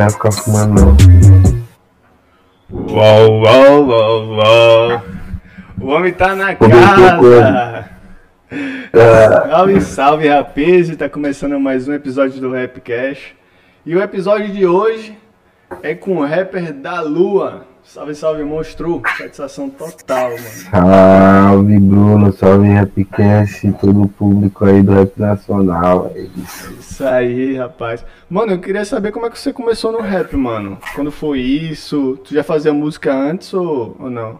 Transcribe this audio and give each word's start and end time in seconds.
quero 0.00 0.12
ficar 0.12 0.32
fumando 0.32 0.80
não. 0.80 0.96
Uau, 2.90 3.42
uau, 3.42 3.86
uau, 3.86 4.28
uau. 4.28 5.02
O 5.78 5.88
homem 5.88 6.10
tá 6.12 6.34
na 6.34 6.54
casa. 6.54 7.90
Salve, 9.50 9.80
salve, 9.82 10.28
rapaz. 10.28 10.96
Tá 10.96 11.06
começando 11.06 11.60
mais 11.60 11.86
um 11.86 11.92
episódio 11.92 12.40
do 12.40 12.50
Rapcast. 12.50 13.36
E 13.84 13.94
o 13.94 14.02
episódio 14.02 14.48
de 14.48 14.64
hoje 14.64 15.18
é 15.82 15.94
com 15.94 16.16
o 16.16 16.24
rapper 16.24 16.72
da 16.72 17.02
Lua. 17.02 17.66
Salve, 17.92 18.14
salve, 18.14 18.44
monstro. 18.44 19.02
Satisfação 19.18 19.68
total, 19.68 20.30
mano. 20.30 20.44
Salve, 20.70 21.80
Bruno. 21.80 22.32
Salve, 22.32 22.68
Rapcast. 22.68 23.72
Todo 23.80 24.02
o 24.02 24.08
público 24.08 24.64
aí 24.64 24.80
do 24.80 24.92
Rap 24.92 25.18
Nacional. 25.18 26.12
É 26.14 26.20
isso. 26.20 26.72
Isso 26.78 27.04
aí, 27.04 27.56
rapaz. 27.56 28.04
Mano, 28.28 28.52
eu 28.52 28.60
queria 28.60 28.84
saber 28.84 29.10
como 29.10 29.26
é 29.26 29.30
que 29.30 29.36
você 29.36 29.52
começou 29.52 29.90
no 29.90 30.00
rap, 30.00 30.36
mano. 30.36 30.78
Quando 30.94 31.10
foi 31.10 31.40
isso? 31.40 32.16
Tu 32.24 32.32
já 32.32 32.44
fazia 32.44 32.72
música 32.72 33.12
antes 33.12 33.52
ou, 33.52 33.96
ou 33.98 34.08
não? 34.08 34.38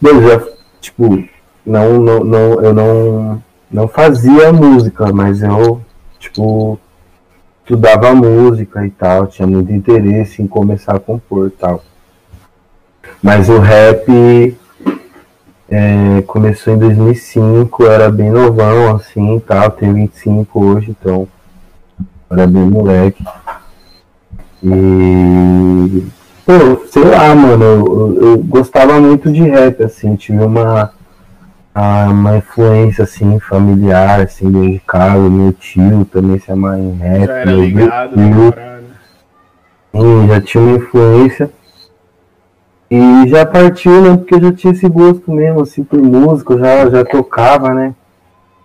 Bom, 0.00 0.22
já, 0.22 0.42
tipo, 0.80 1.22
não, 1.66 2.00
não, 2.00 2.24
não, 2.24 2.62
eu 2.62 2.72
não, 2.72 3.42
não 3.70 3.86
fazia 3.86 4.50
música, 4.50 5.12
mas 5.12 5.42
eu, 5.42 5.82
tipo, 6.18 6.80
estudava 7.60 8.14
música 8.14 8.86
e 8.86 8.90
tal, 8.90 9.26
tinha 9.26 9.46
muito 9.46 9.70
interesse 9.70 10.40
em 10.40 10.46
começar 10.46 10.96
a 10.96 11.00
compor 11.00 11.48
e 11.48 11.50
tal. 11.50 11.84
Mas 13.22 13.48
o 13.48 13.58
rap 13.58 14.56
é, 15.68 16.22
começou 16.26 16.72
em 16.72 16.78
2005, 16.78 17.82
eu 17.82 17.92
era 17.92 18.10
bem 18.10 18.30
novão 18.30 18.94
assim 18.94 19.38
tal, 19.40 19.70
tenho 19.70 19.94
25 19.94 20.64
hoje, 20.64 20.90
então 20.90 21.28
era 22.30 22.46
bem 22.46 22.62
moleque. 22.62 23.24
E 24.62 26.06
pô, 26.44 26.86
sei 26.90 27.04
lá, 27.04 27.34
mano, 27.34 27.64
eu, 27.64 28.18
eu, 28.20 28.38
gostava 28.38 29.00
muito 29.00 29.30
de 29.30 29.42
rap, 29.42 29.82
assim, 29.82 30.16
tive 30.16 30.42
uma, 30.42 30.92
uma 31.74 32.38
influência 32.38 33.04
assim, 33.04 33.38
familiar, 33.40 34.20
assim, 34.20 34.50
desde 34.50 34.80
casa, 34.80 35.28
meu 35.28 35.52
tio 35.52 36.04
também 36.06 36.38
se 36.38 36.50
ama 36.50 36.78
em 36.78 36.96
rap, 36.96 37.26
Já 37.26 37.34
era 37.34 37.50
meu 37.50 37.60
ligado, 37.60 38.14
tio, 38.14 38.52
parada? 38.52 38.84
Sim, 39.92 40.28
já 40.28 40.40
tinha 40.40 40.62
uma 40.62 40.76
influência. 40.76 41.50
E 42.90 43.28
já 43.28 43.44
partiu, 43.44 44.00
né? 44.02 44.16
Porque 44.16 44.34
eu 44.34 44.40
já 44.40 44.52
tinha 44.52 44.72
esse 44.72 44.88
gosto 44.88 45.30
mesmo, 45.30 45.60
assim, 45.60 45.84
por 45.84 46.00
música, 46.00 46.54
eu 46.54 46.58
já, 46.58 46.90
já 46.90 47.04
tocava, 47.04 47.74
né? 47.74 47.94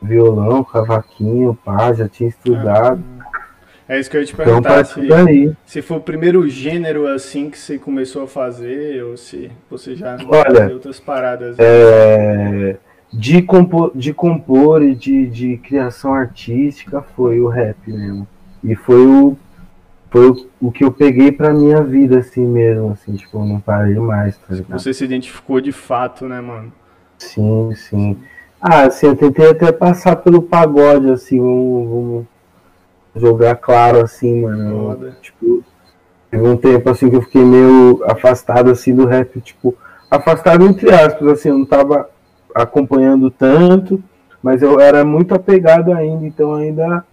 Violão, 0.02 0.64
cavaquinho, 0.64 1.58
pá, 1.64 1.94
já 1.94 2.08
tinha 2.08 2.30
estudado. 2.30 3.04
É 3.88 4.00
isso 4.00 4.10
que 4.10 4.16
eu 4.16 4.22
ia 4.22 4.26
te 4.26 4.34
Então 4.34 4.46
perguntar, 4.46 4.76
partiu 4.76 5.04
se, 5.28 5.58
se 5.66 5.82
foi 5.82 5.98
o 5.98 6.02
primeiro 6.02 6.48
gênero 6.48 7.06
assim 7.06 7.50
que 7.50 7.58
você 7.58 7.78
começou 7.78 8.24
a 8.24 8.28
fazer, 8.28 9.04
ou 9.04 9.18
se 9.18 9.52
você 9.70 9.96
já 9.96 10.18
Olha, 10.28 10.74
outras 10.74 11.00
paradas. 11.02 11.58
É, 11.60 12.78
de, 13.12 13.42
compor, 13.42 13.92
de 13.94 14.14
compor 14.14 14.82
e 14.82 14.96
de, 14.96 15.28
de 15.28 15.58
criação 15.58 16.14
artística 16.14 17.02
foi 17.16 17.42
o 17.42 17.50
rap 17.50 17.78
mesmo. 17.88 18.28
E 18.64 18.74
foi 18.74 19.06
o, 19.06 19.38
foi 20.14 20.30
o, 20.30 20.47
o 20.61 20.72
que 20.72 20.83
eu 20.83 20.92
peguei 20.92 21.31
pra 21.31 21.52
minha 21.52 21.81
vida, 21.83 22.19
assim 22.19 22.45
mesmo, 22.45 22.92
assim, 22.92 23.16
tipo, 23.16 23.39
eu 23.39 23.45
não 23.45 23.59
parei 23.59 23.95
mais, 23.95 24.38
tá 24.38 24.53
ligado? 24.53 24.80
Você 24.80 24.94
se 24.94 25.03
identificou 25.03 25.59
de 25.59 25.72
fato, 25.72 26.28
né, 26.28 26.39
mano? 26.39 26.72
Sim, 27.17 27.73
sim. 27.73 28.19
Ah, 28.61 28.84
assim, 28.84 29.08
eu 29.08 29.16
tentei 29.16 29.50
até 29.50 29.72
passar 29.72 30.17
pelo 30.17 30.44
pagode, 30.44 31.09
assim, 31.09 31.39
vamos, 31.39 31.90
vamos 31.90 32.28
jogar 33.16 33.56
claro, 33.56 34.02
assim, 34.02 34.44
mano. 34.44 34.90
Foda. 34.90 35.18
Tipo, 35.19 35.63
teve 36.29 36.47
um 36.47 36.57
tempo, 36.57 36.88
assim, 36.91 37.09
que 37.09 37.16
eu 37.16 37.22
fiquei 37.23 37.44
meio 37.44 38.03
afastado, 38.06 38.69
assim, 38.69 38.94
do 38.94 39.07
rap, 39.07 39.41
tipo, 39.41 39.75
afastado 40.12 40.63
entre 40.63 40.94
aspas, 40.94 41.28
assim, 41.28 41.50
eu 41.50 41.57
não 41.57 41.66
tava 41.66 42.07
acompanhando 42.53 43.31
tanto, 43.31 44.02
mas 44.44 44.62
eu 44.62 44.79
era 44.79 45.03
muito 45.03 45.34
apegado 45.34 45.91
ainda, 45.91 46.23
então 46.23 46.53
ainda 46.53 47.03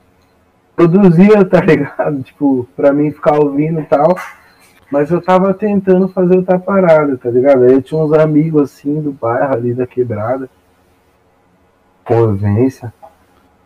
produzia, 0.88 1.44
tá 1.44 1.60
ligado? 1.64 2.22
Tipo, 2.22 2.66
pra 2.76 2.92
mim 2.92 3.10
ficar 3.10 3.38
ouvindo 3.38 3.80
e 3.80 3.84
tal. 3.84 4.16
Mas 4.90 5.10
eu 5.10 5.20
tava 5.22 5.54
tentando 5.54 6.08
fazer 6.08 6.36
outra 6.36 6.58
parada, 6.58 7.16
tá 7.16 7.30
ligado? 7.30 7.62
Aí 7.64 7.72
eu 7.72 7.82
tinha 7.82 8.00
uns 8.00 8.12
amigos 8.12 8.62
assim 8.72 9.00
do 9.00 9.12
bairro 9.12 9.54
ali 9.54 9.72
da 9.72 9.86
quebrada. 9.86 10.48
Convivência. 12.04 12.92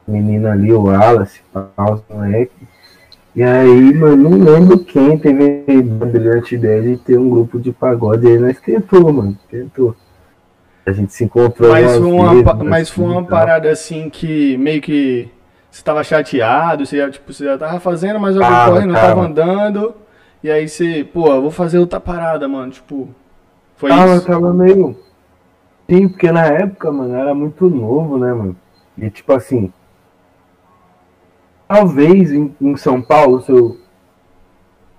Menina 0.06 0.52
ali, 0.52 0.70
o 0.70 0.82
Wallace, 0.82 1.40
os 1.54 2.02
moleque. 2.14 2.52
E 3.34 3.42
aí, 3.42 3.94
mano, 3.94 4.28
não 4.28 4.38
lembro 4.52 4.78
quem 4.80 5.18
teve 5.18 5.64
a 5.66 6.04
brilhante 6.06 6.54
ideia 6.54 6.82
de 6.82 6.96
ter 6.98 7.18
um 7.18 7.28
grupo 7.30 7.58
de 7.58 7.72
pagode 7.72 8.26
aí, 8.28 8.38
nós 8.38 8.60
tentou, 8.60 9.12
mano, 9.12 9.36
tentou. 9.50 9.96
A 10.86 10.92
gente 10.92 11.12
se 11.14 11.24
encontrou 11.24 11.70
Mas 11.72 11.96
uma, 11.96 12.30
vezes, 12.30 12.44
pa- 12.44 12.54
mas 12.54 12.82
assim, 12.88 12.92
foi 12.96 13.04
uma 13.06 13.22
e 13.22 13.24
tal. 13.24 13.38
parada 13.38 13.70
assim 13.70 14.10
que 14.10 14.56
meio 14.58 14.82
que 14.82 15.30
você 15.74 15.82
tava 15.82 16.04
chateado, 16.04 16.86
você 16.86 16.98
já, 16.98 17.10
tipo, 17.10 17.32
você 17.32 17.46
já 17.46 17.58
tava 17.58 17.80
fazendo, 17.80 18.20
mas 18.20 18.36
o 18.36 18.38
Tava, 18.38 18.70
corre 18.74 18.86
não 18.86 18.94
tava 18.94 19.22
andando. 19.22 19.92
E 20.40 20.48
aí 20.48 20.68
você, 20.68 21.02
pô, 21.02 21.26
eu 21.26 21.42
vou 21.42 21.50
fazer 21.50 21.80
outra 21.80 21.98
parada, 21.98 22.46
mano. 22.46 22.70
Tipo, 22.70 23.08
foi 23.74 23.90
Tava, 23.90 24.14
isso. 24.14 24.24
tava 24.24 24.54
meio. 24.54 24.96
Sim, 25.90 26.06
porque 26.08 26.30
na 26.30 26.44
época, 26.44 26.92
mano, 26.92 27.16
era 27.16 27.34
muito 27.34 27.68
novo, 27.68 28.16
né, 28.18 28.32
mano? 28.32 28.56
E 28.96 29.10
tipo 29.10 29.32
assim. 29.32 29.72
Talvez 31.66 32.30
em, 32.30 32.54
em 32.60 32.76
São 32.76 33.02
Paulo, 33.02 33.42
se 33.42 33.50
eu 33.50 33.76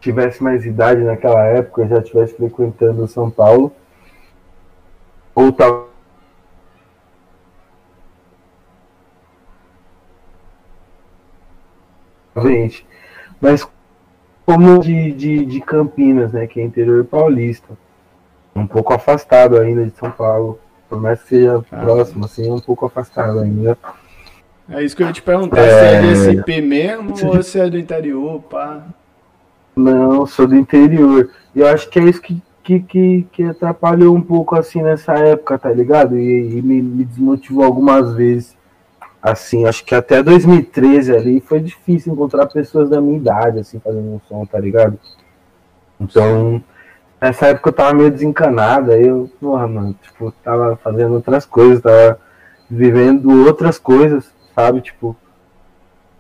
tivesse 0.02 0.44
mais 0.44 0.66
idade 0.66 1.06
naquela 1.06 1.42
época, 1.46 1.84
eu 1.84 1.88
já 1.88 2.00
estivesse 2.00 2.36
frequentando 2.36 3.08
São 3.08 3.32
Paulo. 3.32 3.72
Ou 5.34 5.54
tal. 5.54 5.90
Gente, 12.44 12.86
mas 13.40 13.68
como 14.46 14.80
de, 14.80 15.12
de, 15.14 15.46
de 15.46 15.62
Campinas, 15.62 16.32
né, 16.34 16.46
que 16.48 16.60
é 16.60 16.64
interior 16.64 17.04
paulista 17.06 17.70
um 18.56 18.66
pouco 18.68 18.94
afastado 18.94 19.58
ainda 19.60 19.86
de 19.86 19.96
São 19.98 20.12
Paulo. 20.12 20.60
Por 20.88 21.02
mais 21.02 21.22
que 21.24 21.30
seja 21.30 21.64
Ah. 21.72 21.82
próximo, 21.82 22.26
assim, 22.26 22.50
um 22.52 22.60
pouco 22.60 22.86
afastado 22.86 23.40
ainda. 23.40 23.78
É 24.70 24.84
isso 24.84 24.96
que 24.96 25.04
eu 25.04 25.08
ia 25.08 25.14
te 25.14 25.22
perguntar, 25.22 25.60
É. 25.62 25.70
se 25.70 25.86
é 25.86 26.02
de 26.02 26.40
SP 26.42 26.62
mesmo 26.62 27.14
ou 27.28 27.44
se 27.44 27.60
é 27.60 27.70
do 27.70 27.78
interior, 27.78 28.42
pá. 28.44 28.84
Não, 29.76 30.26
sou 30.26 30.48
do 30.48 30.56
interior. 30.56 31.30
E 31.56 31.60
eu 31.60 31.68
acho 31.68 31.90
que 31.90 32.00
é 32.00 32.04
isso 32.04 32.22
que, 32.22 32.42
que, 32.64 32.80
que, 32.80 33.28
que 33.32 33.44
atrapalhou 33.44 34.16
um 34.16 34.22
pouco 34.22 34.56
assim 34.56 34.82
nessa 34.82 35.14
época, 35.16 35.58
tá 35.58 35.70
ligado? 35.72 36.18
E, 36.18 36.58
e 36.58 36.62
me, 36.62 36.82
me 36.82 37.04
desmotivou 37.04 37.64
algumas 37.66 38.14
vezes. 38.14 38.55
Assim, 39.26 39.66
acho 39.66 39.84
que 39.84 39.96
até 39.96 40.22
2013 40.22 41.16
ali 41.16 41.42
foi 41.42 41.60
difícil 41.60 42.14
encontrar 42.14 42.46
pessoas 42.46 42.92
da 42.92 43.02
minha 43.02 43.18
idade, 43.18 43.58
assim, 43.58 43.80
fazendo 43.80 44.08
um 44.08 44.20
som, 44.30 44.46
tá 44.46 44.60
ligado? 44.60 45.00
Então, 46.00 46.64
nessa 47.20 47.48
época 47.48 47.70
eu 47.70 47.74
tava 47.74 47.94
meio 47.96 48.12
desencanado, 48.12 48.92
aí 48.92 49.08
eu, 49.08 49.28
porra, 49.42 49.68
mano, 49.68 49.96
tipo, 50.00 50.32
tava 50.44 50.76
fazendo 50.76 51.16
outras 51.16 51.44
coisas, 51.44 51.82
tava 51.82 52.20
vivendo 52.70 53.48
outras 53.48 53.80
coisas, 53.80 54.32
sabe? 54.54 54.82
Tipo, 54.82 55.16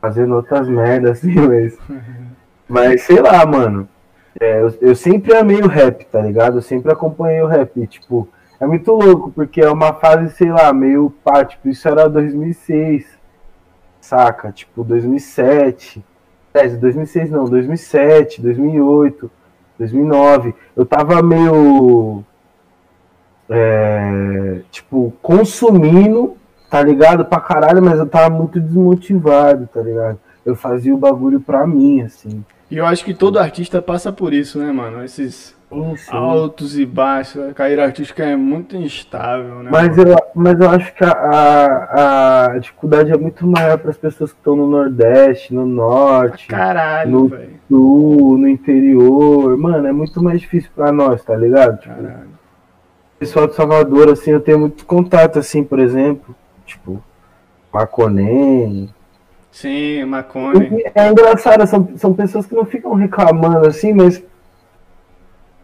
fazendo 0.01 0.33
outras 0.33 0.67
merdas, 0.67 1.19
assim, 1.23 1.35
mas. 1.35 1.77
Mas 2.67 3.03
sei 3.03 3.21
lá, 3.21 3.45
mano. 3.45 3.87
É, 4.39 4.63
eu, 4.63 4.73
eu 4.81 4.95
sempre 4.95 5.35
amei 5.35 5.61
o 5.61 5.67
rap, 5.67 6.03
tá 6.07 6.19
ligado? 6.21 6.57
Eu 6.57 6.61
sempre 6.63 6.91
acompanhei 6.91 7.43
o 7.43 7.47
rap. 7.47 7.79
e, 7.79 7.85
Tipo, 7.85 8.27
é 8.59 8.65
muito 8.65 8.91
louco, 8.91 9.31
porque 9.31 9.61
é 9.61 9.69
uma 9.69 9.93
fase, 9.93 10.33
sei 10.35 10.51
lá, 10.51 10.71
meio 10.71 11.13
pá, 11.23 11.43
tipo, 11.43 11.67
isso 11.67 11.87
era 11.87 12.07
2006, 12.07 13.05
saca? 13.99 14.51
Tipo, 14.51 14.83
2007. 14.83 16.03
É, 16.53 16.67
2006 16.69 17.31
não, 17.31 17.45
2007, 17.45 18.41
2008, 18.41 19.29
2009. 19.77 20.55
Eu 20.75 20.85
tava 20.85 21.21
meio. 21.21 22.23
É, 23.49 24.61
tipo, 24.71 25.13
consumindo, 25.21 26.37
tá 26.69 26.81
ligado? 26.81 27.25
Pra 27.25 27.39
caralho, 27.41 27.83
mas 27.83 27.99
eu 27.99 28.07
tava 28.07 28.29
muito 28.29 28.59
desmotivado, 28.59 29.67
tá 29.67 29.81
ligado? 29.81 30.19
Eu 30.45 30.55
fazia 30.55 30.93
o 30.95 30.97
bagulho 30.97 31.41
pra 31.41 31.67
mim, 31.67 32.01
assim. 32.01 32.43
E 32.75 32.77
eu 32.77 32.85
acho 32.85 33.05
que 33.05 33.13
todo 33.13 33.39
artista 33.39 33.81
passa 33.81 34.11
por 34.11 34.33
isso, 34.33 34.59
né, 34.59 34.69
mano? 34.69 35.01
Esses 35.01 35.55
altos 36.09 36.77
e 36.77 36.85
baixos. 36.85 37.41
A 37.49 37.53
carreira 37.53 37.85
artística 37.85 38.21
é 38.21 38.35
muito 38.35 38.75
instável, 38.75 39.63
né? 39.63 39.69
Mas 39.71 39.95
mano? 39.95 40.11
eu, 40.11 40.17
mas 40.35 40.59
eu 40.59 40.69
acho 40.69 40.93
que 40.93 41.05
a, 41.05 41.11
a, 41.13 42.45
a 42.51 42.57
dificuldade 42.57 43.13
é 43.13 43.17
muito 43.17 43.47
maior 43.47 43.77
para 43.77 43.91
as 43.91 43.97
pessoas 43.97 44.33
que 44.33 44.37
estão 44.39 44.57
no 44.57 44.67
Nordeste, 44.67 45.53
no 45.53 45.65
Norte, 45.65 46.47
Caralho, 46.47 47.09
no- 47.11 47.27
velho. 47.29 47.49
Sul, 47.69 48.37
no 48.37 48.47
interior. 48.49 49.57
Mano, 49.57 49.87
é 49.87 49.93
muito 49.93 50.21
mais 50.21 50.41
difícil 50.41 50.69
para 50.75 50.91
nós, 50.91 51.23
tá 51.23 51.33
ligado? 51.33 51.79
Tipo, 51.79 51.95
Caralho. 51.95 52.27
o 53.15 53.19
pessoal 53.19 53.47
de 53.47 53.55
Salvador, 53.55 54.09
assim, 54.09 54.31
eu 54.31 54.41
tenho 54.41 54.59
muito 54.59 54.85
contato, 54.85 55.39
assim, 55.39 55.63
por 55.63 55.79
exemplo, 55.79 56.35
tipo, 56.65 57.01
Maconem, 57.73 58.89
Sim, 59.55 60.03
Macone. 60.03 60.83
É 60.93 61.09
engraçado, 61.09 61.65
são, 61.65 61.87
são 61.95 62.13
pessoas 62.13 62.45
que 62.45 62.53
não 62.53 62.65
ficam 62.65 62.93
reclamando 62.93 63.65
assim, 63.65 63.93
mas. 63.93 64.21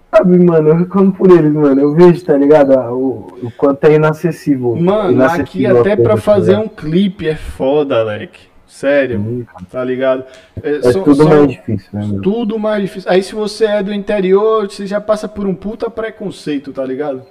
Sabe, 0.10 0.40
mano, 0.40 0.70
eu 0.70 0.76
reclamo 0.78 1.12
por 1.12 1.30
eles, 1.30 1.52
mano. 1.52 1.82
Eu 1.82 1.94
vejo, 1.94 2.24
tá 2.24 2.38
ligado? 2.38 2.72
O, 2.94 3.28
o 3.44 3.52
quanto 3.58 3.84
é 3.84 3.96
inacessível. 3.96 4.78
Mano, 4.78 5.12
inacessível 5.12 5.82
aqui 5.82 5.90
até 5.90 6.02
pra 6.02 6.16
tá 6.16 6.22
fazer 6.22 6.56
um 6.56 6.70
clipe 6.70 7.28
é 7.28 7.36
foda, 7.36 8.00
Alec. 8.00 8.40
Sério, 8.66 9.46
tá 9.70 9.84
ligado? 9.84 10.24
É, 10.64 10.78
é 10.78 10.82
são, 10.84 11.04
tudo 11.04 11.16
são 11.18 11.28
mais 11.28 11.48
difícil, 11.50 11.90
né? 11.92 12.20
Tudo 12.24 12.58
mais 12.58 12.82
difícil. 12.84 13.12
Aí 13.12 13.22
se 13.22 13.36
você 13.36 13.66
é 13.66 13.84
do 13.84 13.94
interior, 13.94 14.72
você 14.72 14.88
já 14.88 15.02
passa 15.02 15.28
por 15.28 15.46
um 15.46 15.54
puta 15.54 15.90
preconceito, 15.90 16.72
tá 16.72 16.86
ligado? 16.86 17.24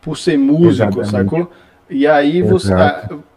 Por 0.00 0.16
ser 0.16 0.38
músico, 0.38 1.02
Exatamente. 1.02 1.10
sacou? 1.10 1.50
E 1.88 2.06
aí 2.06 2.42
você 2.42 2.72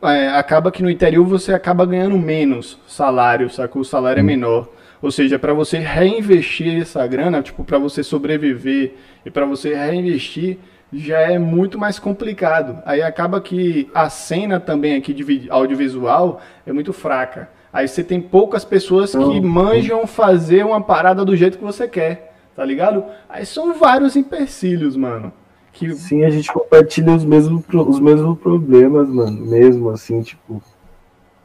é, 0.02 0.30
acaba 0.30 0.72
que 0.72 0.82
no 0.82 0.90
interior 0.90 1.26
você 1.26 1.54
acaba 1.54 1.86
ganhando 1.86 2.18
menos 2.18 2.80
salário, 2.88 3.50
sacou? 3.50 3.84
O 3.84 3.86
salário 3.86 4.20
é 4.20 4.24
menor. 4.24 4.70
Ou 5.02 5.12
seja, 5.12 5.40
para 5.40 5.54
você 5.54 5.78
reinvestir 5.78 6.82
essa 6.82 7.06
grana, 7.08 7.42
tipo, 7.42 7.64
para 7.64 7.78
você 7.78 8.04
sobreviver 8.04 8.94
e 9.26 9.32
para 9.32 9.46
você 9.46 9.74
reinvestir, 9.74 10.58
já 10.92 11.20
é 11.20 11.38
muito 11.38 11.78
mais 11.78 12.00
complicado. 12.00 12.82
Aí 12.86 13.02
acaba 13.02 13.40
que 13.40 13.90
a 13.94 14.10
cena 14.10 14.60
também 14.60 14.96
aqui 14.96 15.14
de 15.14 15.48
audiovisual 15.50 16.42
é 16.66 16.74
muito 16.74 16.92
fraca. 16.92 17.50
Aí 17.72 17.88
você 17.88 18.04
tem 18.04 18.20
poucas 18.20 18.66
pessoas 18.66 19.12
que 19.12 19.40
manjam 19.40 20.08
fazer 20.08 20.66
uma 20.66 20.82
parada 20.82 21.24
do 21.24 21.36
jeito 21.36 21.58
que 21.58 21.64
você 21.64 21.88
quer, 21.88 22.34
tá 22.56 22.66
ligado? 22.66 23.06
Aí 23.30 23.46
são 23.46 23.76
vários 23.76 24.16
empecilhos, 24.16 24.98
mano. 24.98 25.32
Que... 25.72 25.94
Sim, 25.94 26.24
a 26.24 26.30
gente 26.30 26.52
compartilha 26.52 27.14
os 27.14 27.24
mesmos, 27.24 27.64
os 27.74 28.00
mesmos 28.00 28.38
problemas, 28.40 29.08
mano. 29.10 29.46
Mesmo 29.46 29.90
assim, 29.90 30.22
tipo. 30.22 30.62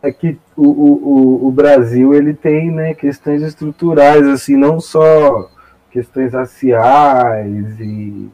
É 0.03 0.13
que 0.13 0.39
o, 0.55 0.67
o, 0.67 1.49
o 1.49 1.51
Brasil 1.51 2.13
ele 2.13 2.35
tem 2.35 2.71
né, 2.71 2.93
questões 2.93 3.43
estruturais, 3.43 4.27
assim, 4.29 4.55
não 4.55 4.79
só 4.79 5.49
questões 5.91 6.35
raciais 6.35 7.81
e 7.81 8.29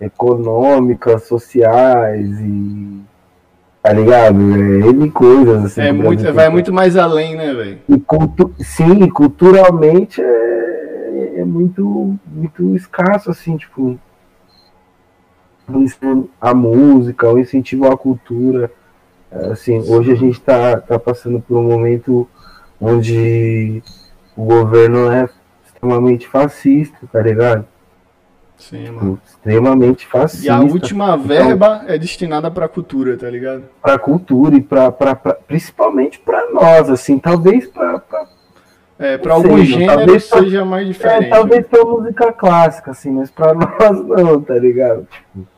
econômicas, 0.00 1.24
sociais 1.24 2.40
e. 2.40 3.00
Tá 3.82 3.92
ligado? 3.92 4.38
É 4.40 4.88
N 4.88 5.10
coisas. 5.10 5.64
Assim, 5.64 5.80
é 5.80 5.92
muito, 5.92 6.32
vai 6.32 6.48
muito 6.48 6.72
mais 6.72 6.96
além, 6.96 7.36
né, 7.36 7.52
velho? 7.52 8.00
Cultu 8.06 8.54
sim, 8.60 9.08
culturalmente 9.08 10.22
é, 10.22 11.40
é 11.40 11.44
muito, 11.44 12.16
muito 12.26 12.76
escasso, 12.76 13.30
assim, 13.30 13.56
tipo. 13.56 13.98
A 16.40 16.54
música, 16.54 17.28
o 17.28 17.38
incentivo 17.38 17.86
à 17.86 17.96
cultura. 17.96 18.70
Assim, 19.50 19.78
hoje 19.80 20.12
a 20.12 20.14
gente 20.14 20.38
está 20.38 20.78
tá 20.78 20.98
passando 20.98 21.40
por 21.40 21.56
um 21.56 21.62
momento 21.62 22.28
onde 22.80 23.82
o 24.36 24.44
governo 24.44 25.10
é 25.10 25.28
extremamente 25.64 26.28
fascista, 26.28 26.98
tá 27.10 27.20
ligado? 27.22 27.66
Sim, 28.56 28.90
mano. 28.90 29.20
Extremamente 29.26 30.06
fascista. 30.06 30.46
E 30.46 30.48
a 30.48 30.60
última 30.60 31.16
verba 31.16 31.80
então, 31.82 31.94
é 31.94 31.98
destinada 31.98 32.50
para 32.50 32.68
cultura, 32.68 33.16
tá 33.16 33.28
ligado? 33.28 33.64
Para 33.80 33.98
cultura 33.98 34.54
e 34.54 34.60
para 34.60 34.92
principalmente 35.46 36.20
para 36.20 36.50
nós, 36.52 36.88
assim, 36.88 37.18
talvez 37.18 37.66
para 37.66 38.00
é, 38.98 39.18
para 39.18 39.34
algum 39.34 39.58
gênero 39.64 40.20
seja 40.20 40.58
pra, 40.58 40.64
mais 40.64 40.86
é, 40.86 40.88
diferente. 40.92 41.24
É, 41.24 41.28
talvez 41.30 41.66
para 41.66 41.84
música 41.84 42.32
clássica, 42.32 42.90
assim, 42.92 43.10
mas 43.10 43.30
para 43.30 43.52
nós 43.54 44.06
não, 44.06 44.40
tá 44.40 44.54
ligado? 44.54 45.08
Tipo, 45.10 45.51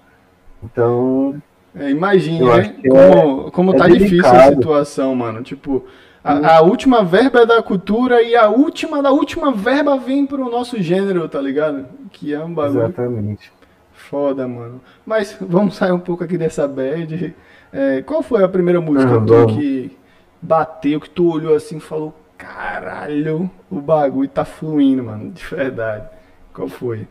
então. 0.65 1.43
É, 1.75 1.91
imagine, 1.91 2.45
né? 2.45 2.75
Como, 2.89 3.49
é, 3.49 3.51
como 3.51 3.75
tá 3.75 3.89
difícil 3.89 4.27
a 4.27 4.45
situação, 4.45 5.15
mano. 5.15 5.43
Tipo, 5.43 5.85
a, 6.23 6.57
a, 6.57 6.61
última 6.61 7.03
verba 7.03 7.41
é 7.41 7.47
da 7.47 7.63
cultura 7.63 8.23
e 8.23 8.37
a 8.37 8.49
última 8.49 9.03
da 9.03 9.11
última 9.11 9.53
verba 9.53 9.97
vem 9.97 10.25
pro 10.25 10.51
nosso 10.51 10.81
gênero, 10.81 11.29
tá 11.29 11.41
ligado? 11.41 11.87
Que 12.13 12.33
é 12.33 12.43
um 12.43 12.55
bagulho. 12.55 12.85
Exatamente. 12.85 13.53
Foda, 13.93 14.47
mano. 14.47 14.81
Mas 15.05 15.37
vamos 15.41 15.77
sair 15.77 15.93
um 15.93 15.99
pouco 15.99 16.23
aqui 16.23 16.39
dessa 16.39 16.69
bad. 16.69 17.35
É, 17.73 18.03
qual 18.03 18.23
foi 18.23 18.45
a 18.45 18.49
primeira 18.49 18.81
música 18.81 19.17
ah, 19.17 19.47
que 19.47 19.97
bateu, 20.41 21.01
que 21.01 21.11
tu 21.11 21.33
olhou 21.33 21.57
assim 21.57 21.79
e 21.79 21.81
falou: 21.81 22.15
caralho, 22.39 23.51
o 23.71 23.81
bagulho 23.81 24.29
tá 24.29 24.45
fluindo, 24.45 25.03
mano, 25.03 25.33
de 25.33 25.45
verdade. 25.45 26.09
Qual 26.53 26.69
foi? 26.69 27.09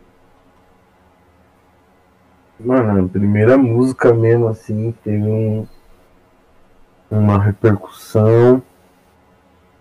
Mano, 2.58 3.04
a 3.04 3.08
primeira 3.08 3.58
música 3.58 4.12
mesmo 4.14 4.48
assim 4.48 4.94
teve 5.02 5.24
um, 5.24 5.66
uma 7.10 7.42
repercussão 7.42 8.62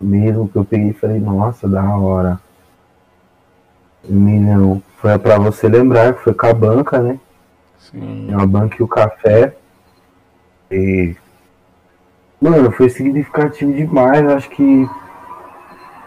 mesmo 0.04 0.48
que 0.50 0.58
eu 0.58 0.66
peguei 0.66 0.90
e 0.90 0.94
falei, 0.94 1.20
nossa, 1.20 1.68
da 1.68 1.84
hora. 1.96 2.40
Milhão. 4.04 4.84
Foi 4.98 5.18
pra 5.18 5.38
você 5.38 5.68
lembrar 5.68 6.14
que 6.14 6.24
foi 6.24 6.34
com 6.34 6.48
a 6.48 6.54
banca, 6.54 7.00
né? 7.00 7.20
Sim. 7.80 8.34
A 8.34 8.46
banca 8.46 8.76
e 8.80 8.84
o 8.84 8.88
café. 8.88 9.56
E. 10.70 11.16
Mano, 12.42 12.72
foi 12.72 12.90
significativo 12.90 13.72
demais. 13.72 14.28
Acho 14.28 14.50
que 14.50 14.90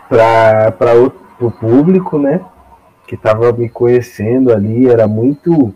pra, 0.09 0.71
pra 0.73 0.95
o 0.95 1.11
pro 1.11 1.51
público, 1.51 2.19
né? 2.19 2.41
Que 3.07 3.17
tava 3.17 3.53
me 3.53 3.69
conhecendo 3.69 4.53
ali, 4.53 4.89
era 4.89 5.07
muito 5.07 5.75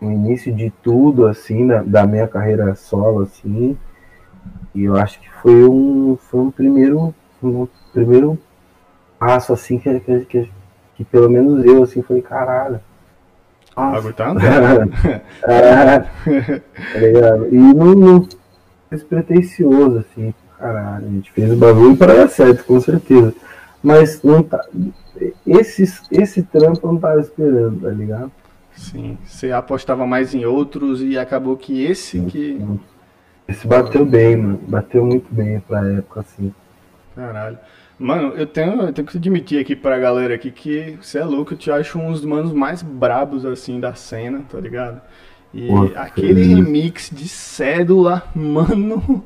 o 0.00 0.10
início 0.10 0.54
de 0.54 0.70
tudo, 0.82 1.26
assim, 1.26 1.66
da, 1.66 1.82
da 1.82 2.06
minha 2.06 2.28
carreira 2.28 2.74
solo, 2.74 3.22
assim. 3.22 3.76
E 4.74 4.84
eu 4.84 4.96
acho 4.96 5.20
que 5.20 5.30
foi 5.30 5.64
um, 5.68 6.16
foi 6.16 6.40
um 6.40 6.50
primeiro, 6.50 7.14
um 7.42 7.66
primeiro 7.92 8.38
passo, 9.18 9.52
assim, 9.52 9.78
que, 9.78 10.00
que, 10.00 10.20
que, 10.26 10.50
que 10.96 11.04
pelo 11.04 11.30
menos 11.30 11.64
eu, 11.64 11.82
assim, 11.82 12.02
falei, 12.02 12.22
caralho. 12.22 12.80
Nossa. 13.76 14.12
Tá 14.12 15.52
é, 16.94 16.98
ligado? 16.98 17.48
E 17.52 17.56
não, 17.56 17.94
não 17.94 18.28
despretensioso, 18.90 19.98
assim, 19.98 20.32
caralho. 20.58 21.06
A 21.06 21.10
gente 21.10 21.32
fez 21.32 21.52
o 21.52 21.56
bagulho 21.56 21.96
para 21.96 22.14
dar 22.14 22.28
certo, 22.28 22.64
com 22.64 22.80
certeza. 22.80 23.34
Mas 23.82 24.22
não 24.22 24.42
tá. 24.42 24.64
Esse, 25.46 25.84
esse 26.10 26.42
trampo 26.42 26.86
eu 26.86 26.92
não 26.92 27.00
tava 27.00 27.20
esperando, 27.20 27.80
tá 27.80 27.90
ligado? 27.90 28.32
Sim, 28.74 29.16
você 29.24 29.52
apostava 29.52 30.06
mais 30.06 30.34
em 30.34 30.44
outros 30.44 31.02
e 31.02 31.18
acabou 31.18 31.56
que 31.56 31.84
esse 31.84 32.18
sim, 32.18 32.26
que. 32.26 32.58
Sim 32.58 32.80
esse 33.46 33.66
bateu 33.66 34.04
bem, 34.04 34.36
mano. 34.36 34.60
Bateu 34.66 35.04
muito 35.04 35.32
bem 35.32 35.60
pra 35.60 35.86
época, 35.86 36.20
assim. 36.20 36.52
Caralho. 37.14 37.58
Mano, 37.98 38.32
eu 38.36 38.46
tenho, 38.46 38.82
eu 38.82 38.92
tenho 38.92 39.06
que 39.06 39.16
admitir 39.16 39.60
aqui 39.60 39.76
pra 39.76 39.98
galera 39.98 40.34
aqui 40.34 40.50
que 40.50 40.98
você 41.00 41.18
é 41.18 41.24
louco, 41.24 41.54
eu 41.54 41.58
te 41.58 41.70
acho 41.70 41.98
um 41.98 42.10
dos 42.10 42.24
manos 42.24 42.52
mais 42.52 42.82
brabos, 42.82 43.46
assim, 43.46 43.78
da 43.78 43.94
cena, 43.94 44.42
tá 44.50 44.58
ligado? 44.58 45.00
E 45.52 45.68
Pô, 45.68 45.90
aquele 45.94 46.42
remix 46.42 47.10
de 47.10 47.28
cédula, 47.28 48.24
mano, 48.34 49.24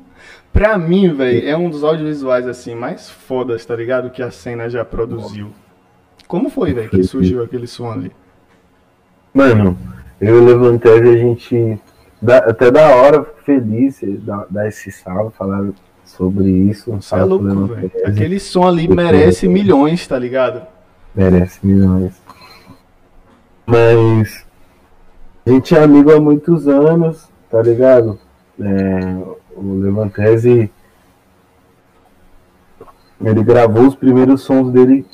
pra 0.52 0.76
mim, 0.76 1.14
velho, 1.14 1.48
é 1.48 1.56
um 1.56 1.70
dos 1.70 1.82
audiovisuais, 1.82 2.46
assim, 2.46 2.74
mais 2.74 3.08
fodas, 3.08 3.64
tá 3.64 3.74
ligado? 3.74 4.10
Que 4.10 4.22
a 4.22 4.30
cena 4.30 4.68
já 4.68 4.84
produziu. 4.84 5.50
Como 6.26 6.50
foi, 6.50 6.74
velho, 6.74 6.90
que 6.90 7.02
surgiu 7.04 7.42
aquele 7.42 7.66
som 7.66 7.90
ali? 7.90 8.12
Mano, 9.32 9.78
eu 10.20 10.44
levantei 10.44 10.92
a 10.92 11.16
gente 11.16 11.80
Dá, 12.20 12.38
até 12.38 12.70
da 12.70 12.96
hora, 12.96 13.24
feliz 13.44 14.00
dar, 14.24 14.44
dar 14.50 14.66
esse 14.66 14.90
salve, 14.90 15.32
falar 15.36 15.68
sobre 16.04 16.50
isso. 16.50 16.90
Um 16.90 16.98
é 17.16 17.22
louco, 17.22 17.46
Aquele 18.04 18.40
som 18.40 18.66
ali 18.66 18.88
merece 18.88 19.46
milhões, 19.46 20.06
tá 20.06 20.18
ligado? 20.18 20.66
Merece 21.14 21.64
milhões. 21.64 22.20
Mas 23.64 24.44
a 25.46 25.50
gente 25.50 25.76
é 25.76 25.82
amigo 25.82 26.12
há 26.12 26.20
muitos 26.20 26.66
anos, 26.66 27.28
tá 27.48 27.62
ligado? 27.62 28.18
É, 28.60 29.16
o 29.54 29.78
Levantese 29.78 30.72
ele 33.24 33.42
gravou 33.44 33.86
os 33.86 33.94
primeiros 33.94 34.42
sons 34.42 34.72
dele 34.72 35.06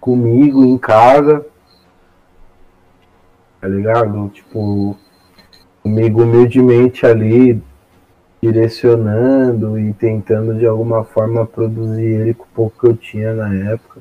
comigo 0.00 0.64
em 0.64 0.78
casa, 0.78 1.44
tá 3.60 3.68
ligado? 3.68 4.28
Tipo, 4.28 4.96
comigo 5.82 6.22
humildemente 6.22 7.04
ali, 7.04 7.62
direcionando 8.42 9.78
e 9.78 9.92
tentando 9.92 10.54
de 10.54 10.66
alguma 10.66 11.04
forma 11.04 11.44
produzir 11.46 12.04
ele 12.04 12.34
com 12.34 12.44
o 12.44 12.54
pouco 12.54 12.80
que 12.80 12.86
eu 12.86 12.96
tinha 12.96 13.34
na 13.34 13.52
época. 13.54 14.00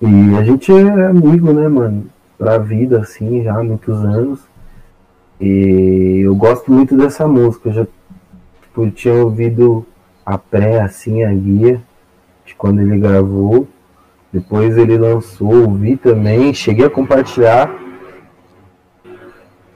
E 0.00 0.36
a 0.38 0.42
gente 0.42 0.72
é 0.72 1.06
amigo, 1.06 1.52
né, 1.52 1.68
mano? 1.68 2.06
Pra 2.38 2.56
vida, 2.56 3.00
assim, 3.00 3.42
já 3.42 3.58
há 3.58 3.62
muitos 3.62 3.94
anos. 4.02 4.40
E 5.38 6.22
eu 6.24 6.34
gosto 6.34 6.72
muito 6.72 6.96
dessa 6.96 7.28
música. 7.28 7.68
Eu 7.68 7.72
já 7.74 7.86
tipo, 8.62 8.90
tinha 8.90 9.14
ouvido 9.14 9.86
a 10.24 10.38
pré, 10.38 10.80
assim, 10.80 11.22
a 11.22 11.32
guia, 11.32 11.82
de 12.46 12.54
quando 12.54 12.80
ele 12.80 12.98
gravou. 12.98 13.68
Depois 14.32 14.78
ele 14.78 14.96
lançou, 14.96 15.62
ouvi 15.62 15.96
também, 15.96 16.54
cheguei 16.54 16.86
a 16.86 16.90
compartilhar 16.90 17.68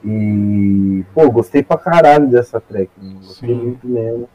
e, 0.05 1.03
pô, 1.15 1.31
gostei 1.31 1.63
pra 1.63 1.77
caralho 1.77 2.27
dessa 2.27 2.61
track, 2.61 2.91
gostei 3.25 3.49
Sim. 3.49 3.55
muito 3.55 3.87
mesmo. 3.87 4.29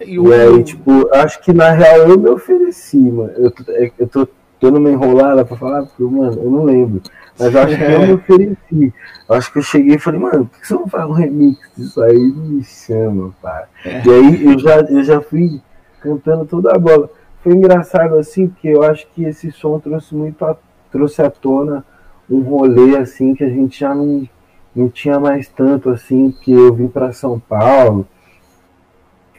E, 0.00 0.18
o... 0.18 0.28
e 0.28 0.34
aí, 0.34 0.64
tipo, 0.64 1.14
acho 1.14 1.38
que 1.42 1.52
na 1.52 1.70
real 1.70 2.08
eu 2.08 2.18
me 2.18 2.30
ofereci, 2.30 2.96
mano. 2.96 3.30
Eu 3.36 3.50
tô, 3.50 3.70
é, 3.72 3.92
eu 3.98 4.08
tô, 4.08 4.26
tô 4.58 4.70
numa 4.70 4.90
enrolada 4.90 5.44
pra 5.44 5.54
falar, 5.54 5.82
porque, 5.82 6.02
mano, 6.02 6.40
eu 6.42 6.50
não 6.50 6.64
lembro. 6.64 7.02
Mas 7.38 7.54
acho 7.54 7.76
que 7.76 7.84
eu 7.84 8.00
me 8.00 8.12
ofereci. 8.14 8.94
Acho 9.28 9.52
que 9.52 9.58
eu 9.58 9.62
cheguei 9.62 9.96
e 9.96 9.98
falei, 9.98 10.18
mano, 10.18 10.46
por 10.46 10.58
que 10.58 10.66
você 10.66 10.74
não 10.74 10.88
faz 10.88 11.04
um 11.04 11.12
remix 11.12 11.58
disso 11.76 12.02
aí? 12.02 12.18
Me 12.18 12.64
chama, 12.64 13.34
pá. 13.42 13.66
É. 13.84 14.02
E 14.06 14.10
aí 14.10 14.46
eu 14.46 14.58
já, 14.58 14.80
eu 14.80 15.04
já 15.04 15.20
fui 15.20 15.60
cantando 16.00 16.46
toda 16.46 16.74
a 16.74 16.78
bola. 16.78 17.10
Foi 17.42 17.52
engraçado 17.52 18.16
assim, 18.16 18.48
porque 18.48 18.68
eu 18.68 18.82
acho 18.82 19.06
que 19.14 19.24
esse 19.24 19.50
som 19.50 19.78
trouxe 19.78 20.14
muito 20.14 20.44
a, 20.44 20.56
trouxe 20.90 21.22
à 21.22 21.30
tona 21.30 21.84
um 22.30 22.40
rolê 22.40 22.96
assim 22.96 23.34
que 23.34 23.42
a 23.42 23.48
gente 23.48 23.80
já 23.80 23.94
não, 23.94 24.28
não 24.74 24.88
tinha 24.88 25.18
mais 25.18 25.48
tanto 25.48 25.90
assim, 25.90 26.30
que 26.30 26.52
eu 26.52 26.72
vim 26.72 26.88
para 26.88 27.12
São 27.12 27.38
Paulo. 27.38 28.06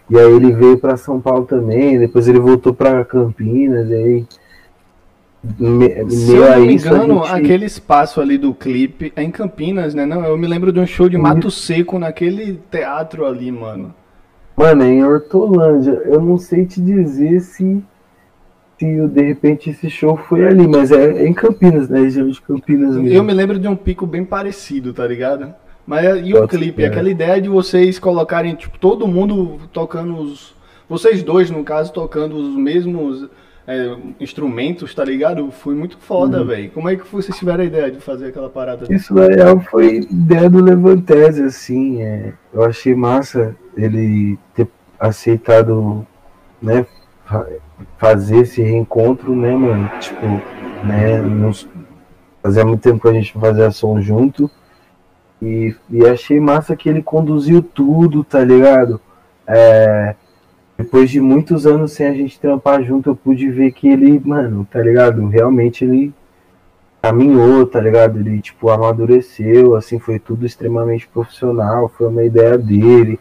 E 0.10 0.17
aí 0.19 0.31
ele 0.31 0.51
veio 0.51 0.77
para 0.77 0.98
São 0.98 1.22
Paulo 1.22 1.45
também, 1.45 1.98
depois 1.98 2.27
ele 2.27 2.39
voltou 2.39 2.74
para 2.74 3.05
Campinas, 3.05 3.89
e 3.89 3.93
aí 3.93 4.27
me, 5.60 6.10
Se 6.10 6.36
eu 6.36 6.50
não 6.50 6.60
me 6.62 6.74
engano, 6.74 7.25
gente... 7.25 7.33
aquele 7.33 7.65
espaço 7.65 8.22
ali 8.22 8.38
do 8.38 8.53
clipe 8.53 9.12
é 9.13 9.22
em 9.22 9.29
Campinas, 9.29 9.93
né? 9.93 10.05
Não, 10.05 10.24
eu 10.24 10.38
me 10.38 10.48
lembro 10.48 10.72
de 10.72 10.79
um 10.79 10.86
show 10.86 11.10
de 11.10 11.17
Mato 11.17 11.51
Seco 11.51 12.00
naquele 12.00 12.62
teatro 12.72 13.25
ali, 13.25 13.51
mano. 13.51 13.93
Mano, 14.55 14.83
é 14.83 14.88
em 14.88 15.03
Hortolândia. 15.03 16.01
Eu 16.05 16.22
não 16.22 16.38
sei 16.38 16.65
te 16.65 16.79
dizer 16.79 17.41
se, 17.41 17.83
se 18.80 19.08
de 19.08 19.22
repente 19.22 19.70
esse 19.70 19.89
show 19.89 20.18
foi 20.18 20.46
ali, 20.46 20.68
mas 20.68 20.92
é, 20.92 21.24
é 21.24 21.27
em 21.27 21.34
Campinas, 21.34 21.89
né? 21.89 22.01
Região 22.01 22.27
de 22.27 22.42
Campinas 22.42 22.96
mesmo. 22.96 23.10
Eu 23.10 23.24
me 23.24 23.34
lembro 23.34 23.60
de 23.60 23.68
um 23.68 23.75
pico 23.75 24.06
bem 24.06 24.25
parecido, 24.25 24.94
tá 24.94 25.06
ligado? 25.06 25.53
Mas 25.86 26.25
e 26.25 26.34
o 26.34 26.48
clipe? 26.48 26.82
Ser. 26.82 26.88
Aquela 26.88 27.10
ideia 27.10 27.42
de 27.42 27.50
vocês 27.50 28.00
colocarem, 28.00 28.56
tipo, 28.56 28.77
todo 28.80 29.08
mundo 29.08 29.60
tocando 29.72 30.18
os. 30.18 30.56
Vocês 30.88 31.24
dois, 31.24 31.50
no 31.50 31.63
caso, 31.63 31.92
tocando 31.92 32.36
os 32.36 32.56
mesmos 32.56 33.30
é, 33.68 33.96
instrumentos, 34.20 34.94
tá 34.94 35.03
ligado? 35.03 35.50
Foi 35.51 35.75
muito 35.75 35.98
foda, 35.98 36.39
uhum. 36.42 36.48
velho. 36.48 36.72
Como 36.72 36.89
é 36.89 36.96
que 36.96 37.08
vocês 37.08 37.38
tiveram 37.38 37.63
a 37.63 37.68
ideia 37.68 37.92
de 37.92 38.00
fazer 38.00 38.27
aquela 38.27 38.50
parada? 38.50 38.94
Isso 38.94 39.13
na 39.13 39.27
real 39.27 39.60
foi 39.60 39.98
ideia 40.00 40.50
do 40.50 40.63
Levantese, 40.63 41.44
assim. 41.44 42.01
É, 42.01 42.34
eu 42.53 42.63
achei 42.63 42.94
massa 42.96 43.56
ele 43.75 44.38
ter 44.53 44.68
aceitado, 45.00 46.06
né, 46.62 46.86
fazer 47.98 48.38
esse 48.38 48.62
reencontro, 48.62 49.36
né, 49.36 49.56
mano? 49.56 49.90
Tipo, 50.00 50.25
né, 50.86 51.22
nos, 51.22 51.68
fazia 52.42 52.66
muito 52.66 52.82
tempo 52.82 53.02
que 53.02 53.08
a 53.08 53.13
gente 53.13 53.34
fazia 53.34 53.72
som 53.72 54.02
junto. 54.02 54.50
E, 55.42 55.75
e 55.90 56.06
achei 56.06 56.40
massa 56.40 56.75
que 56.75 56.88
ele 56.88 57.04
conduziu 57.04 57.62
tudo, 57.62 58.24
tá 58.24 58.44
ligado? 58.44 59.00
É, 59.46 60.16
depois 60.78 61.10
de 61.10 61.20
muitos 61.20 61.68
anos 61.68 61.92
sem 61.92 62.08
a 62.08 62.13
gente 62.13 62.40
trampar 62.40 62.84
junto, 62.84 63.10
eu 63.10 63.16
pude 63.16 63.50
ver 63.50 63.72
que 63.72 63.88
ele, 63.88 64.20
mano, 64.24 64.68
tá 64.70 64.82
ligado? 64.82 65.28
Realmente 65.28 65.84
ele 65.84 66.13
caminhou, 67.02 67.68
tá 67.68 67.82
ligado? 67.82 68.20
Ele, 68.20 68.42
tipo, 68.42 68.70
amadureceu, 68.70 69.75
assim, 69.75 70.00
foi 70.00 70.18
tudo 70.20 70.46
extremamente 70.46 71.08
profissional, 71.08 71.90
foi 71.90 72.08
uma 72.08 72.24
ideia 72.24 72.58
dele, 72.58 73.20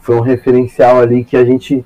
foi 0.00 0.16
um 0.16 0.20
referencial 0.20 0.98
ali 0.98 1.22
que 1.22 1.36
a 1.36 1.44
gente 1.44 1.84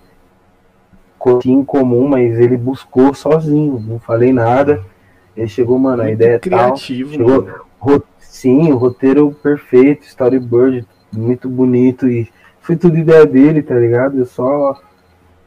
tinha 1.38 1.58
em 1.58 1.64
comum, 1.64 2.08
mas 2.08 2.38
ele 2.38 2.56
buscou 2.56 3.14
sozinho, 3.14 3.82
não 3.86 3.98
falei 3.98 4.32
nada. 4.32 4.82
Ele 5.36 5.48
chegou, 5.48 5.78
mano, 5.78 6.02
a 6.02 6.10
ideia 6.10 6.36
é 6.36 6.38
criativo, 6.38 7.10
tal. 7.10 7.18
Chegou, 7.18 7.48
ro, 7.78 8.02
sim, 8.18 8.72
o 8.72 8.76
roteiro 8.76 9.34
perfeito, 9.42 10.06
storyboard 10.06 10.86
muito 11.12 11.48
bonito 11.48 12.08
e 12.08 12.28
foi 12.60 12.76
tudo 12.76 12.96
ideia 12.96 13.26
dele, 13.26 13.62
tá 13.62 13.74
ligado? 13.74 14.18
Eu 14.18 14.26
só 14.26 14.78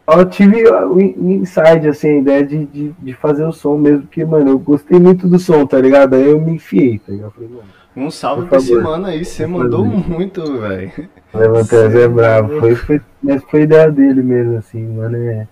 eu 0.07 0.25
tive 0.25 0.63
o 0.69 1.01
inside, 1.01 1.89
assim, 1.89 2.07
a 2.07 2.17
ideia 2.19 2.46
de, 2.46 2.65
de, 2.65 2.96
de, 2.98 3.13
fazer 3.13 3.43
o 3.43 3.51
som 3.51 3.77
mesmo, 3.77 4.03
porque, 4.03 4.24
mano, 4.24 4.51
eu 4.51 4.60
gostei 4.60 4.98
muito 4.98 5.27
do 5.27 5.38
som, 5.38 5.65
tá 5.65 5.79
ligado? 5.79 6.15
Aí 6.15 6.29
eu 6.29 6.39
me 6.39 6.53
enfiei, 6.53 6.98
tá 6.98 7.12
ligado? 7.12 7.31
Falei, 7.31 7.50
um 7.93 8.10
salve 8.10 8.48
pra 8.48 8.57
esse 8.57 8.74
mano 8.75 9.07
aí, 9.07 9.25
você 9.25 9.46
mandou 9.46 9.84
muito, 9.84 10.60
velho. 10.60 10.91
Levantas 11.34 11.93
é 11.93 12.07
bravo, 12.07 12.60
foi, 12.60 12.75
foi, 12.75 13.01
mas 13.22 13.43
foi 13.43 13.63
ideia 13.63 13.91
dele 13.91 14.24
mesmo, 14.24 14.57
assim, 14.57 14.88
mano, 14.88 15.17
é, 15.17 15.46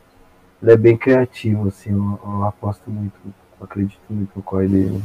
ele 0.66 0.74
é 0.74 0.78
bem 0.78 0.98
criativo, 0.98 1.68
assim, 1.68 1.92
eu, 1.92 2.20
eu 2.24 2.44
aposto 2.44 2.90
muito, 2.90 3.14
eu 3.26 3.64
acredito 3.64 4.02
muito 4.10 4.32
no 4.36 4.42
corre 4.42 4.68
dele. 4.68 5.02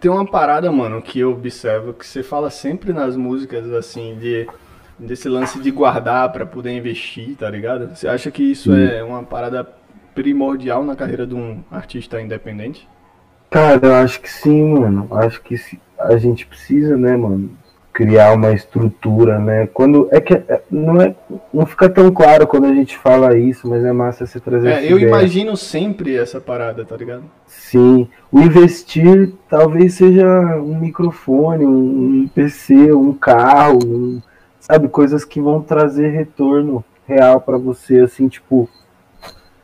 Tem 0.00 0.10
uma 0.10 0.26
parada, 0.26 0.70
mano, 0.72 1.00
que 1.02 1.20
eu 1.20 1.32
observo, 1.32 1.92
que 1.92 2.06
você 2.06 2.22
fala 2.22 2.50
sempre 2.50 2.92
nas 2.92 3.14
músicas, 3.16 3.70
assim, 3.72 4.16
de 4.18 4.48
desse 4.98 5.28
lance 5.28 5.60
de 5.60 5.70
guardar 5.70 6.32
para 6.32 6.46
poder 6.46 6.74
investir, 6.74 7.36
tá 7.36 7.50
ligado? 7.50 7.94
Você 7.94 8.08
acha 8.08 8.30
que 8.30 8.42
isso 8.42 8.72
Sim. 8.72 8.82
é 8.82 9.04
uma 9.04 9.22
parada 9.22 9.68
primordial 10.14 10.82
na 10.82 10.96
carreira 10.96 11.26
de 11.26 11.34
um 11.34 11.62
artista 11.70 12.18
independente? 12.20 12.88
Cara, 13.50 13.86
eu 13.86 13.94
acho 13.94 14.20
que 14.22 14.30
sim, 14.30 14.72
mano. 14.72 15.06
Acho 15.10 15.42
que 15.42 15.54
a 15.98 16.16
gente 16.16 16.46
precisa, 16.46 16.96
né, 16.96 17.14
mano, 17.14 17.50
criar 17.96 18.34
uma 18.34 18.52
estrutura, 18.52 19.38
né? 19.38 19.66
Quando 19.72 20.06
é 20.12 20.20
que 20.20 20.34
é, 20.34 20.60
não 20.70 21.00
é 21.00 21.14
não 21.52 21.64
fica 21.64 21.88
tão 21.88 22.12
claro 22.12 22.46
quando 22.46 22.66
a 22.66 22.74
gente 22.74 22.94
fala 22.94 23.38
isso, 23.38 23.66
mas 23.66 23.82
é 23.82 23.90
massa 23.90 24.26
você 24.26 24.38
trazer. 24.38 24.68
É, 24.68 24.84
eu 24.84 24.98
ideia. 24.98 25.08
imagino 25.08 25.56
sempre 25.56 26.14
essa 26.14 26.38
parada, 26.38 26.84
tá 26.84 26.94
ligado? 26.94 27.24
Sim, 27.46 28.06
o 28.30 28.38
investir 28.38 29.32
talvez 29.48 29.94
seja 29.94 30.26
um 30.58 30.78
microfone, 30.78 31.64
um 31.64 32.28
PC, 32.34 32.92
um 32.92 33.14
carro, 33.14 33.78
um 33.82 34.20
sabe? 34.60 34.88
Coisas 34.88 35.24
que 35.24 35.40
vão 35.40 35.62
trazer 35.62 36.08
retorno 36.08 36.84
real 37.08 37.40
para 37.40 37.56
você, 37.56 38.00
assim, 38.00 38.28
tipo. 38.28 38.68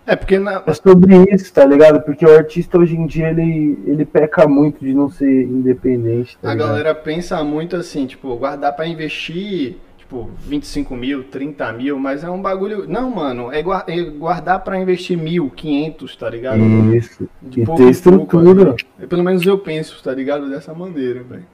É 0.07 0.17
porque 0.17 0.39
na... 0.39 0.63
é 0.67 0.75
sobre 0.75 1.33
isso, 1.33 1.53
tá 1.53 1.65
ligado? 1.65 2.03
Porque 2.03 2.27
o 2.27 2.37
artista 2.37 2.79
hoje 2.79 2.97
em 2.97 3.07
dia 3.07 3.31
ele, 3.31 3.79
ele 3.87 4.05
peca 4.05 4.49
muito 4.49 4.85
de 4.85 4.93
não 4.93 5.09
ser 5.09 5.45
independente. 5.45 6.37
Tá 6.39 6.51
a 6.51 6.53
ligado? 6.53 6.69
galera 6.69 6.95
pensa 6.95 7.43
muito 7.45 7.77
assim, 7.77 8.07
tipo, 8.07 8.35
guardar 8.37 8.75
para 8.75 8.87
investir, 8.87 9.77
tipo, 9.97 10.29
25 10.41 10.97
mil, 10.97 11.25
30 11.25 11.73
mil, 11.75 11.99
mas 11.99 12.25
é 12.25 12.31
um 12.31 12.43
bagulho. 12.43 12.87
Não, 12.89 13.11
mano, 13.11 13.53
é, 13.53 13.61
é 13.61 14.03
guardar 14.11 14.65
para 14.65 14.79
investir 14.79 15.17
mil, 15.17 15.49
500, 15.51 16.17
tá 16.17 16.29
ligado? 16.29 16.59
Isso. 16.95 17.29
De 17.41 17.63
e 17.63 17.67
ter 17.67 17.91
estrutura. 17.91 18.75
Pouco, 18.75 19.07
Pelo 19.09 19.23
menos 19.23 19.47
eu 19.47 19.59
penso, 19.59 20.03
tá 20.03 20.13
ligado? 20.13 20.51
Dessa 20.51 20.75
maneira, 20.75 21.23
velho. 21.23 21.47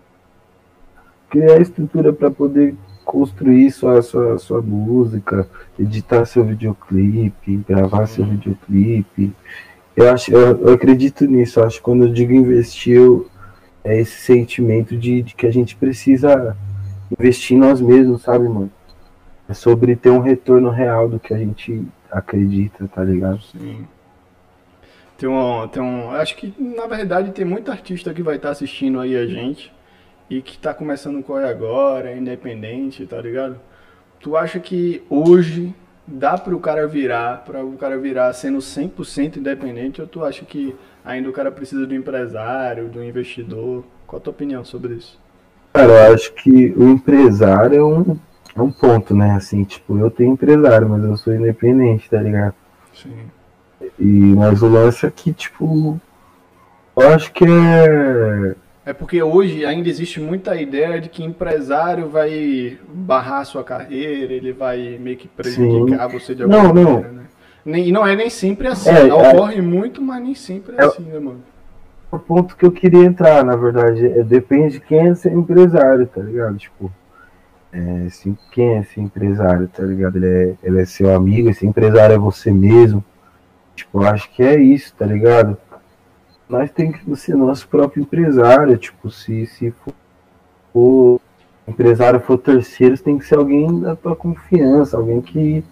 Criar 1.29 1.61
estrutura 1.61 2.11
para 2.11 2.31
poder 2.31 2.75
construir 3.09 3.71
sua, 3.71 4.03
sua, 4.03 4.39
sua 4.39 4.61
música, 4.61 5.49
editar 5.81 6.27
seu 6.27 6.45
videoclipe, 6.45 7.57
gravar 7.67 8.07
seu 8.07 8.23
uhum. 8.23 8.33
videoclipe. 8.33 9.33
Eu, 9.97 10.13
acho, 10.13 10.31
eu, 10.31 10.61
eu 10.61 10.75
acredito 10.75 11.25
nisso. 11.25 11.59
Eu 11.59 11.65
acho 11.65 11.79
que 11.79 11.83
quando 11.83 12.05
eu 12.05 12.13
digo 12.13 12.35
investir, 12.35 12.99
eu, 12.99 13.27
é 13.83 13.99
esse 13.99 14.21
sentimento 14.21 14.95
de, 14.95 15.23
de 15.23 15.35
que 15.35 15.47
a 15.47 15.51
gente 15.51 15.75
precisa 15.75 16.55
investir 17.11 17.57
em 17.57 17.61
nós 17.61 17.81
mesmos, 17.81 18.21
sabe, 18.21 18.47
mano? 18.47 18.71
É 19.49 19.55
sobre 19.55 19.97
ter 19.97 20.11
um 20.11 20.21
retorno 20.21 20.69
real 20.69 21.09
do 21.09 21.19
que 21.19 21.33
a 21.33 21.39
gente 21.39 21.83
acredita, 22.13 22.87
tá 22.89 23.03
ligado? 23.03 23.41
Sim. 23.41 23.87
Tem 25.17 25.27
um, 25.27 25.67
tem 25.67 25.83
um. 25.83 26.11
Acho 26.11 26.37
que 26.37 26.55
na 26.59 26.87
verdade 26.87 27.31
tem 27.31 27.47
muito 27.47 27.71
artista 27.71 28.13
que 28.13 28.23
vai 28.23 28.37
estar 28.37 28.49
tá 28.49 28.53
assistindo 28.53 29.01
aí 29.01 29.17
a 29.17 29.27
gente 29.27 29.73
e 30.31 30.43
que 30.43 30.59
tá 30.59 30.75
começando 30.75 31.23
corre 31.23 31.45
agora, 31.45 32.11
é 32.11 32.17
independente, 32.17 33.07
tá 33.07 33.21
ligado? 33.21 33.59
Tu 34.21 34.37
acha 34.37 34.59
que 34.61 35.03
hoje 35.09 35.75
dá 36.07 36.37
para 36.37 36.55
o 36.55 36.61
cara 36.61 36.87
virar, 36.87 37.45
para 37.45 37.65
o 37.65 37.77
cara 37.77 37.99
virar 37.99 38.33
sendo 38.33 38.59
100% 38.59 39.37
independente, 39.37 40.01
ou 40.01 40.07
tu 40.07 40.25
acha 40.25 40.45
que 40.45 40.75
ainda 41.05 41.29
o 41.29 41.33
cara 41.33 41.51
precisa 41.51 41.87
do 41.87 41.95
empresário, 41.95 42.89
do 42.89 43.03
investidor? 43.03 43.85
Qual 44.07 44.19
a 44.19 44.23
tua 44.23 44.33
opinião 44.33 44.65
sobre 44.65 44.95
isso? 44.95 45.19
Cara, 45.73 45.93
eu 45.93 46.15
acho 46.15 46.33
que 46.33 46.73
o 46.77 46.89
empresário 46.89 47.77
é 47.79 47.85
um, 47.85 48.19
é 48.57 48.63
um 48.63 48.71
ponto, 48.71 49.15
né? 49.15 49.33
Assim, 49.33 49.65
tipo, 49.65 49.99
eu 49.99 50.11
tenho 50.11 50.33
empresário, 50.33 50.89
mas 50.89 51.05
eu 51.05 51.17
sou 51.17 51.35
independente, 51.35 52.09
tá 52.11 52.21
ligado? 52.21 52.55
Sim. 52.95 53.31
E, 53.99 54.35
mas 54.35 54.63
o 54.63 54.69
lance 54.69 55.07
é 55.07 55.11
que, 55.11 55.33
tipo, 55.33 56.01
eu 56.97 57.09
acho 57.09 57.33
que 57.33 57.45
é 57.45 58.57
é 58.89 58.95
porque 58.95 59.23
hoje 59.23 59.67
ainda 59.67 59.87
existe 59.87 60.19
muita 60.19 60.57
ideia 60.57 60.99
de 60.99 61.11
que 61.11 61.23
empresário 61.23 62.09
vai 62.09 62.79
barrar 62.89 63.45
sua 63.45 63.63
carreira, 63.63 64.33
ele 64.33 64.51
vai 64.51 64.97
meio 64.99 65.19
que 65.19 65.29
prejudicar 65.29 66.11
Sim. 66.11 66.19
você 66.19 66.35
de 66.35 66.43
alguma 66.43 66.63
não, 66.63 66.75
maneira, 66.75 67.13
não. 67.13 67.23
né? 67.67 67.81
E 67.81 67.93
não 67.93 68.07
é 68.07 68.17
nem 68.17 68.31
sempre 68.31 68.67
assim. 68.67 68.89
É, 68.89 69.13
Ocorre 69.13 69.59
é, 69.59 69.61
muito, 69.61 70.01
mas 70.01 70.23
nem 70.23 70.35
sempre 70.35 70.75
é, 70.79 70.81
é, 70.81 70.85
assim, 70.87 71.03
né, 71.03 71.19
mano? 71.19 71.43
O 72.11 72.19
ponto 72.19 72.57
que 72.57 72.65
eu 72.65 72.73
queria 72.73 73.05
entrar, 73.05 73.45
na 73.45 73.57
verdade, 73.57 74.07
é 74.07 74.23
depende 74.23 74.75
de 74.75 74.81
quem 74.81 75.09
é 75.09 75.15
ser 75.15 75.35
empresário, 75.35 76.07
tá 76.07 76.23
ligado? 76.23 76.57
Tipo, 76.57 76.91
é, 77.71 78.07
assim, 78.07 78.35
quem 78.53 78.77
é 78.77 78.79
esse 78.79 78.99
empresário, 78.99 79.69
tá 79.69 79.83
ligado? 79.83 80.17
Ele 80.17 80.27
é, 80.27 80.55
ele 80.63 80.81
é 80.81 80.87
seu 80.87 81.15
amigo, 81.15 81.51
esse 81.51 81.67
empresário 81.67 82.15
é 82.15 82.19
você 82.19 82.51
mesmo. 82.51 83.05
Tipo, 83.77 84.03
eu 84.03 84.09
acho 84.09 84.31
que 84.31 84.43
é 84.43 84.59
isso, 84.59 84.95
tá 84.95 85.05
ligado? 85.05 85.59
Nós 86.49 86.71
tem 86.71 86.91
que 86.91 87.17
ser 87.17 87.37
nosso 87.37 87.69
próprio 87.69 88.03
empresário. 88.03 88.77
Tipo, 88.77 89.11
se, 89.11 89.47
se 89.47 89.71
for, 89.71 89.95
for 90.73 91.21
empresário 91.67 92.21
for 92.21 92.39
terceiro, 92.39 92.99
tem 92.99 93.19
que 93.19 93.27
ser 93.27 93.37
alguém 93.37 93.81
da 93.81 93.95
tua 93.95 94.17
confiança, 94.17 94.97
alguém 94.97 95.21
que, 95.21 95.63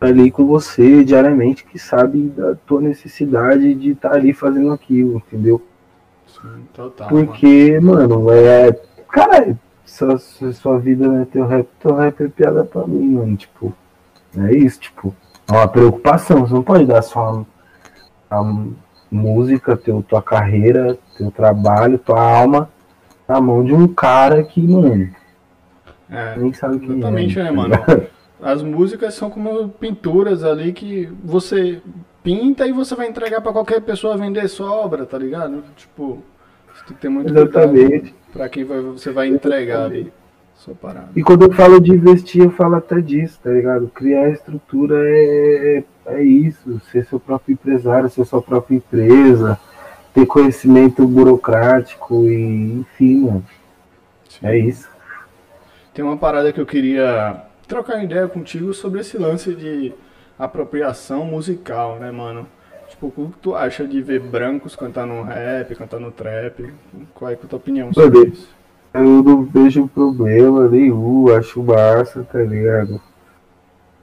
ali 0.00 0.30
com 0.30 0.46
você 0.46 1.04
diariamente 1.04 1.64
que 1.64 1.78
sabe 1.78 2.28
da 2.28 2.54
tua 2.54 2.80
necessidade 2.80 3.74
de 3.74 3.90
estar 3.90 4.10
tá 4.10 4.14
ali 4.16 4.32
fazendo 4.32 4.72
aquilo, 4.72 5.16
entendeu? 5.16 5.62
Sim, 6.26 6.64
total. 6.72 7.08
Porque, 7.08 7.78
mano, 7.80 8.22
mano 8.24 8.32
é. 8.32 8.72
Cara, 9.08 9.56
sua, 9.84 10.18
sua 10.18 10.78
vida 10.78 11.06
não 11.06 11.22
é 11.22 11.24
teu 11.24 11.46
rap, 11.46 11.68
teu 11.80 11.94
rap 11.94 12.22
é 12.22 12.28
piada 12.28 12.64
pra 12.64 12.86
mim, 12.86 13.14
mano. 13.14 13.36
Tipo, 13.36 13.72
é 14.36 14.54
isso, 14.54 14.80
tipo, 14.80 15.14
é 15.48 15.52
uma 15.52 15.68
preocupação. 15.68 16.40
Você 16.40 16.54
não 16.54 16.62
pode 16.62 16.84
dar 16.86 17.02
só 17.02 17.44
música, 19.10 19.76
teu, 19.76 20.02
tua 20.02 20.22
carreira, 20.22 20.98
teu 21.16 21.30
trabalho, 21.30 21.98
tua 21.98 22.20
alma 22.20 22.70
na 23.28 23.40
mão 23.40 23.64
de 23.64 23.74
um 23.74 23.88
cara 23.88 24.42
que, 24.42 24.60
mano. 24.60 25.10
É, 26.08 26.36
nem 26.38 26.52
sabe 26.52 26.76
o 26.76 26.80
que 26.80 26.92
Exatamente, 26.92 27.38
é, 27.38 27.44
né, 27.44 27.50
mano? 27.50 27.74
As 28.40 28.62
músicas 28.62 29.14
são 29.14 29.30
como 29.30 29.68
pinturas 29.70 30.44
ali 30.44 30.72
que 30.72 31.08
você 31.24 31.80
pinta 32.22 32.66
e 32.66 32.72
você 32.72 32.94
vai 32.94 33.08
entregar 33.08 33.40
para 33.40 33.52
qualquer 33.52 33.80
pessoa 33.80 34.16
vender 34.16 34.46
sua 34.48 34.70
obra, 34.70 35.06
tá 35.06 35.16
ligado? 35.18 35.64
Tipo, 35.74 36.22
você 36.74 36.84
tem 36.86 36.96
que 36.96 37.02
ter 37.02 37.08
muito 37.08 37.32
Exatamente. 37.32 38.14
para 38.32 38.48
quem 38.48 38.64
vai, 38.64 38.80
você 38.80 39.10
vai 39.10 39.28
entregar 39.28 39.84
ali. 39.84 40.12
Sua 40.54 40.74
parada. 40.74 41.08
E 41.14 41.22
quando 41.22 41.42
eu 41.42 41.52
falo 41.52 41.80
de 41.80 41.92
investir, 41.92 42.42
eu 42.42 42.50
falo 42.50 42.76
até 42.76 43.00
disso, 43.00 43.38
tá 43.42 43.50
ligado? 43.50 43.88
Criar 43.88 44.30
estrutura 44.30 44.96
é, 44.98 45.84
é, 46.06 46.22
isso, 46.22 46.80
ser 46.92 47.04
seu 47.06 47.18
próprio 47.18 47.54
empresário, 47.54 48.08
ser 48.08 48.24
sua 48.24 48.40
própria 48.40 48.76
empresa, 48.76 49.58
ter 50.14 50.26
conhecimento 50.26 51.06
burocrático 51.06 52.24
e 52.28 52.80
enfim, 52.80 53.22
mano. 53.22 53.44
Sim. 54.28 54.46
É 54.46 54.58
isso. 54.58 54.88
Tem 55.92 56.04
uma 56.04 56.16
parada 56.16 56.52
que 56.52 56.60
eu 56.60 56.66
queria 56.66 57.42
trocar 57.66 58.02
ideia 58.02 58.28
contigo 58.28 58.72
sobre 58.72 59.00
esse 59.00 59.18
lance 59.18 59.54
de 59.54 59.92
apropriação 60.38 61.24
musical, 61.24 61.98
né, 61.98 62.10
mano? 62.10 62.46
Tipo, 62.88 63.12
o 63.16 63.30
que 63.30 63.38
tu 63.40 63.54
acha 63.54 63.86
de 63.86 64.00
ver 64.00 64.20
brancos 64.20 64.76
cantar 64.76 65.06
no 65.06 65.22
rap, 65.22 65.74
cantar 65.74 65.98
no 65.98 66.12
trap? 66.12 66.72
Qual 67.14 67.30
é 67.30 67.34
a 67.34 67.36
tua 67.36 67.56
opinião 67.56 67.92
sobre 67.92 68.28
isso? 68.28 68.48
Eu 68.94 69.22
não 69.22 69.44
vejo 69.44 69.88
problema 69.88 70.68
nenhum, 70.68 71.34
acho 71.36 71.62
massa, 71.62 72.22
tá 72.30 72.38
ligado? 72.38 73.00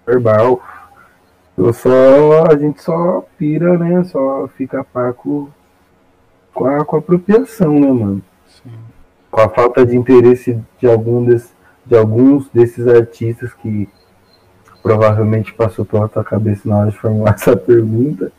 Verbal. 0.06 0.62
Eu 1.58 1.72
só, 1.72 2.46
a 2.52 2.58
gente 2.58 2.82
só 2.82 3.26
pira, 3.38 3.78
né? 3.78 4.04
Só 4.06 4.48
fica 4.58 4.84
paco 4.84 5.50
com 6.54 6.66
a, 6.66 6.84
com 6.84 6.96
a 6.96 7.00
apropriação, 7.00 7.80
né, 7.80 7.92
mano? 7.92 8.22
Sim. 8.48 8.72
Com 9.30 9.42
a 9.42 9.50
falta 9.50 9.86
de 9.86 9.96
interesse 9.96 10.60
de 10.80 10.88
algum 10.88 11.24
desses 11.24 11.54
de 11.86 11.98
alguns 11.98 12.50
desses 12.50 12.88
artistas 12.88 13.54
que 13.54 13.90
provavelmente 14.82 15.54
passou 15.54 15.86
pela 15.86 16.10
tua 16.10 16.24
cabeça 16.24 16.68
na 16.68 16.78
hora 16.78 16.92
de 16.92 16.98
formular 16.98 17.34
essa 17.36 17.56
pergunta. 17.56 18.32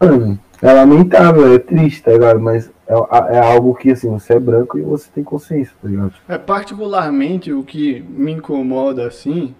Mano, 0.00 0.38
é 0.62 0.72
lamentável, 0.72 1.52
é 1.52 1.58
triste, 1.58 2.02
tá 2.02 2.12
ligado? 2.12 2.40
Mas 2.40 2.70
é, 2.86 2.94
é, 3.36 3.38
algo 3.38 3.74
que, 3.74 3.90
assim, 3.90 4.08
você 4.08 4.34
é 4.34 4.40
branco 4.40 4.78
e 4.78 4.82
você 4.82 5.08
tem 5.12 5.24
consciência, 5.24 5.74
tá 5.80 5.88
ligado? 5.88 6.14
É 6.28 6.38
particularmente 6.38 7.52
o 7.52 7.62
que 7.62 8.00
me 8.08 8.32
incomoda, 8.32 9.06
assim, 9.06 9.54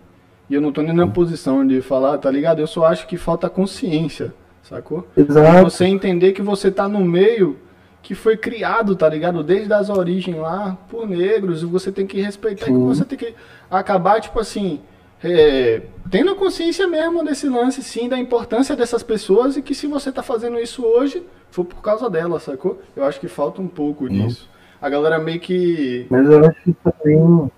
e 0.48 0.54
eu 0.54 0.60
não 0.60 0.72
tô 0.72 0.82
nem 0.82 0.94
na 0.94 1.06
posição 1.06 1.66
de 1.66 1.80
falar, 1.80 2.18
tá 2.18 2.30
ligado? 2.30 2.60
Eu 2.60 2.66
só 2.66 2.86
acho 2.86 3.06
que 3.06 3.16
falta 3.16 3.48
consciência, 3.48 4.32
sacou? 4.62 5.06
Exato. 5.16 5.70
Você 5.70 5.84
entender 5.84 6.32
que 6.32 6.42
você 6.42 6.70
tá 6.70 6.88
no 6.88 7.00
meio 7.04 7.56
que 8.02 8.14
foi 8.14 8.36
criado, 8.36 8.96
tá 8.96 9.08
ligado? 9.08 9.42
Desde 9.42 9.72
as 9.72 9.90
origens 9.90 10.36
lá, 10.36 10.78
por 10.88 11.06
negros, 11.06 11.62
e 11.62 11.66
você 11.66 11.92
tem 11.92 12.06
que 12.06 12.20
respeitar, 12.20 12.66
Sim. 12.66 12.86
você 12.86 13.04
tem 13.04 13.18
que 13.18 13.34
acabar, 13.70 14.20
tipo 14.20 14.40
assim, 14.40 14.80
é, 15.22 15.82
tendo 16.10 16.34
consciência 16.36 16.86
mesmo 16.86 17.24
desse 17.24 17.48
lance, 17.48 17.82
sim, 17.82 18.08
da 18.08 18.18
importância 18.18 18.76
dessas 18.76 19.02
pessoas 19.02 19.56
e 19.56 19.62
que 19.62 19.74
se 19.74 19.86
você 19.86 20.12
tá 20.12 20.22
fazendo 20.22 20.58
isso 20.58 20.84
hoje, 20.84 21.22
foi 21.50 21.64
por 21.64 21.82
causa 21.82 22.08
delas, 22.08 22.44
sacou? 22.44 22.80
Eu 22.94 23.04
acho 23.04 23.18
que 23.18 23.28
falta 23.28 23.60
um 23.60 23.68
pouco 23.68 24.08
disso. 24.08 24.48
A 24.80 24.88
galera 24.88 25.18
meio 25.18 25.40
que. 25.40 26.06
Mas 26.08 26.30
eu 26.30 26.44
acho 26.44 26.62
que 26.62 26.72
também. 26.74 27.50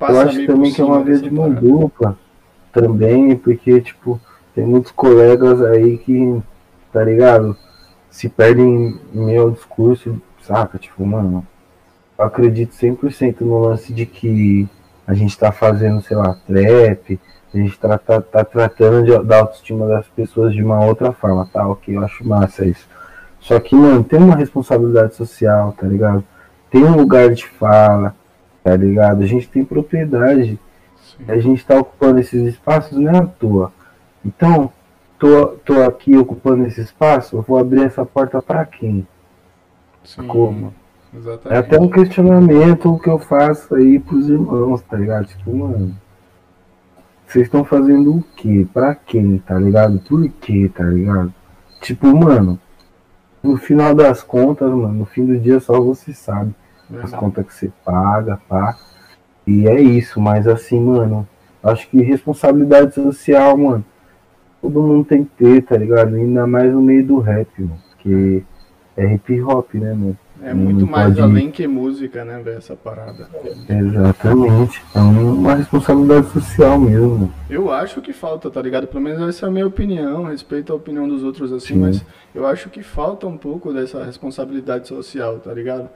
Eu 0.00 0.20
acho 0.20 0.46
também 0.46 0.72
que 0.72 0.80
é 0.80 0.84
uma 0.84 1.02
vez 1.02 1.22
de 1.22 1.30
mão 1.30 1.50
dupla 1.50 2.18
também, 2.72 3.36
porque, 3.36 3.80
tipo, 3.80 4.20
tem 4.54 4.66
muitos 4.66 4.92
colegas 4.92 5.62
aí 5.62 5.98
que, 5.98 6.42
tá 6.92 7.02
ligado? 7.02 7.56
se 8.16 8.30
perdem 8.30 8.98
em 9.14 9.36
ao 9.36 9.50
discurso, 9.50 10.18
saca? 10.40 10.78
Tipo, 10.78 11.04
mano, 11.04 11.46
eu 12.18 12.24
acredito 12.24 12.72
100% 12.72 13.42
no 13.42 13.58
lance 13.58 13.92
de 13.92 14.06
que 14.06 14.66
a 15.06 15.12
gente 15.12 15.38
tá 15.38 15.52
fazendo, 15.52 16.00
sei 16.00 16.16
lá, 16.16 16.34
trap, 16.46 17.20
a 17.52 17.58
gente 17.58 17.78
tá, 17.78 17.98
tá, 17.98 18.22
tá 18.22 18.42
tratando 18.42 19.04
de, 19.04 19.22
da 19.22 19.40
autoestima 19.40 19.86
das 19.86 20.08
pessoas 20.08 20.54
de 20.54 20.62
uma 20.62 20.82
outra 20.82 21.12
forma, 21.12 21.46
tá? 21.52 21.68
Ok, 21.68 21.94
eu 21.94 22.02
acho 22.02 22.26
massa 22.26 22.64
isso. 22.64 22.88
Só 23.38 23.60
que, 23.60 23.74
mano, 23.74 24.02
tem 24.02 24.18
uma 24.18 24.34
responsabilidade 24.34 25.14
social, 25.14 25.74
tá 25.78 25.86
ligado? 25.86 26.24
Tem 26.70 26.82
um 26.82 26.96
lugar 26.96 27.28
de 27.34 27.46
fala, 27.46 28.14
tá 28.66 28.74
ligado? 28.74 29.22
A 29.22 29.26
gente 29.26 29.48
tem 29.48 29.64
propriedade. 29.64 30.58
Sim. 30.96 31.24
A 31.28 31.38
gente 31.38 31.64
tá 31.64 31.78
ocupando 31.78 32.18
esses 32.18 32.42
espaços 32.48 32.98
não 32.98 33.12
é 33.12 33.18
à 33.18 33.24
toa. 33.24 33.72
Então, 34.24 34.72
tô, 35.20 35.46
tô 35.64 35.82
aqui 35.82 36.16
ocupando 36.16 36.66
esse 36.66 36.80
espaço, 36.80 37.36
eu 37.36 37.42
vou 37.42 37.58
abrir 37.58 37.82
essa 37.82 38.04
porta 38.04 38.42
para 38.42 38.66
quem? 38.66 39.06
Sim, 40.02 40.26
Como? 40.26 40.74
Exatamente. 41.14 41.54
É 41.54 41.58
até 41.58 41.80
um 41.80 41.88
questionamento 41.88 42.98
que 42.98 43.08
eu 43.08 43.20
faço 43.20 43.72
aí 43.76 44.00
pros 44.00 44.28
irmãos, 44.28 44.82
tá 44.82 44.96
ligado? 44.96 45.26
Tipo, 45.26 45.56
mano, 45.56 45.96
vocês 47.24 47.46
estão 47.46 47.64
fazendo 47.64 48.16
o 48.16 48.24
quê? 48.34 48.66
Pra 48.74 48.96
quem, 48.96 49.38
tá 49.38 49.56
ligado? 49.56 50.00
Por 50.00 50.28
quê, 50.40 50.68
tá 50.74 50.82
ligado? 50.82 51.32
Tipo, 51.80 52.08
mano, 52.16 52.58
no 53.40 53.56
final 53.56 53.94
das 53.94 54.24
contas, 54.24 54.68
mano, 54.68 54.92
no 54.92 55.04
fim 55.04 55.24
do 55.24 55.38
dia 55.38 55.60
só 55.60 55.80
você 55.80 56.12
sabe 56.12 56.52
as 57.02 57.12
contas 57.12 57.46
que 57.46 57.54
você 57.54 57.72
paga, 57.84 58.40
pá. 58.48 58.76
E 59.46 59.66
é 59.68 59.80
isso, 59.80 60.20
mas 60.20 60.46
assim, 60.48 60.80
mano, 60.80 61.26
acho 61.62 61.88
que 61.88 62.02
responsabilidade 62.02 62.94
social, 62.94 63.56
mano, 63.56 63.84
todo 64.60 64.82
mundo 64.82 65.04
tem 65.04 65.24
que 65.24 65.30
ter, 65.36 65.62
tá 65.62 65.76
ligado? 65.76 66.14
Ainda 66.14 66.46
mais 66.46 66.72
no 66.72 66.82
meio 66.82 67.06
do 67.06 67.18
rap, 67.18 67.48
mano. 67.58 67.80
Porque 67.90 68.42
é 68.96 69.14
hip 69.14 69.40
hop, 69.42 69.74
né, 69.74 69.92
mano? 69.92 70.18
É 70.42 70.52
muito 70.52 70.80
não 70.84 70.92
mais 70.92 71.08
pode... 71.08 71.20
além 71.20 71.50
que 71.50 71.66
música, 71.66 72.24
né, 72.24 72.40
ver 72.42 72.58
essa 72.58 72.76
parada. 72.76 73.28
Exatamente. 73.68 74.82
É 74.94 74.98
uma 75.00 75.54
responsabilidade 75.54 76.26
social 76.28 76.78
mesmo. 76.78 77.32
Eu 77.48 77.72
acho 77.72 78.02
que 78.02 78.12
falta, 78.12 78.50
tá 78.50 78.60
ligado? 78.60 78.86
Pelo 78.86 79.02
menos 79.02 79.26
essa 79.28 79.46
é 79.46 79.48
a 79.48 79.52
minha 79.52 79.66
opinião, 79.66 80.24
respeito 80.24 80.72
a 80.72 80.76
opinião 80.76 81.08
dos 81.08 81.24
outros 81.24 81.52
assim, 81.52 81.74
Sim. 81.74 81.80
mas 81.80 82.04
eu 82.34 82.46
acho 82.46 82.68
que 82.68 82.82
falta 82.82 83.26
um 83.26 83.36
pouco 83.36 83.72
dessa 83.72 84.04
responsabilidade 84.04 84.88
social, 84.88 85.38
tá 85.38 85.52
ligado? 85.54 85.88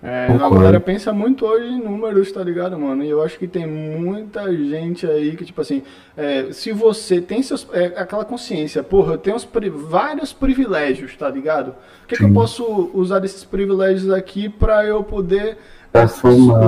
É, 0.00 0.28
a 0.30 0.48
galera 0.48 0.78
pensa 0.78 1.12
muito 1.12 1.44
hoje 1.44 1.66
em 1.66 1.80
números, 1.80 2.30
tá 2.30 2.42
ligado, 2.42 2.78
mano? 2.78 3.02
E 3.02 3.10
eu 3.10 3.20
acho 3.20 3.36
que 3.36 3.48
tem 3.48 3.66
muita 3.66 4.52
gente 4.54 5.04
aí 5.04 5.36
que, 5.36 5.44
tipo 5.44 5.60
assim, 5.60 5.82
é, 6.16 6.52
se 6.52 6.70
você 6.70 7.20
tem 7.20 7.42
seus, 7.42 7.66
é, 7.72 7.86
aquela 7.96 8.24
consciência, 8.24 8.80
porra, 8.82 9.14
eu 9.14 9.18
tenho 9.18 9.34
os, 9.34 9.48
vários 9.88 10.32
privilégios, 10.32 11.16
tá 11.16 11.28
ligado? 11.28 11.74
O 12.04 12.06
que, 12.06 12.16
que 12.16 12.24
eu 12.24 12.32
posso 12.32 12.90
usar 12.94 13.18
desses 13.18 13.42
privilégios 13.42 14.08
aqui 14.12 14.48
para 14.48 14.84
eu 14.84 15.02
poder 15.02 15.58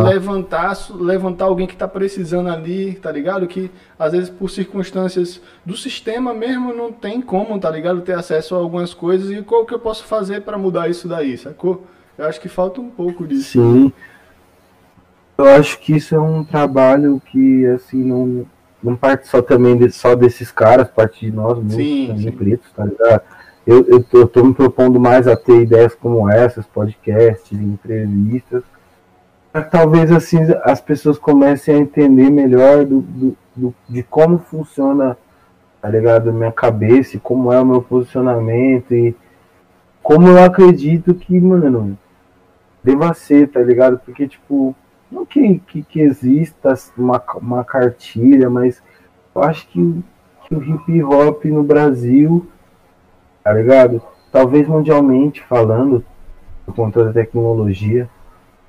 levantar, 0.09 0.77
levantar 0.93 1.45
alguém 1.45 1.69
que 1.69 1.77
tá 1.77 1.87
precisando 1.87 2.49
ali, 2.49 2.95
tá 2.95 3.13
ligado? 3.13 3.47
Que 3.47 3.71
às 3.97 4.11
vezes 4.11 4.29
por 4.29 4.51
circunstâncias 4.51 5.41
do 5.65 5.77
sistema 5.77 6.35
mesmo 6.35 6.75
não 6.75 6.91
tem 6.91 7.21
como, 7.21 7.59
tá 7.61 7.71
ligado? 7.71 8.01
Ter 8.01 8.15
acesso 8.15 8.57
a 8.57 8.59
algumas 8.59 8.93
coisas 8.93 9.31
e 9.31 9.41
qual 9.43 9.65
que 9.65 9.73
eu 9.73 9.79
posso 9.79 10.03
fazer 10.05 10.43
para 10.43 10.59
mudar 10.59 10.89
isso 10.91 11.07
daí, 11.07 11.39
sacou? 11.39 11.87
Eu 12.21 12.27
acho 12.27 12.39
que 12.39 12.51
falta 12.51 12.83
um 12.83 12.91
pouco 12.91 13.27
disso. 13.27 13.53
Sim. 13.53 13.91
Eu 15.39 15.47
acho 15.47 15.81
que 15.81 15.97
isso 15.97 16.15
é 16.15 16.21
um 16.21 16.45
trabalho 16.45 17.19
que, 17.25 17.65
assim, 17.69 18.05
não, 18.05 18.45
não 18.83 18.95
parte 18.95 19.27
só 19.27 19.41
também 19.41 19.75
de, 19.75 19.91
só 19.91 20.15
desses 20.15 20.53
caras, 20.53 20.91
parte 20.91 21.25
de 21.25 21.33
nós, 21.33 21.57
músicos, 21.59 22.35
pretos, 22.35 22.71
tá 22.73 22.85
ligado? 22.85 23.23
Eu, 23.67 23.87
eu, 23.87 24.03
tô, 24.05 24.19
eu 24.19 24.29
tô 24.29 24.45
me 24.45 24.53
propondo 24.53 25.01
mais 25.01 25.27
a 25.27 25.35
ter 25.35 25.63
ideias 25.63 25.95
como 25.95 26.29
essas, 26.29 26.67
podcasts, 26.67 27.59
entrevistas, 27.59 28.65
para 29.51 29.63
talvez 29.63 30.13
assim 30.13 30.41
as 30.63 30.79
pessoas 30.79 31.19
comecem 31.19 31.75
a 31.75 31.79
entender 31.79 32.29
melhor 32.29 32.85
do, 32.85 33.01
do, 33.01 33.37
do, 33.57 33.75
de 33.89 34.03
como 34.03 34.39
funciona, 34.39 35.17
tá 35.81 35.89
ligado, 35.89 36.35
minha 36.35 36.53
cabeça, 36.53 37.19
como 37.19 37.51
é 37.51 37.59
o 37.59 37.65
meu 37.65 37.81
posicionamento 37.81 38.95
e 38.95 39.17
como 40.03 40.29
eu 40.29 40.45
acredito 40.45 41.15
que, 41.15 41.41
mano, 41.41 41.97
deva 42.83 43.13
ser, 43.15 43.49
tá 43.49 43.61
ligado? 43.61 43.99
Porque, 43.99 44.27
tipo, 44.27 44.75
não 45.11 45.27
que, 45.27 45.59
que, 45.67 45.83
que 45.83 46.01
exista 46.01 46.75
uma, 46.97 47.23
uma 47.37 47.65
cartilha, 47.65 48.49
mas 48.49 48.83
eu 49.35 49.43
acho 49.43 49.67
que, 49.69 50.05
que 50.47 50.55
o 50.55 50.63
hip 50.63 51.03
hop 51.03 51.45
no 51.47 51.63
Brasil, 51.63 52.47
tá 53.43 53.53
ligado? 53.53 54.03
Talvez 54.31 54.69
mundialmente 54.69 55.43
falando, 55.43 56.05
por 56.65 56.75
conta 56.75 57.05
da 57.05 57.13
tecnologia 57.13 58.09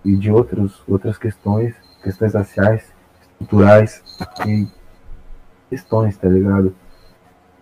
e 0.03 0.15
de 0.15 0.31
outros, 0.31 0.81
outras 0.87 1.17
questões, 1.17 1.75
questões 2.03 2.33
raciais, 2.33 2.91
estruturais, 3.21 4.03
e 4.47 4.67
questões, 5.69 6.17
tá 6.17 6.27
ligado? 6.27 6.75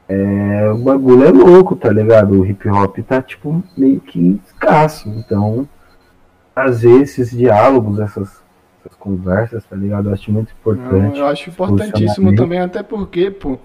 É, 0.07 0.71
o 0.71 0.77
bagulho 0.79 1.23
é 1.25 1.31
louco, 1.31 1.75
tá 1.75 1.91
ligado? 1.91 2.39
O 2.39 2.45
hip 2.45 2.67
hop 2.67 2.97
tá, 2.99 3.21
tipo, 3.21 3.63
meio 3.77 3.99
que 3.99 4.41
escasso. 4.45 5.07
Então, 5.09 5.67
fazer 6.59 7.01
esses 7.01 7.31
diálogos, 7.31 7.99
essas, 7.99 8.43
essas 8.79 8.97
conversas, 8.97 9.63
tá 9.63 9.75
ligado? 9.75 10.09
Eu 10.09 10.13
acho 10.13 10.31
muito 10.31 10.51
importante. 10.51 11.13
Não, 11.13 11.15
eu 11.15 11.27
acho 11.27 11.49
importantíssimo 11.49 12.35
também, 12.35 12.59
até 12.59 12.83
porque, 12.83 13.31
pô, 13.31 13.57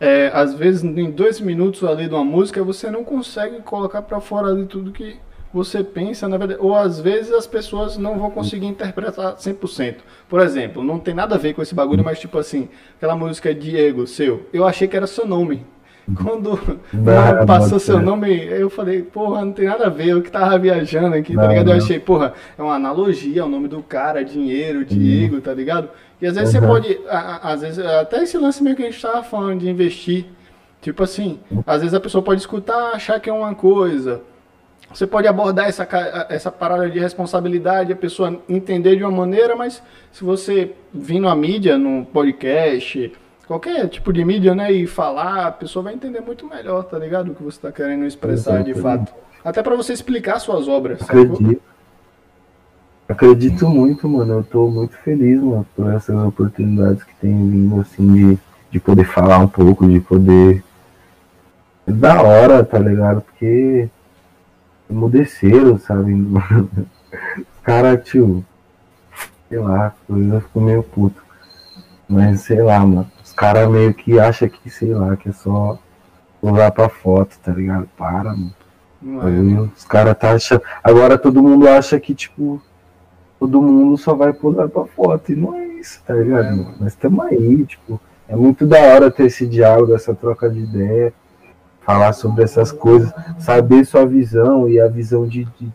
é, 0.00 0.30
às 0.32 0.54
vezes 0.54 0.82
em 0.82 1.10
dois 1.10 1.40
minutos 1.40 1.84
ali 1.84 2.08
de 2.08 2.14
uma 2.14 2.24
música 2.24 2.62
você 2.62 2.90
não 2.90 3.04
consegue 3.04 3.60
colocar 3.62 4.00
para 4.00 4.20
fora 4.20 4.48
ali 4.48 4.64
tudo 4.64 4.92
que 4.92 5.16
você 5.52 5.82
pensa, 5.82 6.28
na 6.28 6.36
verdade, 6.36 6.60
ou 6.62 6.74
às 6.74 7.00
vezes 7.00 7.32
as 7.32 7.46
pessoas 7.46 7.96
não 7.96 8.18
vão 8.18 8.30
conseguir 8.30 8.66
interpretar 8.66 9.36
100%. 9.36 9.96
Por 10.28 10.40
exemplo, 10.40 10.82
não 10.82 10.98
tem 10.98 11.14
nada 11.14 11.34
a 11.34 11.38
ver 11.38 11.54
com 11.54 11.62
esse 11.62 11.74
bagulho, 11.74 12.04
mas 12.04 12.18
tipo 12.18 12.38
assim, 12.38 12.68
aquela 12.96 13.16
música 13.16 13.54
Diego, 13.54 14.06
seu, 14.06 14.46
eu 14.52 14.66
achei 14.66 14.88
que 14.88 14.96
era 14.96 15.06
seu 15.06 15.26
nome. 15.26 15.66
Quando 16.16 16.58
não, 16.92 17.46
passou 17.46 17.78
seu 17.78 18.00
nome, 18.00 18.44
eu 18.46 18.70
falei, 18.70 19.02
porra, 19.02 19.44
não 19.44 19.52
tem 19.52 19.66
nada 19.66 19.86
a 19.86 19.90
ver, 19.90 20.08
eu 20.08 20.22
que 20.22 20.30
tava 20.30 20.58
viajando 20.58 21.14
aqui, 21.14 21.34
tá 21.34 21.46
ligado? 21.46 21.70
Eu 21.70 21.76
achei, 21.76 21.98
porra, 21.98 22.32
é 22.56 22.62
uma 22.62 22.74
analogia, 22.74 23.44
o 23.44 23.48
nome 23.48 23.68
do 23.68 23.82
cara, 23.82 24.24
dinheiro, 24.24 24.84
Diego, 24.84 25.40
tá 25.40 25.52
ligado? 25.52 25.88
E 26.20 26.26
às 26.26 26.34
vezes 26.34 26.54
uhum. 26.54 26.60
você 26.60 26.66
pode, 26.66 27.00
às 27.08 27.60
vezes, 27.60 27.78
até 27.84 28.22
esse 28.22 28.38
lance 28.38 28.62
meio 28.62 28.74
que 28.74 28.82
a 28.82 28.90
gente 28.90 29.00
tava 29.00 29.22
falando 29.22 29.60
de 29.60 29.68
investir, 29.68 30.26
tipo 30.80 31.02
assim, 31.02 31.38
às 31.66 31.80
vezes 31.80 31.94
a 31.94 32.00
pessoa 32.00 32.22
pode 32.22 32.40
escutar, 32.40 32.92
achar 32.92 33.20
que 33.20 33.28
é 33.28 33.32
uma 33.32 33.54
coisa, 33.54 34.22
você 34.92 35.06
pode 35.06 35.28
abordar 35.28 35.68
essa, 35.68 35.86
essa 36.30 36.50
parada 36.50 36.88
de 36.88 36.98
responsabilidade, 36.98 37.92
a 37.92 37.96
pessoa 37.96 38.40
entender 38.48 38.96
de 38.96 39.04
uma 39.04 39.10
maneira, 39.12 39.54
mas 39.54 39.82
se 40.10 40.24
você 40.24 40.72
vir 40.92 41.20
na 41.20 41.34
mídia, 41.34 41.76
num 41.76 42.04
podcast, 42.04 43.12
qualquer 43.48 43.88
tipo 43.88 44.12
de 44.12 44.22
mídia, 44.22 44.54
né, 44.54 44.70
e 44.70 44.86
falar, 44.86 45.46
a 45.46 45.50
pessoa 45.50 45.82
vai 45.82 45.94
entender 45.94 46.20
muito 46.20 46.46
melhor, 46.46 46.84
tá 46.84 46.98
ligado? 46.98 47.32
O 47.32 47.34
que 47.34 47.42
você 47.42 47.56
está 47.56 47.72
querendo 47.72 48.04
expressar 48.04 48.62
de 48.62 48.74
fato. 48.74 49.10
Até 49.42 49.62
para 49.62 49.74
você 49.74 49.94
explicar 49.94 50.38
suas 50.38 50.68
obras. 50.68 51.00
Acredito. 51.00 51.62
Acredito 53.08 53.66
muito, 53.66 54.06
mano. 54.06 54.34
Eu 54.34 54.44
tô 54.44 54.68
muito 54.68 54.94
feliz, 54.98 55.40
mano, 55.40 55.66
por 55.74 55.90
essas 55.90 56.14
oportunidades 56.14 57.02
que 57.02 57.14
tem 57.14 57.32
vindo, 57.32 57.80
assim, 57.80 58.12
de, 58.12 58.38
de 58.70 58.78
poder 58.78 59.04
falar 59.04 59.38
um 59.38 59.48
pouco, 59.48 59.88
de 59.88 59.98
poder. 59.98 60.62
É 61.86 61.92
da 61.92 62.20
hora, 62.20 62.62
tá 62.62 62.78
ligado? 62.78 63.22
Porque 63.22 63.88
emudeceram, 64.90 65.78
sabe? 65.78 66.12
Os 66.12 67.62
caras, 67.62 68.04
tio, 68.04 68.44
sei 69.48 69.58
lá, 69.58 69.94
coisa 70.06 70.40
ficou 70.42 70.62
meio 70.62 70.82
puto. 70.82 71.22
Mas 72.06 72.42
sei 72.42 72.62
lá, 72.62 72.80
mano 72.80 73.10
caras 73.38 73.70
meio 73.70 73.94
que 73.94 74.18
acham 74.18 74.48
que, 74.48 74.68
sei 74.68 74.92
lá, 74.92 75.16
que 75.16 75.28
é 75.28 75.32
só 75.32 75.78
usar 76.42 76.72
pra 76.72 76.88
foto, 76.88 77.38
tá 77.38 77.52
ligado? 77.52 77.88
Para, 77.96 78.34
mano. 79.00 79.60
É, 79.60 79.60
os 79.76 79.84
caras 79.84 80.18
tá 80.18 80.32
achando. 80.32 80.60
Agora 80.82 81.16
todo 81.16 81.40
mundo 81.40 81.68
acha 81.68 82.00
que, 82.00 82.16
tipo, 82.16 82.60
todo 83.38 83.62
mundo 83.62 83.96
só 83.96 84.12
vai 84.12 84.32
pular 84.32 84.68
pra 84.68 84.84
foto. 84.86 85.30
E 85.30 85.36
não 85.36 85.54
é 85.54 85.64
isso, 85.68 86.02
tá 86.04 86.14
ligado? 86.14 86.46
É, 86.46 86.52
Nós 86.80 86.88
estamos 86.88 87.24
aí, 87.26 87.64
tipo, 87.64 88.00
é 88.28 88.34
muito 88.34 88.66
da 88.66 88.80
hora 88.80 89.08
ter 89.08 89.26
esse 89.26 89.46
diálogo, 89.46 89.94
essa 89.94 90.12
troca 90.12 90.50
de 90.50 90.58
ideia, 90.58 91.14
falar 91.82 92.12
sobre 92.14 92.42
essas 92.42 92.72
coisas, 92.72 93.12
saber 93.38 93.84
sua 93.84 94.04
visão 94.04 94.68
e 94.68 94.80
a 94.80 94.88
visão 94.88 95.28
de, 95.28 95.44
de, 95.44 95.72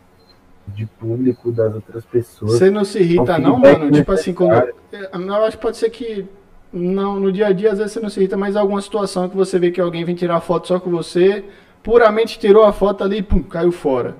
de 0.68 0.84
público 0.84 1.50
das 1.50 1.74
outras 1.74 2.04
pessoas. 2.04 2.58
Você 2.58 2.70
não 2.70 2.84
se 2.84 2.98
irrita, 2.98 3.38
não, 3.38 3.58
mano? 3.58 3.90
Tipo 3.90 4.12
assim, 4.12 4.34
quando. 4.34 4.68
Eu 4.92 5.44
acho 5.46 5.56
que 5.56 5.62
pode 5.62 5.78
ser 5.78 5.88
que 5.88 6.28
não, 6.74 7.20
no 7.20 7.30
dia 7.30 7.46
a 7.46 7.52
dia 7.52 7.70
às 7.70 7.78
vezes 7.78 7.92
você 7.92 8.00
não 8.00 8.10
se 8.10 8.18
irrita, 8.18 8.36
mas 8.36 8.56
alguma 8.56 8.80
situação 8.82 9.28
que 9.28 9.36
você 9.36 9.58
vê 9.60 9.70
que 9.70 9.80
alguém 9.80 10.04
vem 10.04 10.14
tirar 10.14 10.40
foto 10.40 10.66
só 10.66 10.80
com 10.80 10.90
você, 10.90 11.44
puramente 11.84 12.38
tirou 12.38 12.64
a 12.64 12.72
foto 12.72 13.04
ali 13.04 13.18
e 13.18 13.22
pum, 13.22 13.42
caiu 13.42 13.70
fora. 13.70 14.16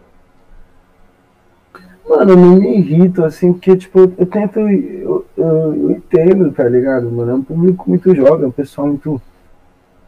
Mano, 2.08 2.32
eu 2.32 2.36
não 2.36 2.56
me 2.56 2.78
irrito, 2.78 3.24
assim, 3.24 3.52
porque, 3.52 3.76
tipo, 3.76 3.98
eu 3.98 4.26
tento, 4.26 4.60
eu, 4.60 5.26
eu, 5.36 5.74
eu, 5.74 5.90
entendo, 5.90 6.52
tá 6.52 6.68
ligado, 6.68 7.10
mano? 7.10 7.30
É 7.30 7.34
um 7.34 7.42
público 7.42 7.88
muito 7.88 8.14
jovem, 8.14 8.44
é 8.44 8.48
um 8.48 8.52
pessoal 8.52 8.86
muito, 8.86 9.20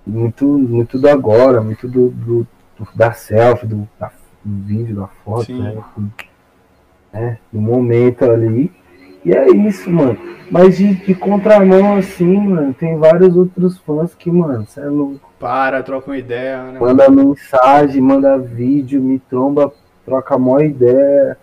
muito, 0.06 0.46
muito 0.46 0.98
do 0.98 1.08
agora, 1.08 1.62
muito 1.62 1.88
do, 1.88 2.10
do, 2.10 2.46
do 2.78 2.88
da 2.94 3.12
selfie, 3.12 3.66
do, 3.66 3.88
da, 3.98 4.12
do 4.44 4.64
vídeo, 4.66 4.94
da 4.94 5.06
foto, 5.06 5.46
Sim. 5.46 5.58
né? 5.58 5.82
né? 7.12 7.38
No 7.50 7.62
momento 7.62 8.24
ali. 8.24 8.70
E 9.26 9.32
é 9.32 9.48
isso, 9.50 9.90
mano. 9.90 10.16
Mas 10.48 10.76
de, 10.76 10.94
de 10.94 11.12
contramão, 11.12 11.96
assim, 11.96 12.38
mano, 12.38 12.72
tem 12.72 12.96
vários 12.96 13.36
outros 13.36 13.76
fãs 13.78 14.14
que, 14.14 14.30
mano, 14.30 14.64
você 14.64 14.80
é 14.80 14.84
louco. 14.84 15.32
Para, 15.36 15.82
troca 15.82 16.12
uma 16.12 16.16
ideia, 16.16 16.62
né? 16.62 16.78
Manda 16.78 17.10
mensagem, 17.10 18.00
manda 18.00 18.38
vídeo, 18.38 19.02
me 19.02 19.18
tromba, 19.18 19.72
troca 20.04 20.36
a 20.36 20.38
maior 20.38 20.62
ideia. 20.62 21.36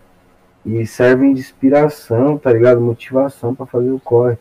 E 0.65 0.87
servem 0.87 1.33
de 1.33 1.41
inspiração, 1.41 2.37
tá 2.37 2.53
ligado? 2.53 2.79
Motivação 2.79 3.53
para 3.53 3.65
fazer 3.65 3.91
o 3.91 3.99
corre. 3.99 4.37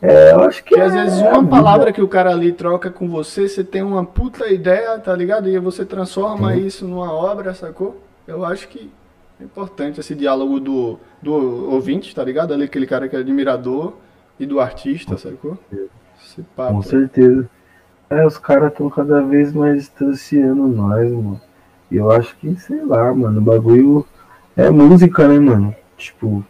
É, 0.00 0.32
eu 0.32 0.40
acho 0.40 0.64
que. 0.64 0.70
Porque 0.70 0.80
é, 0.80 0.86
às 0.86 0.94
vezes 0.94 1.20
uma 1.20 1.46
palavra 1.46 1.92
que 1.92 2.00
o 2.00 2.08
cara 2.08 2.30
ali 2.30 2.54
troca 2.54 2.90
com 2.90 3.06
você, 3.06 3.46
você 3.46 3.62
tem 3.62 3.82
uma 3.82 4.02
puta 4.02 4.46
ideia, 4.50 4.98
tá 4.98 5.14
ligado? 5.14 5.46
E 5.46 5.58
você 5.58 5.84
transforma 5.84 6.56
isso 6.56 6.88
numa 6.88 7.12
obra, 7.12 7.52
sacou? 7.52 8.00
Eu 8.26 8.46
acho 8.46 8.66
que 8.68 8.90
é 9.40 9.44
importante 9.44 10.00
esse 10.00 10.14
diálogo 10.14 10.58
do, 10.58 10.98
do 11.22 11.32
ouvinte, 11.70 12.14
tá 12.14 12.24
ligado? 12.24 12.52
Ali, 12.52 12.64
aquele 12.64 12.86
cara 12.86 13.08
que 13.08 13.14
é 13.14 13.20
admirador 13.20 13.94
e 14.38 14.44
do 14.44 14.60
artista, 14.60 15.12
Com 15.12 15.18
sacou? 15.18 15.58
Esse 16.20 16.42
papo. 16.56 16.74
Com 16.74 16.82
certeza. 16.82 17.48
É, 18.10 18.26
os 18.26 18.38
caras 18.38 18.72
estão 18.72 18.88
cada 18.90 19.20
vez 19.20 19.52
mais 19.52 19.76
distanciando 19.76 20.66
nós, 20.66 21.10
mano. 21.10 21.40
E 21.90 21.96
eu 21.96 22.10
acho 22.10 22.36
que, 22.36 22.54
sei 22.56 22.84
lá, 22.84 23.14
mano, 23.14 23.38
o 23.38 23.42
bagulho 23.42 24.06
é 24.56 24.70
música, 24.70 25.28
né, 25.28 25.38
mano? 25.38 25.74
Tipo, 25.96 26.44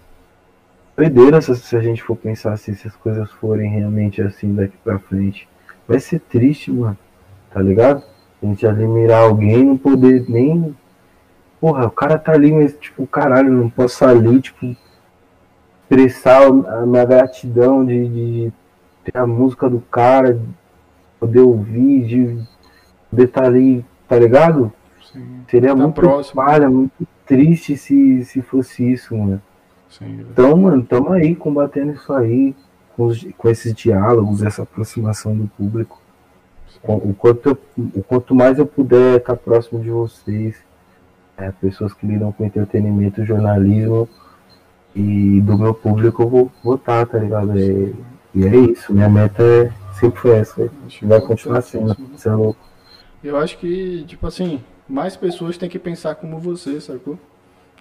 doideira 0.97 1.41
se, 1.41 1.77
a 1.77 1.81
gente 1.81 2.03
for 2.03 2.17
pensar 2.17 2.53
assim, 2.53 2.75
se 2.75 2.89
as 2.89 2.97
coisas 2.97 3.31
forem 3.33 3.71
realmente 3.71 4.23
assim 4.23 4.55
daqui 4.55 4.77
pra 4.83 4.99
frente. 4.99 5.49
Vai 5.87 6.01
ser 6.01 6.21
triste, 6.21 6.71
mano. 6.71 6.99
Tá 7.53 7.61
ligado? 7.61 8.03
A 8.43 8.47
gente 8.47 8.67
admirar 8.67 9.25
alguém 9.25 9.65
não 9.65 9.77
poder 9.77 10.25
nem 10.29 10.75
porra, 11.61 11.87
o 11.87 11.91
cara 11.91 12.19
tá 12.19 12.33
ali, 12.33 12.53
mas, 12.53 12.77
tipo, 12.79 13.07
caralho, 13.07 13.51
não 13.53 13.71
posso 13.71 14.05
ali, 14.05 14.41
tipo, 14.41 14.77
expressar 15.83 16.47
a 16.47 16.87
minha 16.87 17.05
gratidão 17.05 17.85
de, 17.85 18.09
de 18.09 18.53
ter 19.05 19.19
a 19.19 19.27
música 19.27 19.69
do 19.69 19.81
cara, 19.81 20.35
de 20.35 20.47
poder 21.19 21.41
ouvir, 21.41 22.05
de 22.07 22.45
poder 23.11 23.25
estar 23.25 23.43
tá 23.43 23.47
ali, 23.47 23.85
tá 24.07 24.19
ligado? 24.19 24.73
Sim, 25.13 25.45
Seria 25.49 25.71
tá 25.71 25.77
muito 25.77 25.95
próximo. 25.95 26.43
palha, 26.43 26.69
muito 26.69 27.07
triste 27.27 27.77
se, 27.77 28.25
se 28.25 28.43
fosse 28.43 28.93
isso, 28.93 29.17
mano. 29.17 29.41
Sim, 29.89 30.27
então, 30.31 30.57
mano, 30.57 30.85
tamo 30.85 31.13
aí 31.13 31.35
combatendo 31.35 31.93
isso 31.93 32.13
aí, 32.13 32.55
com, 32.95 33.07
os, 33.07 33.27
com 33.37 33.49
esses 33.49 33.73
diálogos, 33.73 34.43
essa 34.43 34.63
aproximação 34.63 35.35
do 35.35 35.47
público. 35.49 36.01
O 36.85 37.13
quanto, 37.13 37.59
o 37.77 38.03
quanto 38.05 38.35
mais 38.35 38.59
eu 38.59 38.67
puder 38.67 39.17
estar 39.17 39.35
próximo 39.35 39.81
de 39.81 39.91
vocês, 39.91 40.57
é, 41.39 41.53
pessoas 41.53 41.93
que 41.95 42.07
lidam 42.07 42.33
com 42.33 42.45
entretenimento, 42.45 43.25
jornalismo 43.25 44.09
e 44.95 45.41
do 45.41 45.57
meu 45.57 45.73
público 45.73 46.23
eu 46.23 46.29
vou 46.29 46.53
votar, 46.63 47.07
tá 47.07 47.19
ligado? 47.19 47.59
E, 47.59 47.95
e 48.35 48.45
é 48.45 48.57
isso, 48.57 48.93
minha 48.93 49.09
meta 49.09 49.43
é, 49.43 49.73
sempre 49.99 50.21
foi 50.21 50.33
essa, 50.33 50.71
vai 51.03 51.21
continuar 51.21 51.63
sendo, 51.63 51.95
você 52.13 52.29
é 52.29 52.33
louco. 52.33 52.59
Eu 53.23 53.37
acho 53.37 53.59
que, 53.59 54.05
tipo 54.07 54.27
assim, 54.27 54.63
mais 54.89 55.17
pessoas 55.17 55.57
têm 55.57 55.69
que 55.69 55.79
pensar 55.79 56.17
como 56.17 56.39
você, 56.39 56.81
sacou? 56.81 57.19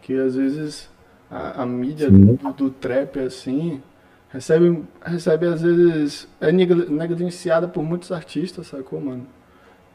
Que 0.01 0.17
às 0.19 0.35
vezes 0.35 0.89
a, 1.29 1.63
a 1.63 1.65
mídia 1.65 2.09
do, 2.09 2.53
do, 2.53 2.69
trap, 2.69 3.19
assim, 3.19 3.81
recebe, 4.29 4.83
recebe 5.03 5.47
às 5.47 5.61
vezes, 5.61 6.27
é 6.39 6.51
negligenciada 6.51 7.67
por 7.67 7.83
muitos 7.83 8.11
artistas, 8.11 8.67
sacou, 8.67 9.01
mano? 9.01 9.25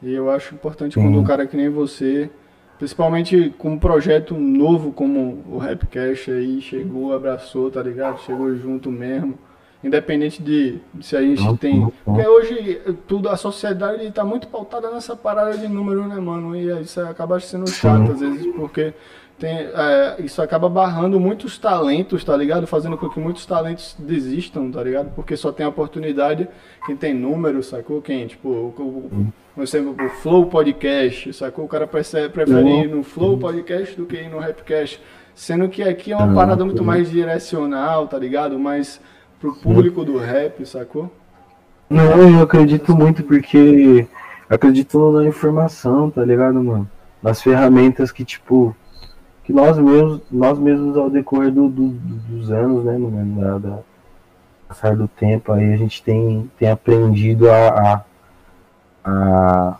E 0.01 0.13
eu 0.13 0.29
acho 0.29 0.53
importante 0.53 0.95
Sim. 0.95 1.01
quando 1.01 1.19
um 1.19 1.23
cara 1.23 1.47
que 1.47 1.55
nem 1.55 1.69
você 1.69 2.29
Principalmente 2.77 3.53
com 3.57 3.73
um 3.73 3.79
projeto 3.79 4.35
novo 4.35 4.91
como 4.91 5.43
o 5.47 5.57
Rapcast 5.57 6.31
aí, 6.31 6.61
chegou, 6.61 7.13
abraçou, 7.13 7.69
tá 7.71 7.81
ligado? 7.81 8.19
Chegou 8.21 8.53
junto 8.55 8.91
mesmo. 8.91 9.37
Independente 9.83 10.41
de, 10.41 10.79
de 10.93 11.05
se 11.05 11.15
a 11.15 11.21
gente 11.21 11.57
tem. 11.57 11.91
Porque 12.05 12.25
hoje 12.25 12.81
tudo, 13.05 13.29
a 13.29 13.35
sociedade 13.35 14.05
está 14.05 14.23
muito 14.23 14.47
pautada 14.47 14.89
nessa 14.89 15.15
parada 15.15 15.57
de 15.57 15.67
número, 15.67 16.07
né, 16.07 16.15
mano? 16.15 16.55
E 16.55 16.81
isso 16.81 17.01
acaba 17.01 17.39
sendo 17.39 17.69
chato 17.69 18.13
às 18.13 18.19
vezes, 18.21 18.47
porque 18.55 18.93
tem, 19.37 19.51
é, 19.57 20.15
isso 20.19 20.41
acaba 20.41 20.69
barrando 20.69 21.19
muitos 21.19 21.57
talentos, 21.57 22.23
tá 22.23 22.35
ligado? 22.37 22.65
Fazendo 22.65 22.97
com 22.97 23.09
que 23.09 23.19
muitos 23.19 23.45
talentos 23.45 23.93
desistam, 23.99 24.71
tá 24.71 24.81
ligado? 24.81 25.11
Porque 25.15 25.35
só 25.35 25.51
tem 25.51 25.65
oportunidade 25.65 26.47
quem 26.85 26.95
tem 26.95 27.13
número, 27.13 27.61
sacou? 27.61 28.01
Quem, 28.01 28.25
tipo, 28.25 28.47
o, 28.49 29.31
por 29.53 29.63
exemplo, 29.63 29.95
o 30.05 30.09
Flow 30.09 30.47
Podcast, 30.47 31.31
sacou? 31.33 31.65
O 31.65 31.67
cara 31.67 31.85
prefere, 31.85 32.29
prefere 32.29 32.69
ir 32.69 32.89
no 32.89 33.03
Flow 33.03 33.37
Podcast 33.37 33.95
do 33.95 34.05
que 34.05 34.15
ir 34.15 34.29
no 34.29 34.39
Rapcast. 34.39 34.99
Sendo 35.35 35.67
que 35.69 35.81
aqui 35.81 36.11
é 36.11 36.17
uma 36.17 36.33
parada 36.33 36.63
muito 36.63 36.83
mais 36.83 37.09
direcional, 37.09 38.07
tá 38.07 38.17
ligado? 38.17 38.57
Mais 38.57 38.99
pro 39.39 39.53
público 39.55 40.03
do 40.05 40.17
rap, 40.17 40.65
sacou? 40.65 41.11
Não, 41.89 42.37
eu 42.37 42.41
acredito 42.41 42.95
muito 42.95 43.23
porque 43.23 44.07
acredito 44.49 45.11
na 45.11 45.25
informação, 45.25 46.09
tá 46.09 46.23
ligado, 46.23 46.63
mano? 46.63 46.89
Nas 47.21 47.41
ferramentas 47.41 48.11
que, 48.11 48.23
tipo, 48.23 48.75
que 49.43 49.51
nós 49.51 49.77
mesmos, 49.77 50.21
nós 50.31 50.57
mesmos 50.57 50.97
ao 50.97 51.09
decorrer 51.09 51.51
do, 51.51 51.67
do, 51.67 51.89
dos 51.89 52.51
anos, 52.51 52.85
né, 52.85 52.97
mano, 52.97 53.41
da, 53.41 53.57
da, 53.57 53.79
passar 54.67 54.95
do 54.95 55.07
tempo, 55.07 55.51
aí 55.51 55.73
a 55.73 55.77
gente 55.77 56.01
tem, 56.01 56.49
tem 56.57 56.69
aprendido 56.69 57.49
a, 57.49 57.67
a, 57.67 58.01
a, 59.03 59.77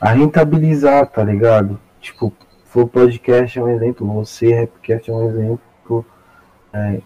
a 0.00 0.08
rentabilizar, 0.10 1.06
tá 1.06 1.22
ligado? 1.22 1.78
Tipo, 2.00 2.32
o 2.74 2.86
podcast 2.88 3.58
é 3.58 3.62
um 3.62 3.68
exemplo, 3.68 4.06
você, 4.12 4.52
Rapcast 4.52 5.10
é 5.10 5.14
um 5.14 5.28
exemplo, 5.28 6.04
é, 6.72 7.00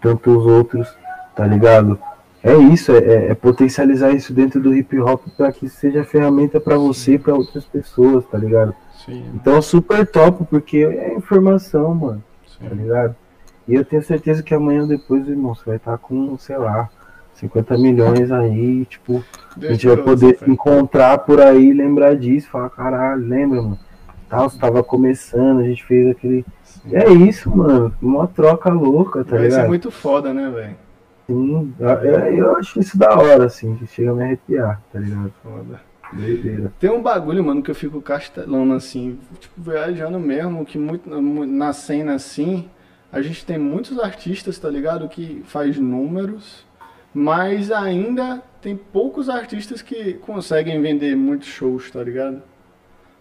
tantos 0.00 0.44
outros, 0.46 0.94
tá 1.34 1.46
ligado? 1.46 1.98
É 2.42 2.54
isso, 2.54 2.92
é, 2.92 2.98
é, 2.98 3.30
é 3.30 3.34
potencializar 3.34 4.10
isso 4.10 4.34
dentro 4.34 4.60
do 4.60 4.74
hip 4.74 4.98
hop 5.00 5.22
para 5.34 5.50
que 5.50 5.66
seja 5.66 6.04
ferramenta 6.04 6.60
para 6.60 6.76
você 6.76 7.14
e 7.14 7.18
para 7.18 7.34
outras 7.34 7.64
pessoas, 7.64 8.26
tá 8.26 8.36
ligado? 8.36 8.74
Sim. 9.04 9.24
Então 9.34 9.62
super 9.62 10.06
top, 10.06 10.44
porque 10.44 10.78
é 10.78 11.14
informação, 11.14 11.94
mano, 11.94 12.22
Sim. 12.46 12.68
tá 12.68 12.74
ligado? 12.74 13.16
E 13.66 13.74
eu 13.74 13.84
tenho 13.84 14.02
certeza 14.02 14.42
que 14.42 14.52
amanhã 14.52 14.82
ou 14.82 14.86
depois, 14.86 15.26
irmão, 15.26 15.54
você 15.54 15.64
vai 15.64 15.76
estar 15.76 15.96
com, 15.96 16.36
sei 16.36 16.58
lá, 16.58 16.90
50 17.34 17.78
milhões 17.78 18.30
aí, 18.30 18.84
tipo, 18.86 19.24
a 19.56 19.72
gente 19.72 19.86
vai 19.86 19.96
poder 19.96 20.38
se 20.38 20.50
encontrar 20.50 21.18
por 21.18 21.40
aí, 21.40 21.72
lembrar 21.72 22.16
disso, 22.16 22.48
falar, 22.48 22.70
caralho, 22.70 23.26
lembra, 23.26 23.62
mano? 23.62 23.78
Tal, 24.28 24.48
você 24.48 24.58
tava 24.58 24.82
começando, 24.82 25.60
a 25.60 25.64
gente 25.64 25.84
fez 25.84 26.10
aquele. 26.10 26.44
Sim. 26.62 26.96
É 26.96 27.10
isso, 27.10 27.54
mano. 27.54 27.94
Uma 28.00 28.26
troca 28.26 28.70
louca, 28.70 29.24
tá 29.24 29.32
vai 29.32 29.42
ligado? 29.42 29.58
Isso 29.58 29.66
é 29.66 29.68
muito 29.68 29.90
foda, 29.90 30.32
né, 30.32 30.50
velho? 30.50 30.76
Sim, 31.26 31.74
eu, 31.78 31.88
eu 31.88 32.56
acho 32.56 32.80
isso 32.80 32.98
da 32.98 33.14
hora, 33.16 33.46
assim, 33.46 33.76
que 33.76 33.86
chega 33.86 34.10
a 34.10 34.14
me 34.14 34.24
arrepiar, 34.24 34.80
tá 34.92 34.98
ligado? 34.98 35.32
Foda. 35.42 35.80
Doideira. 36.12 36.72
Tem 36.78 36.90
um 36.90 37.02
bagulho, 37.02 37.42
mano, 37.42 37.62
que 37.62 37.70
eu 37.70 37.74
fico 37.74 38.00
castelando 38.00 38.74
assim, 38.74 39.18
tipo, 39.40 39.60
viajando 39.60 40.18
mesmo, 40.18 40.64
que 40.64 40.78
muito 40.78 41.08
na 41.10 41.72
cena 41.72 42.14
assim, 42.14 42.68
a 43.10 43.22
gente 43.22 43.44
tem 43.44 43.58
muitos 43.58 43.98
artistas, 43.98 44.58
tá 44.58 44.68
ligado? 44.68 45.08
Que 45.08 45.42
faz 45.46 45.78
números, 45.78 46.64
mas 47.14 47.70
ainda 47.70 48.42
tem 48.60 48.76
poucos 48.76 49.30
artistas 49.30 49.80
que 49.80 50.14
conseguem 50.14 50.82
vender 50.82 51.16
muitos 51.16 51.48
shows, 51.48 51.90
tá 51.90 52.02
ligado? 52.02 52.42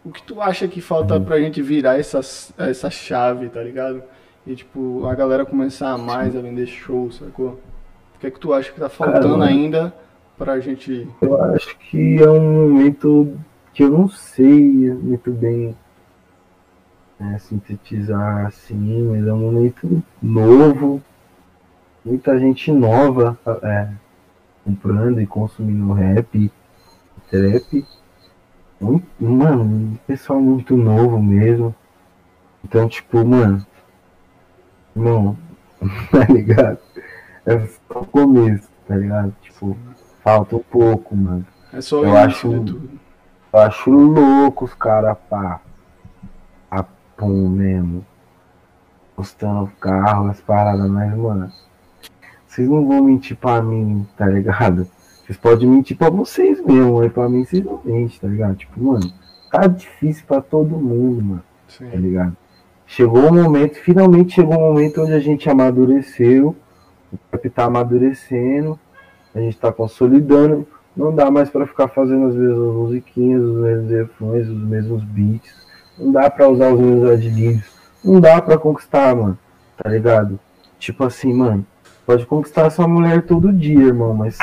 O 0.04 0.12
que 0.12 0.22
tu 0.24 0.42
acha 0.42 0.68
que 0.68 0.82
falta 0.82 1.16
uhum. 1.16 1.24
pra 1.24 1.40
gente 1.40 1.62
virar 1.62 1.98
essa, 1.98 2.20
essa 2.58 2.90
chave, 2.90 3.48
tá 3.48 3.62
ligado? 3.62 4.04
E 4.46 4.56
tipo, 4.56 5.06
a 5.06 5.16
galera 5.16 5.46
começar 5.46 5.98
mais 5.98 6.36
a 6.36 6.42
vender 6.42 6.66
shows, 6.66 7.18
sacou? 7.18 7.60
que 8.24 8.28
é 8.28 8.32
que 8.32 8.40
tu 8.40 8.54
acha 8.54 8.72
que 8.72 8.80
tá 8.80 8.88
faltando 8.88 9.38
Cara, 9.38 9.46
ainda 9.50 9.94
pra 10.38 10.58
gente. 10.62 11.06
Eu 11.22 11.44
acho 11.44 11.78
que 11.78 12.24
é 12.24 12.30
um 12.30 12.70
momento 12.70 13.38
que 13.74 13.84
eu 13.84 13.90
não 13.90 14.08
sei 14.08 14.62
muito 14.94 15.30
bem 15.30 15.76
né, 17.20 17.38
sintetizar 17.40 18.46
assim, 18.46 19.10
mas 19.10 19.28
é 19.28 19.34
um 19.34 19.40
momento 19.40 20.02
novo, 20.22 21.02
muita 22.04 22.38
gente 22.40 22.72
nova 22.72 23.38
é, 23.64 23.90
comprando 24.64 25.22
e 25.22 25.28
consumindo 25.28 25.94
rap, 25.94 26.52
trap. 27.30 27.86
Muito, 28.80 29.08
mano, 29.20 29.64
um 29.64 29.98
pessoal 30.06 30.42
muito 30.42 30.76
novo 30.76 31.22
mesmo. 31.22 31.74
Então, 32.64 32.88
tipo, 32.88 33.24
mano, 33.26 33.66
não, 34.96 35.38
tá 36.12 36.26
ligado? 36.32 36.80
é 37.46 37.68
só 37.68 38.00
o 38.00 38.06
começo, 38.06 38.70
tá 38.88 38.96
ligado? 38.96 39.34
Tipo, 39.42 39.78
falta 40.24 40.56
um 40.56 40.64
pouco, 40.64 41.16
mano. 41.16 41.46
É 41.72 41.82
só 41.82 42.04
eu 42.04 42.16
acho, 42.16 42.52
Eu 42.52 43.60
acho 43.60 43.90
louco 43.90 44.66
os 44.66 44.74
caras, 44.74 45.18
pá. 45.30 45.60
A 46.70 46.84
pum 47.18 47.50
mesmo. 47.50 48.06
Postando 49.16 49.72
carro, 49.80 50.30
as 50.30 50.40
paradas, 50.42 50.90
mas, 50.90 51.16
mano. 51.16 51.52
Vocês 52.54 52.70
não 52.70 52.88
vão 52.88 53.04
mentir 53.04 53.36
pra 53.36 53.62
mim, 53.62 54.06
tá 54.16 54.28
ligado? 54.28 54.88
Vocês 55.26 55.38
podem 55.38 55.68
mentir 55.68 55.98
pra 55.98 56.10
vocês 56.10 56.64
mesmo, 56.64 57.00
mas 57.00 57.12
pra 57.12 57.28
mim 57.28 57.44
vocês 57.44 57.64
não 57.64 57.80
mentem, 57.84 58.20
tá 58.22 58.28
ligado? 58.28 58.56
Tipo, 58.56 58.84
mano, 58.84 59.12
tá 59.52 59.66
difícil 59.66 60.24
pra 60.28 60.42
todo 60.42 60.78
mundo, 60.78 61.24
mano. 61.24 61.44
Sim. 61.68 61.90
Tá 61.90 61.98
ligado? 61.98 62.38
Chegou 62.86 63.22
um 63.22 63.44
momento, 63.44 63.76
finalmente 63.78 64.36
chegou 64.36 64.56
um 64.56 64.74
momento 64.74 65.02
onde 65.02 65.14
a 65.14 65.20
gente 65.20 65.50
amadureceu 65.50 66.56
o 67.14 67.20
rap 67.32 67.50
tá 67.50 67.66
amadurecendo, 67.66 68.80
a 69.34 69.40
gente 69.40 69.58
tá 69.58 69.72
consolidando, 69.72 70.68
não 70.96 71.14
dá 71.14 71.30
mais 71.30 71.50
para 71.50 71.68
ficar 71.68 71.88
fazendo 71.88 72.28
as 72.28 72.36
mesmas 72.36 72.74
musiquinhas, 72.76 73.42
os 73.42 73.62
mesmos 73.62 73.92
refrões, 73.92 74.48
os 74.48 74.64
mesmos 74.64 75.04
beats, 75.04 75.54
não 75.98 76.12
dá 76.12 76.30
para 76.30 76.50
usar 76.50 76.74
os 76.74 76.80
mesmos 76.80 77.10
adlibs, 77.10 77.66
não 78.04 78.20
dá 78.20 78.42
para 78.42 78.58
conquistar, 78.58 79.16
mano, 79.16 79.38
tá 79.78 79.90
ligado? 79.90 80.40
Tipo 80.80 81.04
assim, 81.04 81.34
mano, 81.34 81.66
pode 82.06 82.26
conquistar 82.26 82.70
sua 82.70 82.88
mulher 82.88 83.24
todo 83.24 83.52
dia, 83.52 83.88
irmão, 83.88 84.14
mas 84.14 84.38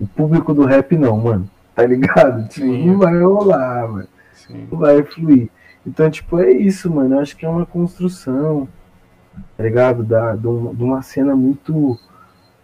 o 0.00 0.06
público 0.06 0.52
do 0.52 0.64
rap 0.64 0.96
não, 0.96 1.16
mano, 1.16 1.50
tá 1.74 1.84
ligado? 1.86 2.48
Tipo, 2.48 2.66
não 2.66 2.98
vai 2.98 3.20
rolar, 3.20 3.88
mano, 3.88 4.08
Sim. 4.32 4.68
não 4.70 4.78
vai 4.78 5.02
fluir. 5.02 5.48
Então, 5.86 6.10
tipo, 6.10 6.38
é 6.40 6.50
isso, 6.50 6.90
mano, 6.90 7.16
eu 7.16 7.20
acho 7.20 7.36
que 7.36 7.44
é 7.44 7.48
uma 7.48 7.66
construção, 7.66 8.68
tá 9.56 9.62
ligado? 9.62 10.02
Da, 10.02 10.34
de 10.34 10.46
uma 10.46 11.02
cena 11.02 11.36
muito 11.36 11.98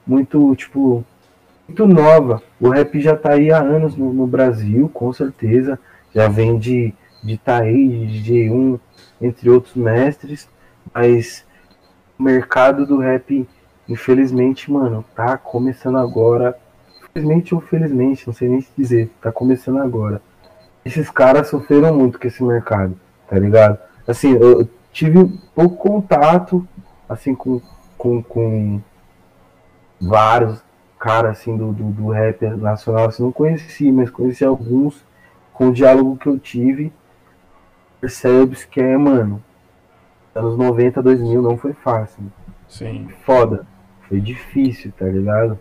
muito, 0.07 0.55
tipo, 0.57 1.05
muito 1.69 1.87
nova. 1.87 2.43
O 2.61 2.69
rap 2.69 3.01
já 3.01 3.17
tá 3.17 3.33
aí 3.33 3.53
há 3.53 3.59
anos 3.59 3.97
no, 3.97 4.13
no 4.13 4.27
Brasil, 4.27 4.89
com 4.93 5.13
certeza. 5.13 5.79
Já 6.13 6.29
vem 6.29 6.59
de, 6.59 6.93
de 7.23 7.39
Taí, 7.39 8.07
de 8.07 8.33
G1, 8.33 8.81
entre 9.21 9.49
outros 9.49 9.75
mestres. 9.75 10.49
Mas 10.93 11.47
o 12.19 12.23
mercado 12.23 12.85
do 12.85 12.99
rap, 12.99 13.49
infelizmente, 13.91 14.71
mano, 14.71 15.05
tá 15.15 15.37
começando 15.37 15.99
agora. 15.99 16.57
Infelizmente 17.11 17.55
ou 17.55 17.61
felizmente, 17.61 18.27
não 18.27 18.33
sei 18.33 18.49
nem 18.49 18.61
se 18.61 18.71
dizer, 18.79 19.11
tá 19.21 19.33
começando 19.33 19.79
agora. 19.79 20.23
Esses 20.85 21.11
caras 21.11 21.49
sofreram 21.49 21.95
muito 21.95 22.19
com 22.19 22.27
esse 22.27 22.43
mercado, 22.43 22.99
tá 23.29 23.39
ligado? 23.39 23.79
Assim, 24.07 24.33
eu 24.33 24.69
tive 24.93 25.39
pouco 25.55 25.77
contato, 25.77 26.67
assim, 27.09 27.35
com, 27.35 27.61
com, 27.99 28.23
com 28.23 28.81
vários 30.01 30.63
caras 30.99 31.39
assim 31.39 31.57
do, 31.57 31.73
do, 31.73 31.85
do 31.91 32.09
rap 32.11 32.47
nacional, 32.47 33.09
assim, 33.09 33.23
não 33.23 33.33
conheci, 33.33 33.91
mas 33.91 34.11
conheci 34.11 34.45
alguns 34.45 35.03
com 35.53 35.69
o 35.69 35.73
diálogo 35.73 36.17
que 36.17 36.29
eu 36.29 36.39
tive. 36.39 36.93
Percebes 38.01 38.65
que 38.65 38.81
é, 38.81 38.97
mano, 38.97 39.43
anos 40.35 40.57
90, 40.57 41.03
2000 41.03 41.43
não 41.43 41.59
foi 41.59 41.73
fácil. 41.73 42.23
Sim. 42.69 43.09
Foda. 43.27 43.67
Foi 44.11 44.21
difícil, 44.21 44.93
tá 44.99 45.07
ligado? 45.07 45.57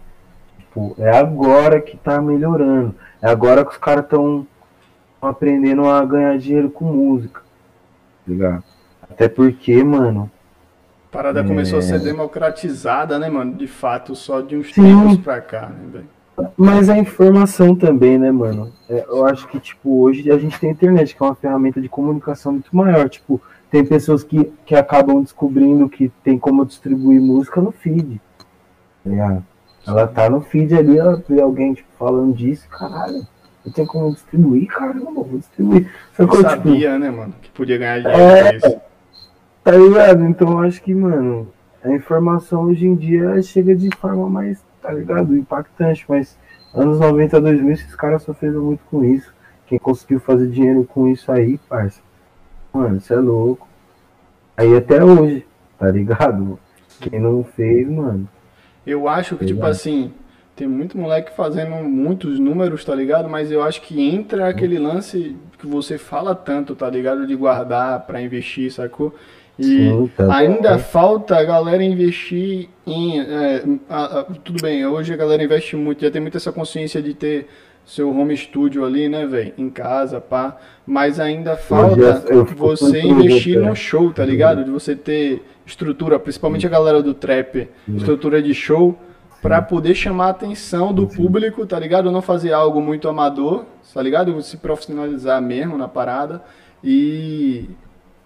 Tipo, 0.57 0.95
é 0.97 1.15
agora 1.15 1.79
que 1.79 1.95
tá 1.95 2.19
melhorando. 2.19 2.95
É 3.21 3.29
agora 3.29 3.63
que 3.63 3.71
os 3.71 3.77
caras 3.77 4.05
estão 4.05 4.45
aprendendo 5.21 5.85
a 5.85 6.03
ganhar 6.03 6.35
dinheiro 6.39 6.71
com 6.71 6.85
música. 6.85 7.41
Tá 7.41 8.31
ligado? 8.31 8.63
Até 9.03 9.29
porque, 9.29 9.83
mano, 9.83 10.31
a 11.09 11.13
parada 11.15 11.41
é... 11.41 11.43
começou 11.43 11.77
a 11.77 11.81
ser 11.83 11.99
democratizada, 11.99 13.19
né, 13.19 13.29
mano? 13.29 13.53
De 13.53 13.67
fato, 13.67 14.15
só 14.15 14.41
de 14.41 14.57
uns 14.57 14.73
Sim. 14.73 14.81
tempos 14.81 15.17
pra 15.17 15.39
cá, 15.39 15.67
né, 15.67 15.88
velho? 15.91 16.07
Mas 16.57 16.89
a 16.89 16.97
informação 16.97 17.75
também, 17.75 18.17
né, 18.17 18.31
mano? 18.31 18.73
É, 18.89 19.05
eu 19.07 19.27
acho 19.27 19.47
que, 19.47 19.59
tipo, 19.59 20.01
hoje 20.01 20.31
a 20.31 20.39
gente 20.39 20.59
tem 20.59 20.71
a 20.71 20.73
internet, 20.73 21.15
que 21.15 21.21
é 21.21 21.25
uma 21.25 21.35
ferramenta 21.35 21.79
de 21.79 21.89
comunicação 21.89 22.53
muito 22.53 22.75
maior. 22.75 23.09
Tipo, 23.09 23.39
tem 23.69 23.85
pessoas 23.85 24.23
que, 24.23 24.51
que 24.65 24.73
acabam 24.73 25.21
descobrindo 25.21 25.88
que 25.88 26.09
tem 26.23 26.39
como 26.39 26.65
distribuir 26.65 27.21
música 27.21 27.62
no 27.62 27.71
feed. 27.71 28.19
Tá 29.17 29.43
ela 29.87 30.07
tá 30.07 30.29
no 30.29 30.41
feed 30.41 30.75
ali, 30.75 30.97
ela 30.97 31.23
vê 31.27 31.41
alguém 31.41 31.73
tipo, 31.73 31.89
falando 31.97 32.33
disso, 32.35 32.67
caralho. 32.69 33.25
Eu 33.65 33.73
tenho 33.73 33.87
como 33.87 34.13
distribuir, 34.13 34.67
cara, 34.67 34.93
não 34.93 35.13
vou 35.13 35.37
distribuir. 35.37 35.91
Só 36.13 36.23
eu 36.23 36.41
sabia, 36.41 36.93
tipo, 36.93 36.99
né, 36.99 37.11
mano, 37.11 37.33
que 37.41 37.49
podia 37.49 37.77
ganhar 37.77 37.99
dinheiro 37.99 38.21
é, 38.21 38.55
isso. 38.55 38.81
Tá 39.63 39.71
ligado? 39.71 40.25
Então 40.25 40.51
eu 40.51 40.59
acho 40.59 40.81
que, 40.81 40.93
mano, 40.93 41.47
a 41.83 41.89
informação 41.91 42.63
hoje 42.63 42.85
em 42.85 42.95
dia 42.95 43.41
chega 43.41 43.75
de 43.75 43.89
forma 43.97 44.29
mais, 44.29 44.63
tá 44.81 44.91
ligado? 44.91 45.35
Impactante, 45.35 46.05
mas 46.07 46.37
anos 46.73 46.99
90, 46.99 47.39
2000, 47.41 47.71
esses 47.73 47.95
caras 47.95 48.23
sofreram 48.23 48.61
muito 48.61 48.81
com 48.89 49.03
isso. 49.03 49.33
Quem 49.65 49.77
conseguiu 49.77 50.19
fazer 50.19 50.47
dinheiro 50.47 50.83
com 50.85 51.07
isso 51.07 51.31
aí, 51.31 51.57
parça. 51.69 52.01
Mano, 52.73 52.97
isso 52.97 53.13
é 53.13 53.17
louco. 53.17 53.67
Aí 54.57 54.75
até 54.75 55.03
hoje, 55.03 55.45
tá 55.77 55.89
ligado? 55.89 56.59
Quem 56.99 57.19
não 57.19 57.43
fez, 57.43 57.87
mano. 57.87 58.27
Eu 58.85 59.07
acho 59.07 59.35
que, 59.35 59.45
tá 59.45 59.47
tipo 59.47 59.65
assim, 59.65 60.11
tem 60.55 60.67
muito 60.67 60.97
moleque 60.97 61.31
fazendo 61.35 61.75
muitos 61.75 62.39
números, 62.39 62.83
tá 62.83 62.93
ligado? 62.93 63.29
Mas 63.29 63.51
eu 63.51 63.63
acho 63.63 63.81
que 63.81 64.01
entra 64.01 64.47
aquele 64.49 64.77
lance 64.77 65.35
que 65.57 65.65
você 65.67 65.97
fala 65.97 66.35
tanto, 66.35 66.75
tá 66.75 66.89
ligado? 66.89 67.25
De 67.25 67.35
guardar 67.35 68.05
para 68.05 68.21
investir, 68.21 68.71
sacou? 68.71 69.15
E 69.57 69.63
Sim, 69.63 70.11
tá 70.15 70.33
ainda 70.35 70.75
bem. 70.75 70.79
falta 70.79 71.37
a 71.37 71.43
galera 71.43 71.83
investir 71.83 72.69
em. 72.87 73.19
É, 73.19 73.63
a, 73.89 74.19
a, 74.19 74.23
tudo 74.23 74.61
bem, 74.61 74.85
hoje 74.85 75.13
a 75.13 75.17
galera 75.17 75.43
investe 75.43 75.75
muito, 75.75 76.01
já 76.01 76.09
tem 76.09 76.21
muita 76.21 76.37
essa 76.37 76.51
consciência 76.51 77.01
de 77.01 77.13
ter 77.13 77.47
seu 77.89 78.15
home 78.15 78.38
studio 78.38 78.86
ali, 78.86 79.10
né, 79.10 79.25
velho? 79.25 79.52
Em 79.58 79.67
casa, 79.67 80.21
pá. 80.21 80.58
Mas 80.86 81.19
ainda 81.19 81.58
falta 81.58 82.21
você 82.56 83.02
investir 83.02 83.60
no 83.60 83.75
show, 83.75 84.13
tá 84.13 84.23
ligado? 84.23 84.63
De 84.63 84.69
você 84.69 84.95
ter 84.95 85.41
estrutura, 85.65 86.19
principalmente 86.19 86.67
a 86.67 86.69
galera 86.69 87.02
do 87.02 87.15
trap, 87.15 87.67
estrutura 87.88 88.43
de 88.43 88.54
show, 88.54 88.95
para 89.41 89.60
poder 89.60 89.95
chamar 89.95 90.28
a 90.28 90.30
atenção 90.30 90.93
do 90.93 91.08
público, 91.08 91.65
tá 91.65 91.80
ligado? 91.80 92.12
Não 92.12 92.21
fazer 92.21 92.54
algo 92.54 92.80
muito 92.80 93.10
amador, 93.10 93.65
tá 93.91 94.02
ligado? 94.04 94.39
Se 94.43 94.58
profissionalizar 94.58 95.41
mesmo 95.41 95.75
na 95.75 95.88
parada 95.88 96.43
e 96.84 97.71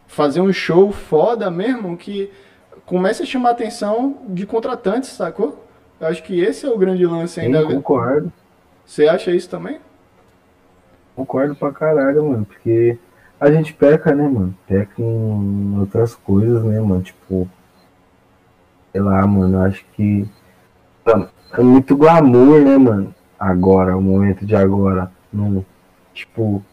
fazer 0.08 0.42
um 0.42 0.52
show 0.52 0.92
foda 0.92 1.50
mesmo 1.50 1.96
que 1.96 2.30
comece 2.86 3.24
a 3.24 3.26
chamar 3.26 3.50
a 3.50 3.54
atenção 3.54 4.18
de 4.28 4.46
contratantes, 4.46 5.12
sacou? 5.12 5.66
Eu 6.02 6.08
acho 6.08 6.22
que 6.22 6.42
esse 6.42 6.66
é 6.66 6.70
o 6.70 6.78
grande 6.78 7.06
lance 7.06 7.40
ainda. 7.40 7.62
Sim, 7.62 7.76
concordo. 7.76 8.32
Você 8.86 9.08
acha 9.08 9.32
isso 9.32 9.50
também? 9.50 9.80
Concordo 11.16 11.56
pra 11.56 11.72
caralho, 11.72 12.24
mano, 12.24 12.46
porque 12.46 12.98
a 13.40 13.52
gente 13.52 13.74
peca, 13.74 14.14
né, 14.14 14.28
mano? 14.28 14.58
Peca 14.68 15.02
em 15.02 15.80
outras 15.80 16.16
coisas, 16.16 16.64
né, 16.64 16.80
mano? 16.80 17.02
Tipo, 17.02 17.50
sei 18.92 19.02
lá, 19.02 19.26
mano, 19.28 19.62
acho 19.64 19.86
que 19.94 20.28
é 21.54 21.62
muito 21.62 21.96
glamour, 21.96 22.62
né, 22.62 22.78
mano? 22.78 23.14
Agora, 23.40 23.98
o 23.98 24.02
momento 24.02 24.46
de 24.46 24.56
agora. 24.56 25.12
No, 25.32 25.66
tipo, 26.14 26.64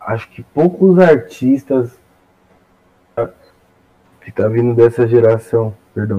acho 0.00 0.28
que 0.30 0.42
poucos 0.42 0.98
artistas 0.98 1.98
que 4.20 4.32
tá 4.32 4.48
vindo 4.48 4.74
dessa 4.74 5.06
geração, 5.06 5.74
perdão. 5.94 6.16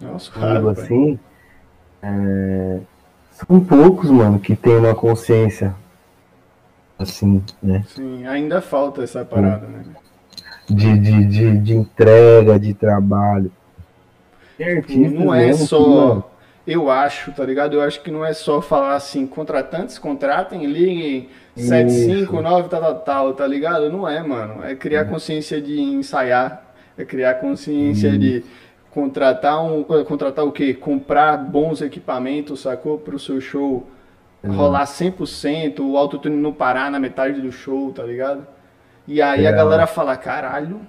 Nossa, 0.00 0.32
cara, 0.32 0.70
assim, 0.70 1.18
é, 2.02 2.80
são 3.34 3.58
poucos, 3.60 4.10
mano, 4.10 4.38
que 4.38 4.54
tem 4.54 4.76
uma 4.76 4.94
consciência 4.94 5.74
assim, 6.96 7.42
né? 7.60 7.84
Sim, 7.88 8.24
ainda 8.26 8.60
falta 8.60 9.02
essa 9.02 9.24
parada, 9.24 9.66
né? 9.66 9.84
De, 10.70 10.98
de, 10.98 11.24
de, 11.26 11.58
de 11.58 11.74
entrega, 11.74 12.58
de 12.58 12.72
trabalho. 12.72 13.50
Não 15.12 15.34
é 15.34 15.52
só. 15.52 16.30
Eu 16.66 16.88
acho, 16.88 17.32
tá 17.32 17.44
ligado? 17.44 17.74
Eu 17.74 17.82
acho 17.82 18.00
que 18.02 18.10
não 18.10 18.24
é 18.24 18.32
só 18.32 18.62
falar 18.62 18.94
assim, 18.94 19.26
contratantes 19.26 19.98
contratem, 19.98 20.64
liguem 20.64 21.28
759, 21.56 22.68
tal, 22.68 22.80
tal, 22.80 22.94
tal, 23.00 23.34
tá 23.34 23.46
ligado? 23.46 23.90
Não 23.90 24.08
é, 24.08 24.22
mano. 24.22 24.64
É 24.64 24.74
criar 24.74 25.04
consciência 25.04 25.60
de 25.60 25.78
ensaiar, 25.78 26.64
é 26.96 27.04
criar 27.04 27.34
consciência 27.34 28.08
Isso. 28.08 28.18
de 28.18 28.44
contratar 28.94 29.62
um. 29.62 29.82
Contratar 30.04 30.44
o 30.44 30.52
quê? 30.52 30.72
Comprar 30.72 31.36
bons 31.36 31.82
equipamentos, 31.82 32.60
sacou? 32.60 32.98
Pro 32.98 33.18
seu 33.18 33.40
show 33.40 33.86
uhum. 34.44 34.56
rolar 34.56 34.84
100%, 34.84 35.80
o 35.80 35.96
autotune 35.96 36.36
não 36.36 36.52
parar 36.52 36.90
na 36.90 37.00
metade 37.00 37.40
do 37.40 37.50
show, 37.50 37.92
tá 37.92 38.02
ligado? 38.02 38.46
E 39.06 39.20
aí 39.20 39.44
é. 39.44 39.48
a 39.48 39.52
galera 39.52 39.86
fala, 39.86 40.16
caralho, 40.16 40.80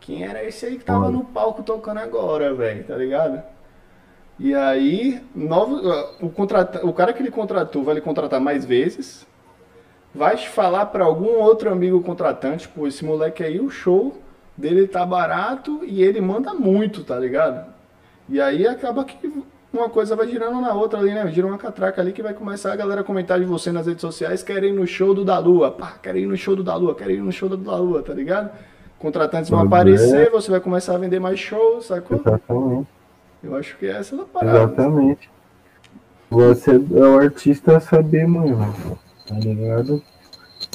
quem 0.00 0.24
era 0.24 0.44
esse 0.44 0.66
aí 0.66 0.78
que 0.78 0.84
tava 0.84 1.10
no 1.10 1.24
palco 1.24 1.62
tocando 1.62 1.98
agora, 1.98 2.54
velho, 2.54 2.84
tá 2.84 2.96
ligado? 2.96 3.42
E 4.38 4.54
aí, 4.54 5.22
novo, 5.34 5.80
o, 6.20 6.30
contrata, 6.30 6.84
o 6.84 6.92
cara 6.92 7.12
que 7.12 7.22
ele 7.22 7.30
contratou 7.30 7.84
vai 7.84 7.94
lhe 7.94 8.00
contratar 8.00 8.40
mais 8.40 8.64
vezes, 8.64 9.26
vai 10.14 10.36
falar 10.36 10.86
para 10.86 11.04
algum 11.04 11.38
outro 11.38 11.70
amigo 11.70 12.02
contratante, 12.02 12.68
pô, 12.68 12.86
esse 12.86 13.04
moleque 13.04 13.44
aí, 13.44 13.60
o 13.60 13.70
show 13.70 14.16
dele 14.56 14.86
tá 14.86 15.04
barato 15.04 15.80
e 15.84 16.02
ele 16.02 16.20
manda 16.20 16.54
muito, 16.54 17.04
tá 17.04 17.18
ligado? 17.18 17.66
E 18.28 18.40
aí 18.40 18.66
acaba 18.66 19.04
que 19.04 19.16
uma 19.72 19.88
coisa 19.88 20.14
vai 20.14 20.28
girando 20.28 20.60
na 20.60 20.74
outra 20.74 20.98
ali, 20.98 21.12
né? 21.12 21.26
Gira 21.28 21.46
uma 21.46 21.58
catraca 21.58 22.00
ali 22.00 22.12
que 22.12 22.22
vai 22.22 22.34
começar 22.34 22.72
a 22.72 22.76
galera 22.76 23.02
comentar 23.02 23.40
de 23.40 23.46
você 23.46 23.72
nas 23.72 23.86
redes 23.86 24.02
sociais, 24.02 24.42
querem 24.42 24.70
ir 24.70 24.76
no 24.76 24.86
show 24.86 25.14
do 25.14 25.24
da 25.24 25.38
Lua, 25.38 25.70
pá, 25.70 25.94
querem 26.02 26.24
ir 26.24 26.26
no 26.26 26.36
show 26.36 26.54
do 26.54 26.62
da 26.62 26.76
Lua, 26.76 26.94
querem 26.94 27.16
ir 27.16 27.22
no 27.22 27.32
show 27.32 27.48
do 27.48 27.56
da 27.56 27.76
Lua, 27.76 28.02
tá 28.02 28.12
ligado? 28.12 28.50
Contratantes 28.98 29.50
vão 29.50 29.60
aparecer, 29.60 30.30
você 30.30 30.50
vai 30.50 30.60
começar 30.60 30.94
a 30.94 30.98
vender 30.98 31.18
mais 31.18 31.38
shows, 31.38 31.86
sacou? 31.86 32.20
Exatamente. 32.24 32.88
Eu 33.42 33.56
acho 33.56 33.76
que 33.76 33.86
essa 33.86 34.14
é 34.14 34.20
a 34.20 34.24
parada. 34.24 34.58
Exatamente. 34.58 35.30
Você 36.30 36.70
é 36.70 37.04
o 37.04 37.18
artista 37.18 37.80
saber, 37.80 38.26
mano, 38.26 38.72
tá 39.26 39.34
ligado? 39.34 40.00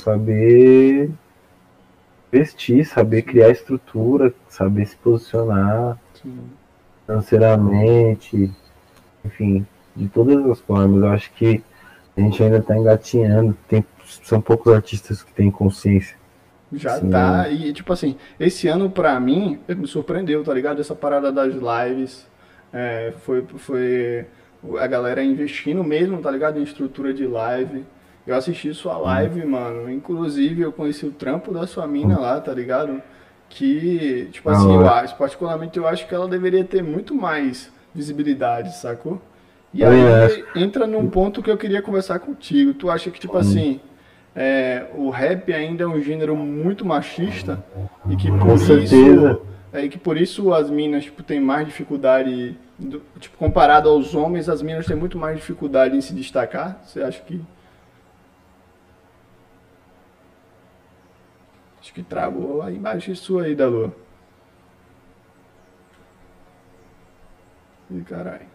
Saber 0.03 1.09
vestir, 2.31 2.85
saber 2.85 3.21
criar 3.21 3.49
estrutura, 3.49 4.33
saber 4.49 4.85
se 4.85 4.95
posicionar 4.97 5.97
Sim. 6.21 6.37
financeiramente, 7.05 8.51
enfim, 9.25 9.65
de 9.95 10.07
todas 10.09 10.45
as 10.45 10.59
formas. 10.59 11.01
Eu 11.01 11.09
acho 11.09 11.31
que 11.33 11.63
a 12.15 12.21
gente 12.21 12.41
ainda 12.41 12.57
está 12.57 12.77
engatinhando, 12.77 13.57
tem, 13.67 13.85
são 14.23 14.41
poucos 14.41 14.73
artistas 14.73 15.23
que 15.23 15.31
têm 15.33 15.51
consciência. 15.51 16.17
Já 16.73 16.95
assim, 16.95 17.09
tá, 17.09 17.49
e 17.49 17.71
tipo 17.71 17.93
assim, 17.93 18.17
esse 18.37 18.67
ano 18.67 18.89
pra 18.89 19.17
mim, 19.19 19.59
me 19.69 19.87
surpreendeu, 19.87 20.43
tá 20.43 20.53
ligado? 20.53 20.81
Essa 20.81 20.93
parada 20.93 21.31
das 21.31 21.53
lives, 21.53 22.27
é, 22.73 23.13
foi, 23.19 23.41
foi 23.55 24.25
a 24.79 24.87
galera 24.87 25.23
investindo 25.23 25.81
mesmo, 25.83 26.17
tá 26.21 26.29
ligado? 26.29 26.59
Em 26.59 26.63
estrutura 26.63 27.13
de 27.13 27.25
live. 27.25 27.85
Eu 28.27 28.35
assisti 28.35 28.73
sua 28.73 28.97
live, 28.97 29.45
mano. 29.45 29.89
Inclusive, 29.89 30.61
eu 30.61 30.73
conheci 30.73 31.05
o 31.05 31.11
trampo 31.11 31.53
da 31.53 31.65
sua 31.65 31.87
mina 31.87 32.19
lá, 32.19 32.41
tá 32.41 32.53
ligado? 32.53 33.01
Que, 33.47 34.27
tipo 34.33 34.49
assim, 34.49 34.75
eu 34.75 34.85
acho, 34.89 35.15
particularmente 35.15 35.77
eu 35.77 35.87
acho 35.87 36.05
que 36.05 36.13
ela 36.13 36.27
deveria 36.27 36.65
ter 36.65 36.83
muito 36.83 37.15
mais 37.15 37.71
visibilidade, 37.95 38.75
sacou? 38.75 39.21
E 39.73 39.81
aí 39.81 40.43
entra 40.55 40.85
num 40.85 41.09
ponto 41.09 41.41
que 41.41 41.49
eu 41.49 41.57
queria 41.57 41.81
conversar 41.81 42.19
contigo. 42.19 42.73
Tu 42.73 42.89
acha 42.89 43.09
que, 43.09 43.17
tipo 43.17 43.37
hum. 43.37 43.39
assim, 43.39 43.79
é, 44.35 44.87
o 44.93 45.09
rap 45.09 45.53
ainda 45.53 45.85
é 45.85 45.87
um 45.87 46.01
gênero 46.01 46.35
muito 46.35 46.83
machista 46.83 47.63
e 48.09 48.17
que 48.17 48.29
por 48.29 48.39
Com 48.39 48.55
isso. 48.55 48.65
Certeza. 48.65 49.39
É, 49.71 49.85
e 49.85 49.89
que 49.89 49.97
por 49.97 50.17
isso 50.17 50.53
as 50.53 50.69
minas 50.69 51.05
tipo, 51.05 51.23
têm 51.23 51.39
mais 51.39 51.65
dificuldade. 51.65 52.57
Do, 52.77 53.01
tipo, 53.19 53.37
comparado 53.37 53.89
aos 53.89 54.13
homens, 54.13 54.49
as 54.49 54.61
minas 54.61 54.85
têm 54.85 54.95
muito 54.95 55.17
mais 55.17 55.37
dificuldade 55.37 55.95
em 55.95 56.01
se 56.01 56.13
destacar. 56.13 56.81
Você 56.85 57.01
acha 57.01 57.21
que 57.21 57.41
Acho 61.87 61.93
que 61.93 62.03
travou 62.03 62.57
lá 62.57 62.69
embaixo 62.69 63.11
isso 63.11 63.39
aí 63.39 63.55
da 63.55 63.65
lua. 63.65 63.95
Ih, 67.89 68.03
caralho. 68.03 68.45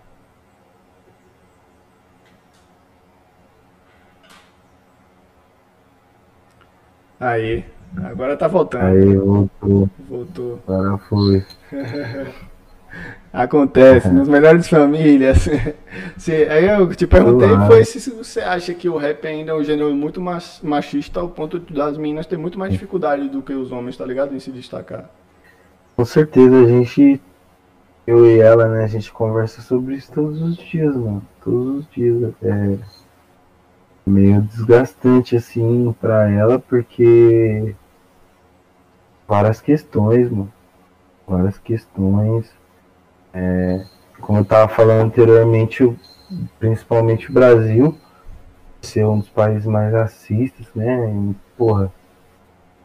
Aí, 7.19 7.65
agora 8.05 8.37
tá 8.37 8.47
voltando. 8.49 8.85
Aí, 8.85 9.17
voltou. 9.17 9.91
Voltou. 10.07 10.63
Agora 10.69 10.99
foi. 10.99 11.47
Acontece, 13.33 14.09
nas 14.11 14.29
melhores 14.29 14.69
famílias. 14.69 15.49
aí 16.51 16.67
eu 16.67 16.95
te 16.95 17.07
perguntei 17.07 17.49
foi 17.67 17.83
se, 17.83 17.99
se, 17.99 18.11
você 18.11 18.41
acha 18.41 18.75
que 18.75 18.91
o 18.91 18.99
rap 18.99 19.27
ainda 19.27 19.53
é 19.53 19.55
um 19.55 19.65
gênero 19.65 19.95
muito 19.95 20.21
machista 20.21 21.21
ao 21.21 21.31
ponto 21.31 21.59
das 21.59 21.97
meninas 21.97 22.27
ter 22.27 22.37
muito 22.37 22.59
mais 22.59 22.73
dificuldade 22.73 23.31
do 23.31 23.41
que 23.41 23.55
os 23.55 23.73
homens, 23.73 23.97
tá 23.97 24.05
ligado? 24.05 24.35
Em 24.35 24.39
se 24.39 24.51
destacar. 24.51 25.09
Com 25.97 26.05
certeza, 26.05 26.55
a 26.61 26.67
gente, 26.67 27.23
eu 28.07 28.27
e 28.27 28.39
ela, 28.39 28.69
né, 28.69 28.85
a 28.85 28.89
gente 28.89 29.11
conversa 29.11 29.63
sobre 29.63 29.95
isso 29.95 30.13
todos 30.13 30.43
os 30.43 30.57
dias, 30.57 30.95
mano. 30.95 31.27
Todos 31.43 31.79
os 31.79 31.91
dias. 31.91 32.35
É 32.43 32.77
meio 34.05 34.43
desgastante, 34.43 35.37
assim, 35.37 35.95
pra 35.99 36.29
ela, 36.29 36.59
porque 36.59 37.75
várias 39.27 39.59
questões, 39.63 40.31
mano. 40.31 40.53
Várias 41.27 41.57
questões 41.57 42.62
é, 43.35 43.85
como 44.21 44.39
eu 44.39 44.43
estava 44.43 44.69
falando 44.69 45.07
anteriormente, 45.07 45.97
principalmente 46.59 47.31
o 47.31 47.33
Brasil 47.33 47.97
ser 48.81 49.07
um 49.07 49.19
dos 49.19 49.29
países 49.29 49.67
mais 49.67 49.93
racistas, 49.93 50.67
né? 50.75 51.13
E, 51.13 51.35
porra, 51.57 51.93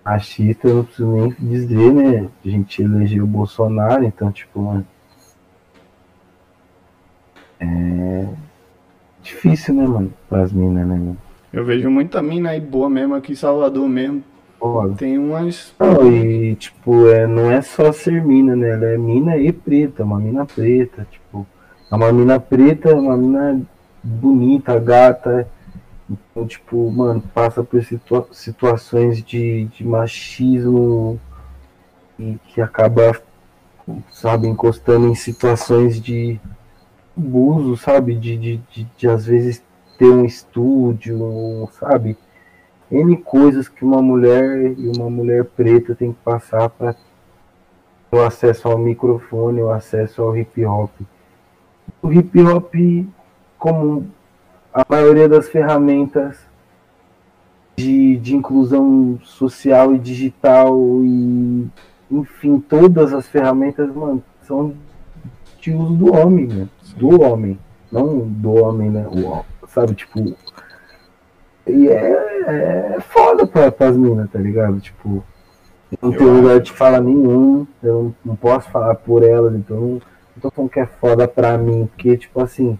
racista 0.05 0.67
não 0.67 0.83
preciso 0.83 1.11
nem 1.11 1.29
dizer, 1.39 1.93
né? 1.93 2.29
A 2.45 2.49
gente 2.49 2.81
elegeu 2.81 3.23
o 3.23 3.27
Bolsonaro, 3.27 4.03
então, 4.03 4.31
tipo, 4.31 4.61
mano. 4.61 4.85
É 7.59 8.27
difícil, 9.21 9.73
né, 9.73 9.85
mano, 9.85 10.13
pras 10.29 10.53
minas, 10.53 10.87
né, 10.87 10.95
mano? 10.95 11.17
Eu 11.51 11.65
vejo 11.65 11.89
muita 11.89 12.21
mina 12.21 12.51
aí 12.51 12.61
boa 12.61 12.89
mesmo 12.89 13.15
aqui 13.15 13.33
em 13.33 13.35
Salvador 13.35 13.87
mesmo. 13.87 14.23
Tem 14.95 15.17
umas. 15.17 15.73
Não, 15.79 16.11
e 16.11 16.55
tipo, 16.55 17.07
é, 17.07 17.27
não 17.27 17.51
é 17.51 17.61
só 17.61 17.91
ser 17.91 18.23
mina, 18.23 18.55
né? 18.55 18.71
Ela 18.71 18.85
é 18.87 18.97
mina 18.97 19.37
e 19.37 19.51
preta, 19.51 20.03
uma 20.03 20.19
mina 20.19 20.45
preta, 20.45 21.07
tipo. 21.11 21.45
É 21.91 21.95
uma 21.95 22.11
mina 22.11 22.39
preta, 22.39 22.93
uma 22.95 23.15
mina 23.15 23.61
bonita, 24.03 24.79
gata. 24.79 25.47
Então, 26.09 26.47
tipo, 26.47 26.89
mano, 26.91 27.21
passa 27.33 27.63
por 27.63 27.83
situa 27.83 28.27
situações 28.31 29.21
de, 29.21 29.65
de 29.65 29.85
machismo 29.85 31.19
e 32.17 32.37
que 32.47 32.61
acaba, 32.61 33.19
sabe, 34.09 34.47
encostando 34.47 35.07
em 35.07 35.15
situações 35.15 36.01
de 36.01 36.39
abuso, 37.15 37.75
sabe, 37.77 38.15
de, 38.15 38.37
de, 38.37 38.57
de, 38.71 38.87
de 38.97 39.07
às 39.09 39.25
vezes 39.25 39.61
ter 39.97 40.09
um 40.09 40.23
estúdio, 40.23 41.67
sabe, 41.79 42.15
N 42.89 43.17
coisas 43.17 43.67
que 43.67 43.83
uma 43.83 44.01
mulher 44.01 44.73
e 44.77 44.87
uma 44.97 45.09
mulher 45.09 45.43
preta 45.43 45.93
tem 45.93 46.13
que 46.13 46.19
passar 46.23 46.69
para 46.69 46.95
o 48.11 48.19
acesso 48.19 48.67
ao 48.67 48.77
microfone, 48.77 49.61
o 49.61 49.69
acesso 49.69 50.21
ao 50.21 50.37
hip 50.37 50.65
hop. 50.65 50.91
O 52.01 52.11
hip 52.11 52.41
hop, 52.41 52.73
como 53.57 54.07
a 54.73 54.85
maioria 54.87 55.27
das 55.27 55.49
ferramentas 55.49 56.37
de, 57.75 58.17
de 58.17 58.35
inclusão 58.35 59.19
social 59.23 59.93
e 59.93 59.99
digital 59.99 60.75
e 61.03 61.67
enfim, 62.09 62.59
todas 62.59 63.13
as 63.13 63.27
ferramentas, 63.27 63.93
mano, 63.93 64.23
são 64.41 64.73
de 65.59 65.73
uso 65.73 65.93
do 65.93 66.13
homem, 66.13 66.47
né? 66.47 66.69
Do 66.95 67.21
homem. 67.21 67.59
Não 67.91 68.19
do 68.19 68.53
homem, 68.53 68.89
né? 68.89 69.05
O, 69.07 69.43
sabe, 69.67 69.93
tipo. 69.93 70.35
E 71.67 71.89
é, 71.89 72.95
é 72.95 72.97
foda 72.99 73.45
pra, 73.45 73.71
pras 73.71 73.95
minas, 73.95 74.29
tá 74.29 74.39
ligado? 74.39 74.79
Tipo, 74.79 75.23
não 76.01 76.11
tem 76.11 76.27
lugar 76.27 76.59
de 76.59 76.71
fala 76.71 76.99
nenhum, 76.99 77.65
eu 77.81 78.03
não, 78.03 78.15
não, 78.25 78.35
posso 78.35 78.69
falar 78.69 78.95
por 78.95 79.23
elas, 79.23 79.53
então 79.55 79.77
não, 79.77 79.87
não 79.89 80.01
tô 80.41 80.51
falando 80.51 80.71
que 80.71 80.79
é 80.79 80.85
foda 80.85 81.27
pra 81.27 81.57
mim, 81.57 81.87
porque, 81.87 82.17
tipo 82.17 82.41
assim, 82.41 82.79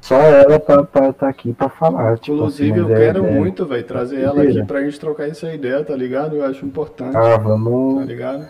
só 0.00 0.16
ela 0.20 0.60
pra 0.60 0.82
estar 0.82 1.12
tá 1.14 1.28
aqui 1.28 1.52
pra 1.52 1.68
falar. 1.70 2.18
Tipo, 2.18 2.36
Inclusive, 2.36 2.72
assim, 2.72 2.80
eu 2.80 2.94
é, 2.94 2.98
quero 2.98 3.26
é, 3.26 3.30
muito, 3.30 3.64
velho, 3.64 3.84
trazer 3.84 4.20
ela 4.20 4.42
aqui 4.42 4.62
pra 4.64 4.84
gente 4.84 5.00
trocar 5.00 5.28
essa 5.28 5.52
ideia, 5.52 5.82
tá 5.82 5.96
ligado? 5.96 6.36
Eu 6.36 6.44
acho 6.44 6.66
importante. 6.66 7.16
Ah, 7.16 7.38
vamos. 7.38 8.00
Tá 8.00 8.04
ligado? 8.04 8.46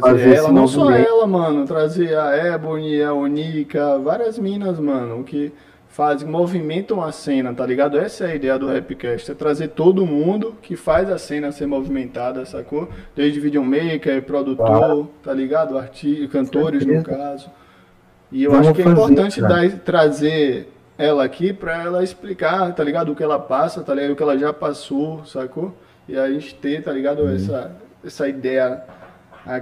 trazer 0.00 0.34
ela, 0.34 0.52
não 0.52 0.66
só 0.66 0.90
ela, 0.90 1.26
mano, 1.26 1.66
trazer 1.66 2.16
a 2.16 2.54
Ebony, 2.54 3.02
a 3.02 3.12
Onika, 3.12 3.98
várias 3.98 4.38
minas, 4.38 4.78
mano, 4.78 5.22
que 5.24 5.52
fazem, 5.88 6.28
movimentam 6.28 7.02
a 7.02 7.10
cena, 7.10 7.52
tá 7.52 7.66
ligado? 7.66 7.98
Essa 7.98 8.26
é 8.26 8.32
a 8.32 8.34
ideia 8.34 8.58
do 8.58 8.66
Rapcast, 8.68 9.30
é 9.30 9.34
trazer 9.34 9.68
todo 9.68 10.06
mundo 10.06 10.54
que 10.62 10.76
faz 10.76 11.10
a 11.10 11.18
cena 11.18 11.50
ser 11.50 11.66
movimentada, 11.66 12.44
sacou? 12.44 12.88
Desde 13.16 13.40
videomaker, 13.40 14.22
produtor, 14.22 15.08
ah. 15.08 15.24
tá 15.24 15.34
ligado? 15.34 15.76
Arti 15.76 16.28
cantores, 16.28 16.86
no 16.86 17.02
caso. 17.02 17.50
E 18.30 18.44
eu 18.44 18.50
Vamos 18.50 18.68
acho 18.68 18.76
que 18.76 18.82
é 18.82 18.88
importante 18.88 19.40
dar, 19.40 19.70
trazer 19.80 20.68
ela 20.98 21.24
aqui 21.24 21.52
para 21.52 21.82
ela 21.82 22.04
explicar, 22.04 22.74
tá 22.74 22.84
ligado? 22.84 23.12
O 23.12 23.16
que 23.16 23.22
ela 23.22 23.38
passa, 23.38 23.82
tá 23.82 23.94
ligado? 23.94 24.12
O 24.12 24.16
que 24.16 24.22
ela 24.22 24.36
já 24.36 24.52
passou, 24.52 25.24
sacou? 25.24 25.74
E 26.06 26.16
a 26.16 26.30
gente 26.30 26.54
ter, 26.54 26.82
tá 26.82 26.92
ligado? 26.92 27.22
Uhum. 27.22 27.34
Essa, 27.34 27.72
essa 28.04 28.28
ideia 28.28 28.82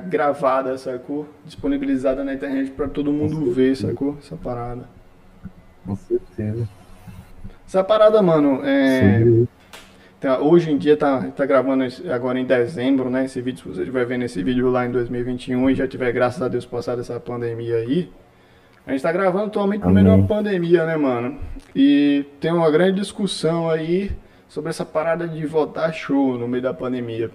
gravada, 0.09 0.77
sacou? 0.77 1.29
Disponibilizada 1.45 2.25
na 2.25 2.35
internet 2.35 2.73
para 2.73 2.89
todo 2.89 3.13
mundo 3.13 3.53
ver, 3.53 3.77
sacou? 3.77 4.17
Essa 4.21 4.37
parada. 4.37 4.96
Com 5.87 5.97
certeza. 5.97 6.69
Essa 7.67 7.83
parada, 7.83 8.21
mano, 8.23 8.61
é. 8.65 9.47
Tá, 10.19 10.39
hoje 10.41 10.71
em 10.71 10.79
dia 10.79 10.97
tá, 10.97 11.31
tá 11.37 11.45
gravando 11.45 11.85
agora 12.11 12.39
em 12.39 12.45
dezembro, 12.45 13.11
né? 13.11 13.27
Esse 13.27 13.41
vídeo, 13.43 13.59
se 13.59 13.69
você 13.69 13.81
estiver 13.83 14.07
vendo 14.07 14.25
esse 14.25 14.43
vídeo 14.43 14.71
lá 14.71 14.87
em 14.87 14.91
2021 14.91 15.71
e 15.71 15.75
já 15.75 15.87
tiver, 15.87 16.11
graças 16.11 16.41
a 16.41 16.49
Deus, 16.49 16.65
passado 16.65 17.01
essa 17.01 17.21
pandemia 17.21 17.77
aí. 17.77 18.11
A 18.87 18.93
gente 18.93 19.03
tá 19.03 19.13
gravando 19.13 19.47
atualmente 19.47 19.85
no 19.85 19.91
meio 19.91 20.07
de 20.07 20.13
uma 20.13 20.27
pandemia, 20.27 20.87
né, 20.87 20.97
mano? 20.97 21.39
E 21.75 22.25
tem 22.41 22.53
uma 22.53 22.71
grande 22.71 23.01
discussão 23.01 23.69
aí 23.69 24.11
sobre 24.49 24.71
essa 24.71 24.85
parada 24.85 25.29
de 25.29 25.45
votar 25.45 25.93
show 25.93 26.39
no 26.39 26.49
meio 26.49 26.63
da 26.63 26.73
pandemia. 26.73 27.31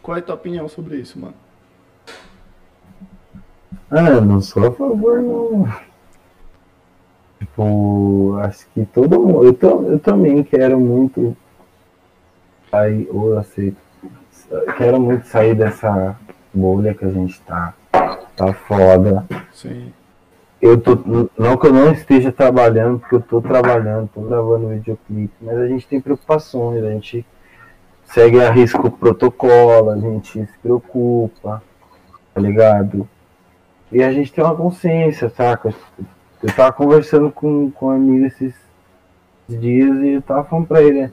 Qual 0.00 0.16
é 0.16 0.20
a 0.20 0.22
tua 0.22 0.36
opinião 0.36 0.68
sobre 0.68 0.96
isso, 0.96 1.18
mano? 1.18 1.34
Ah, 3.90 4.20
não 4.20 4.40
sou 4.40 4.66
a 4.66 4.72
favor, 4.72 5.20
não. 5.20 5.87
Tipo, 7.38 8.36
acho 8.42 8.66
que 8.74 8.84
todo 8.86 9.20
mundo. 9.20 9.44
Eu, 9.44 9.54
tô, 9.54 9.82
eu 9.82 9.98
também 9.98 10.42
quero 10.42 10.78
muito 10.78 11.36
sair, 12.70 13.08
ou 13.10 13.38
aceito. 13.38 13.76
Quero 14.76 15.00
muito 15.00 15.26
sair 15.26 15.54
dessa 15.54 16.16
bolha 16.52 16.94
que 16.94 17.04
a 17.04 17.10
gente 17.10 17.40
tá. 17.42 17.74
Tá 18.36 18.52
foda. 18.52 19.24
Sim 19.52 19.92
eu 20.60 20.80
tô, 20.80 20.96
não 21.38 21.56
que 21.56 21.66
eu 21.66 21.72
não 21.72 21.92
esteja 21.92 22.32
trabalhando, 22.32 22.98
porque 22.98 23.14
eu 23.14 23.20
tô 23.20 23.40
trabalhando, 23.40 24.10
tô 24.12 24.22
gravando 24.22 24.68
videoclipe, 24.68 25.34
mas 25.40 25.56
a 25.56 25.68
gente 25.68 25.86
tem 25.86 26.00
preocupações, 26.00 26.82
a 26.82 26.90
gente 26.90 27.24
segue 28.04 28.42
a 28.42 28.50
risco 28.50 28.88
o 28.88 28.90
protocolo, 28.90 29.90
a 29.90 29.98
gente 29.98 30.44
se 30.44 30.58
preocupa, 30.60 31.62
tá 32.34 32.40
ligado? 32.40 33.08
E 33.92 34.02
a 34.02 34.12
gente 34.12 34.32
tem 34.32 34.42
uma 34.42 34.56
consciência, 34.56 35.30
saca? 35.30 35.72
Eu 36.42 36.54
tava 36.54 36.72
conversando 36.72 37.30
com, 37.30 37.70
com 37.70 37.86
um 37.86 37.90
amigo 37.90 38.26
esses 38.26 38.54
dias 39.48 39.98
e 39.98 40.10
eu 40.10 40.22
tava 40.22 40.44
falando 40.44 40.66
pra 40.66 40.82
ele, 40.82 41.02
né? 41.02 41.12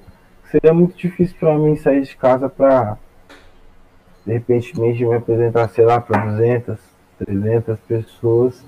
Seria 0.51 0.73
muito 0.73 0.95
difícil 0.95 1.35
pra 1.39 1.57
mim 1.57 1.75
sair 1.75 2.01
de 2.01 2.15
casa 2.15 2.47
pra 2.47 2.97
de 4.25 4.33
repente 4.33 4.79
me 4.79 5.13
apresentar, 5.13 5.69
sei 5.69 5.85
lá, 5.85 6.01
pra 6.01 6.25
200, 6.25 6.77
300 7.19 7.79
pessoas 7.81 8.65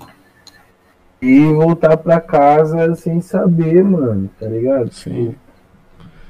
e 1.21 1.45
voltar 1.45 1.97
pra 1.97 2.21
casa 2.21 2.93
sem 2.95 3.21
saber, 3.21 3.83
mano, 3.83 4.29
tá 4.39 4.45
ligado? 4.45 4.93
Sim. 4.93 5.35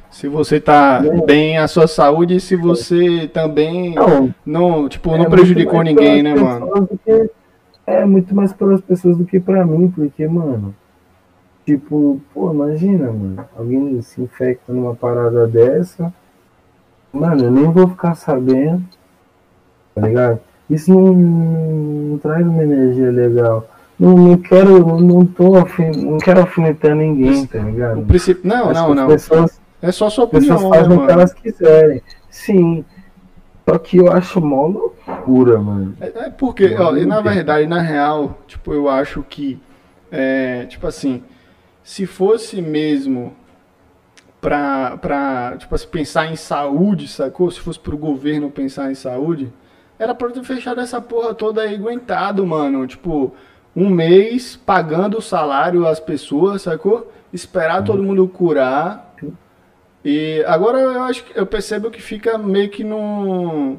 Se 0.10 0.28
você 0.28 0.60
tá 0.60 1.02
é. 1.04 1.26
bem 1.26 1.58
a 1.58 1.68
sua 1.68 1.88
saúde 1.88 2.38
e 2.38 2.40
se 2.40 2.56
você 2.56 3.28
também 3.28 3.94
não, 3.94 4.34
não 4.46 4.90
tipo, 4.90 5.14
é 5.14 5.18
não 5.18 5.26
prejudicou 5.26 5.84
ninguém, 5.84 6.24
né, 6.24 6.34
mano? 6.34 6.90
É 7.88 8.04
muito 8.04 8.36
mais 8.36 8.52
pelas 8.52 8.82
pessoas 8.82 9.18
do 9.18 9.24
que 9.24 9.40
pra 9.40 9.66
mim, 9.66 9.90
porque, 9.90 10.28
mano, 10.28 10.76
tipo, 11.66 12.20
pô, 12.34 12.52
imagina, 12.52 13.08
mano, 13.08 13.46
alguém 13.58 14.02
se 14.02 14.22
infecta 14.22 14.74
numa 14.74 14.94
parada 14.94 15.48
dessa, 15.48 16.14
mano, 17.14 17.46
eu 17.46 17.52
nem 17.52 17.72
vou 17.72 17.88
ficar 17.88 18.14
sabendo, 18.16 18.84
tá 19.96 20.02
ligado? 20.02 20.40
Isso 20.70 20.94
não, 20.94 21.14
não 21.14 22.18
traz 22.18 22.46
uma 22.46 22.62
energia 22.62 23.10
legal. 23.10 23.66
Não, 23.98 24.16
não 24.16 24.38
quero, 24.38 25.00
não 25.00 25.26
tô 25.26 25.56
afim, 25.56 25.90
não 25.92 26.18
quero 26.18 26.42
alfinetar 26.42 26.94
ninguém, 26.94 27.46
tá 27.48 27.60
ligado? 27.60 28.02
O 28.02 28.06
princípio, 28.06 28.48
não, 28.48 28.74
não, 28.74 28.94
não. 28.94 29.08
Pessoas, 29.08 29.62
é 29.82 29.92
só 29.94 30.10
sua 30.10 30.26
opinião, 30.26 30.56
pessoas 30.56 30.78
fazem 30.78 30.98
né, 30.98 31.04
o 31.04 31.08
que 31.08 31.12
elas 31.14 31.34
quiserem. 31.34 32.02
Sim. 32.30 32.86
Só 33.68 33.78
que 33.78 33.98
eu 33.98 34.12
acho 34.12 34.40
mó 34.40 34.92
loucura, 35.08 35.60
mano. 35.60 35.95
É, 35.99 36.26
é 36.26 36.30
porque, 36.30 36.76
ó, 36.76 36.95
e 36.95 37.05
na 37.05 37.22
verdade, 37.22 37.66
na 37.68 37.82
real, 37.82 38.39
tipo, 38.47 38.74
eu 38.74 38.89
acho 38.89 39.24
que, 39.24 39.60
é, 40.12 40.66
tipo 40.66 40.86
assim, 40.88 41.24
se 41.84 42.05
fosse 42.05 42.62
mesmo 42.62 43.36
pra, 44.41 44.97
pra 44.97 45.55
tipo 45.58 45.74
assim, 45.74 45.88
pensar 45.88 46.32
em 46.32 46.36
saúde, 46.36 47.08
sacou? 47.08 47.49
Se 47.49 47.60
fosse 47.60 47.80
pro 47.80 47.97
governo 47.97 48.51
pensar 48.51 48.91
em 48.91 48.95
saúde, 48.95 49.51
era 49.97 50.14
pra 50.14 50.30
ter 50.30 50.43
fechado 50.43 50.82
essa 50.82 51.01
porra 51.01 51.34
toda 51.34 51.62
aí 51.62 51.76
aguentado, 51.76 52.45
mano. 52.45 52.86
Tipo, 52.86 53.34
um 53.76 53.89
mês 53.89 54.55
pagando 54.55 55.18
o 55.18 55.22
salário 55.22 55.88
às 55.88 55.99
pessoas, 55.99 56.64
sacou? 56.64 57.12
Esperar 57.32 57.84
todo 57.84 58.03
mundo 58.03 58.28
curar. 58.28 59.16
E 60.05 60.43
agora 60.47 60.80
eu 60.80 61.03
acho 61.03 61.26
que 61.26 61.38
eu 61.38 61.45
percebo 61.45 61.91
que 61.91 62.01
fica 62.01 62.38
meio 62.38 62.70
que 62.70 62.84
num, 62.84 63.78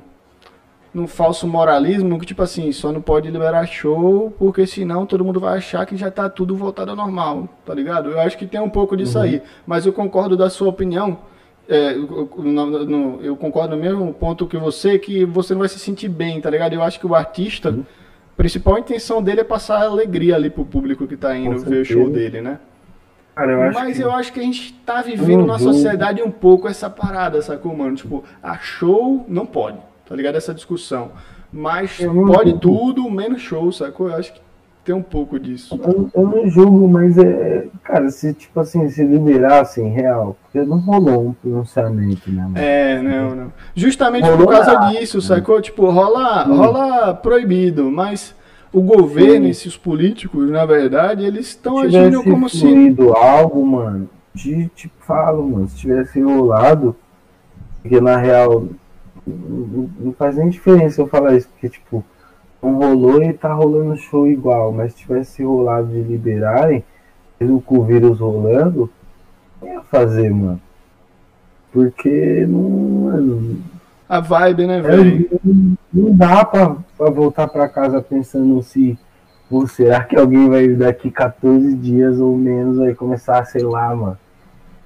num 0.92 1.06
falso 1.06 1.46
moralismo, 1.46 2.18
que 2.18 2.26
tipo 2.26 2.42
assim, 2.42 2.72
só 2.72 2.92
não 2.92 3.00
pode 3.00 3.30
liberar 3.30 3.66
show, 3.66 4.32
porque 4.38 4.66
senão 4.66 5.06
todo 5.06 5.24
mundo 5.24 5.38
vai 5.38 5.58
achar 5.58 5.84
que 5.86 5.96
já 5.96 6.10
tá 6.10 6.28
tudo 6.28 6.56
voltado 6.56 6.90
ao 6.90 6.96
normal, 6.96 7.48
tá 7.64 7.74
ligado? 7.74 8.10
Eu 8.10 8.20
acho 8.20 8.38
que 8.38 8.46
tem 8.46 8.60
um 8.60 8.70
pouco 8.70 8.96
disso 8.96 9.18
uhum. 9.18 9.24
aí, 9.24 9.42
mas 9.66 9.86
eu 9.86 9.92
concordo 9.92 10.36
da 10.36 10.48
sua 10.50 10.68
opinião. 10.68 11.18
É, 11.68 11.92
eu, 11.92 13.20
eu 13.22 13.36
concordo 13.36 13.76
no 13.76 13.82
mesmo 13.82 14.12
ponto 14.14 14.46
que 14.46 14.56
você, 14.56 14.98
que 14.98 15.24
você 15.26 15.52
não 15.52 15.60
vai 15.60 15.68
se 15.68 15.78
sentir 15.78 16.08
bem, 16.08 16.40
tá 16.40 16.48
ligado? 16.48 16.72
Eu 16.72 16.82
acho 16.82 16.98
que 16.98 17.06
o 17.06 17.14
artista. 17.14 17.70
Uhum 17.70 17.84
principal 18.38 18.78
intenção 18.78 19.20
dele 19.20 19.40
é 19.40 19.44
passar 19.44 19.82
alegria 19.82 20.36
ali 20.36 20.48
pro 20.48 20.64
público 20.64 21.08
que 21.08 21.16
tá 21.16 21.36
indo 21.36 21.58
ver 21.58 21.82
o 21.82 21.84
show 21.84 22.08
dele, 22.08 22.40
né? 22.40 22.60
Cara, 23.34 23.52
eu 23.52 23.72
Mas 23.72 23.96
que... 23.96 24.02
eu 24.02 24.12
acho 24.12 24.32
que 24.32 24.38
a 24.38 24.42
gente 24.44 24.72
tá 24.86 25.02
vivendo 25.02 25.44
na 25.44 25.58
sociedade 25.58 26.22
um 26.22 26.30
pouco 26.30 26.68
essa 26.68 26.88
parada, 26.88 27.42
sacou, 27.42 27.76
mano? 27.76 27.96
Tipo, 27.96 28.24
a 28.40 28.56
show 28.58 29.24
não 29.28 29.44
pode, 29.44 29.78
tá 30.08 30.16
ligado? 30.16 30.36
Essa 30.36 30.54
discussão. 30.54 31.10
Mas 31.52 31.98
pode 31.98 32.58
tudo, 32.58 33.10
menos 33.10 33.40
show, 33.40 33.70
sacou? 33.72 34.08
Eu 34.08 34.16
acho 34.16 34.32
que 34.32 34.40
tem 34.84 34.94
um 34.94 35.02
pouco 35.02 35.38
disso. 35.38 35.78
Eu, 35.84 36.10
eu, 36.14 36.26
não 36.26 36.48
julgo, 36.48 36.88
mas 36.88 37.18
é. 37.18 37.66
Cara, 37.84 38.08
se 38.10 38.32
tipo 38.32 38.58
assim, 38.58 38.88
se 38.88 39.04
liberassem 39.04 39.90
real, 39.90 40.36
porque 40.42 40.66
não 40.66 40.78
rolou 40.78 41.28
um 41.28 41.32
pronunciamento, 41.34 42.30
né? 42.30 42.42
Mano? 42.42 42.58
É, 42.58 43.02
não, 43.02 43.34
não. 43.34 43.52
Justamente 43.74 44.24
rolou 44.24 44.46
por 44.46 44.52
causa 44.54 44.72
nada, 44.72 44.98
disso, 44.98 45.20
sacou? 45.20 45.60
Tipo, 45.60 45.90
rola, 45.90 46.44
rola 46.44 47.14
proibido, 47.14 47.90
mas 47.90 48.34
o 48.72 48.80
governo 48.80 49.42
Sim. 49.42 49.48
e 49.48 49.50
esses 49.50 49.76
políticos, 49.76 50.50
na 50.50 50.64
verdade, 50.64 51.24
eles 51.24 51.48
estão 51.48 51.78
agindo 51.78 52.22
como 52.22 52.48
se. 52.48 52.96
algo, 53.14 53.66
mano, 53.66 54.08
te, 54.34 54.70
te 54.74 54.90
falo, 55.00 55.48
mano, 55.48 55.68
se 55.68 55.76
tivesse 55.76 56.20
rolado, 56.20 56.96
porque 57.82 58.00
na 58.00 58.16
real 58.16 58.68
não, 59.28 59.90
não 60.00 60.12
faz 60.12 60.36
nem 60.36 60.48
diferença 60.48 61.00
eu 61.00 61.06
falar 61.06 61.34
isso, 61.36 61.48
porque, 61.48 61.68
tipo, 61.68 62.04
não 62.62 62.74
rolou 62.74 63.22
e 63.22 63.32
tá 63.32 63.52
rolando 63.52 63.96
show 63.96 64.26
igual, 64.26 64.72
mas 64.72 64.92
se 64.92 64.98
tivesse 64.98 65.42
rolado 65.42 65.88
de 65.88 66.02
liberarem, 66.02 66.84
mesmo 67.38 67.60
com 67.60 67.78
o 67.78 67.84
vírus 67.84 68.20
rolando, 68.20 68.90
ia 69.62 69.80
fazer, 69.82 70.30
mano. 70.30 70.60
Porque 71.72 72.46
não. 72.46 72.60
Mano, 72.60 73.62
a 74.08 74.20
vibe, 74.20 74.66
né, 74.66 74.78
é, 74.78 74.82
velho? 74.82 75.28
Não 75.92 76.16
dá 76.16 76.44
pra, 76.44 76.76
pra 76.96 77.10
voltar 77.10 77.46
pra 77.46 77.68
casa 77.68 78.00
pensando 78.00 78.62
se. 78.62 78.98
Ou 79.50 79.66
será 79.66 80.02
que 80.04 80.16
alguém 80.16 80.48
vai 80.48 80.68
daqui 80.68 81.10
14 81.10 81.74
dias 81.74 82.18
ou 82.18 82.36
menos 82.36 82.78
vai 82.78 82.94
começar, 82.94 83.44
sei 83.46 83.62
lá, 83.62 83.94
mano. 83.94 84.18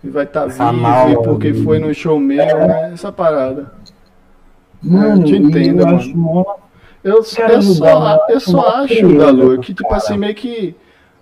E 0.04 0.08
vai 0.08 0.24
estar 0.24 0.42
tá 0.42 0.46
vivo 0.46 0.72
mal, 0.80 1.22
porque 1.22 1.54
foi 1.54 1.78
no 1.78 1.94
show 1.94 2.18
mesmo, 2.18 2.58
é. 2.58 2.66
né? 2.66 2.92
Essa 2.92 3.12
parada. 3.12 3.72
Mano, 4.82 5.22
eu 5.22 5.24
te 5.24 5.36
entendo, 5.36 5.80
eu 5.80 5.86
mano. 5.86 5.98
Acho 5.98 6.16
mó... 6.16 6.56
Eu, 7.04 7.16
eu, 7.16 7.22
só, 7.62 8.26
eu 8.28 8.40
só 8.40 8.68
acho, 8.76 9.16
Galo, 9.16 9.58
que 9.58 9.74
tipo 9.74 9.92
assim, 9.92 10.16
meio 10.16 10.34
que. 10.34 10.74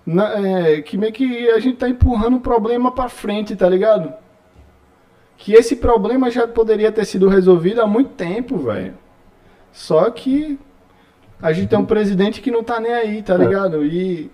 Na, 0.05 0.33
é, 0.39 0.81
que 0.81 0.95
meio 0.95 1.11
que 1.11 1.49
a 1.49 1.59
gente 1.59 1.77
tá 1.77 1.89
empurrando 1.89 2.37
o 2.37 2.39
problema 2.39 2.91
pra 2.91 3.09
frente, 3.09 3.55
tá 3.55 3.67
ligado? 3.67 4.13
Que 5.37 5.53
esse 5.53 5.75
problema 5.75 6.29
já 6.29 6.47
poderia 6.47 6.91
ter 6.91 7.05
sido 7.05 7.27
resolvido 7.27 7.81
há 7.81 7.87
muito 7.87 8.11
tempo, 8.11 8.57
velho. 8.57 8.93
Só 9.71 10.09
que 10.11 10.59
a 11.41 11.51
gente 11.51 11.69
tem 11.69 11.79
um 11.79 11.85
presidente 11.85 12.41
que 12.41 12.51
não 12.51 12.63
tá 12.63 12.79
nem 12.79 12.93
aí, 12.93 13.23
tá 13.23 13.33
é. 13.33 13.37
ligado? 13.37 13.83
E 13.83 14.29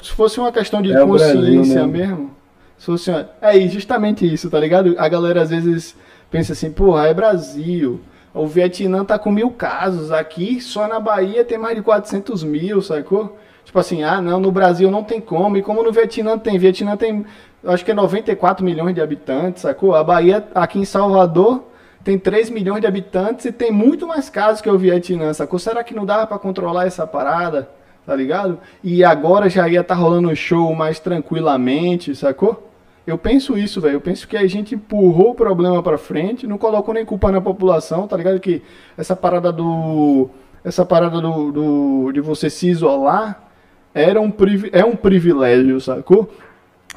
se 0.00 0.12
fosse 0.12 0.38
uma 0.38 0.52
questão 0.52 0.80
de 0.80 0.92
é 0.92 1.04
consciência 1.04 1.40
Brasil, 1.40 1.88
mesmo, 1.88 2.30
se 2.78 2.86
fosse 2.86 3.10
uma, 3.10 3.28
é 3.40 3.58
justamente 3.68 4.32
isso, 4.32 4.48
tá 4.48 4.60
ligado? 4.60 4.94
A 4.98 5.08
galera 5.08 5.42
às 5.42 5.50
vezes 5.50 5.96
pensa 6.30 6.52
assim, 6.52 6.70
porra, 6.70 7.08
é 7.08 7.14
Brasil. 7.14 8.00
O 8.36 8.46
Vietnã 8.46 9.02
tá 9.02 9.18
com 9.18 9.30
mil 9.30 9.50
casos. 9.50 10.12
Aqui, 10.12 10.60
só 10.60 10.86
na 10.86 11.00
Bahia, 11.00 11.42
tem 11.42 11.56
mais 11.56 11.74
de 11.74 11.82
400 11.82 12.44
mil, 12.44 12.82
sacou? 12.82 13.38
Tipo 13.64 13.78
assim, 13.78 14.02
ah, 14.02 14.20
não, 14.20 14.38
no 14.38 14.52
Brasil 14.52 14.90
não 14.90 15.02
tem 15.02 15.22
como. 15.22 15.56
E 15.56 15.62
como 15.62 15.82
no 15.82 15.90
Vietnã 15.90 16.38
tem? 16.38 16.58
Vietnã 16.58 16.98
tem, 16.98 17.24
acho 17.64 17.82
que 17.82 17.90
é 17.90 17.94
94 17.94 18.62
milhões 18.62 18.94
de 18.94 19.00
habitantes, 19.00 19.62
sacou? 19.62 19.94
A 19.94 20.04
Bahia, 20.04 20.46
aqui 20.54 20.78
em 20.78 20.84
Salvador, 20.84 21.64
tem 22.04 22.18
3 22.18 22.50
milhões 22.50 22.82
de 22.82 22.86
habitantes 22.86 23.46
e 23.46 23.52
tem 23.52 23.72
muito 23.72 24.06
mais 24.06 24.28
casos 24.28 24.60
que 24.60 24.68
o 24.68 24.78
Vietnã, 24.78 25.32
sacou? 25.32 25.58
Será 25.58 25.82
que 25.82 25.94
não 25.94 26.04
dava 26.04 26.26
para 26.26 26.38
controlar 26.38 26.86
essa 26.86 27.06
parada? 27.06 27.70
Tá 28.04 28.14
ligado? 28.14 28.60
E 28.84 29.02
agora 29.02 29.48
já 29.48 29.66
ia 29.66 29.80
estar 29.80 29.94
tá 29.94 30.00
rolando 30.00 30.28
o 30.28 30.36
show 30.36 30.74
mais 30.74 31.00
tranquilamente, 31.00 32.14
sacou? 32.14 32.70
Eu 33.06 33.16
penso 33.16 33.56
isso, 33.56 33.80
velho. 33.80 33.94
Eu 33.94 34.00
penso 34.00 34.26
que 34.26 34.36
a 34.36 34.46
gente 34.46 34.74
empurrou 34.74 35.30
o 35.30 35.34
problema 35.34 35.82
para 35.82 35.96
frente, 35.96 36.46
não 36.46 36.58
colocou 36.58 36.92
nem 36.92 37.04
culpa 37.04 37.30
na 37.30 37.40
população, 37.40 38.08
tá 38.08 38.16
ligado? 38.16 38.40
Que 38.40 38.62
essa 38.96 39.14
parada 39.14 39.52
do. 39.52 40.28
Essa 40.64 40.84
parada 40.84 41.20
do, 41.20 41.52
do 41.52 42.12
de 42.12 42.20
você 42.20 42.50
se 42.50 42.68
isolar 42.68 43.48
era 43.94 44.20
um, 44.20 44.32
é 44.72 44.84
um 44.84 44.96
privilégio, 44.96 45.80
sacou? 45.80 46.28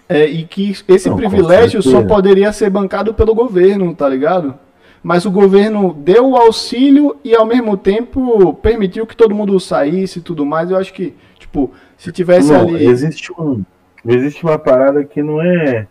É, 0.08 0.26
e 0.26 0.44
que 0.44 0.76
esse 0.88 1.08
não, 1.08 1.16
privilégio 1.16 1.84
só 1.84 2.02
poderia 2.04 2.52
ser 2.52 2.72
bancado 2.72 3.14
pelo 3.14 3.36
governo, 3.36 3.94
tá 3.94 4.10
ligado? 4.10 4.56
Mas 5.04 5.24
o 5.24 5.32
governo 5.32 5.94
deu 5.94 6.32
o 6.32 6.36
auxílio 6.36 7.16
e 7.24 7.36
ao 7.36 7.46
mesmo 7.46 7.78
tempo 7.78 8.54
permitiu 8.56 9.06
que 9.06 9.16
todo 9.16 9.36
mundo 9.36 9.60
saísse 9.60 10.18
e 10.18 10.22
tudo 10.22 10.46
mais. 10.46 10.72
Eu 10.72 10.78
acho 10.78 10.92
que, 10.92 11.14
tipo, 11.38 11.72
se 11.96 12.12
tivesse 12.12 12.52
não, 12.52 12.62
ali. 12.62 12.86
Existe, 12.86 13.32
um, 13.32 13.64
existe 14.06 14.44
uma 14.44 14.58
parada 14.58 15.04
que 15.06 15.22
não 15.22 15.40
é 15.42 15.88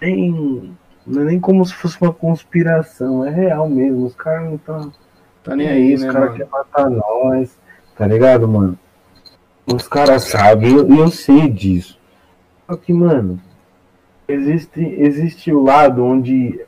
nem, 0.00 0.76
não 1.06 1.22
é 1.22 1.24
nem 1.24 1.40
como 1.40 1.64
se 1.64 1.74
fosse 1.74 2.00
uma 2.00 2.12
conspiração, 2.12 3.24
é 3.24 3.30
real 3.30 3.68
mesmo. 3.68 4.06
Os 4.06 4.14
caras 4.14 4.44
não 4.44 4.54
estão. 4.56 4.92
Tá 5.42 5.54
nem 5.54 5.68
aí, 5.68 5.94
Os 5.94 6.02
né, 6.02 6.12
caras 6.12 6.32
querem 6.32 6.50
matar 6.50 6.90
nós, 6.90 7.58
tá 7.96 8.06
ligado, 8.06 8.48
mano? 8.48 8.76
Os 9.66 9.86
caras 9.86 10.24
sabem, 10.24 10.70
e 10.70 10.74
eu, 10.74 10.96
eu, 10.96 11.08
sei 11.08 11.48
disso. 11.48 11.98
Só 12.66 12.76
que, 12.76 12.92
mano, 12.92 13.40
existe, 14.26 14.80
existe 14.80 15.52
o 15.52 15.62
lado 15.62 16.04
onde 16.04 16.60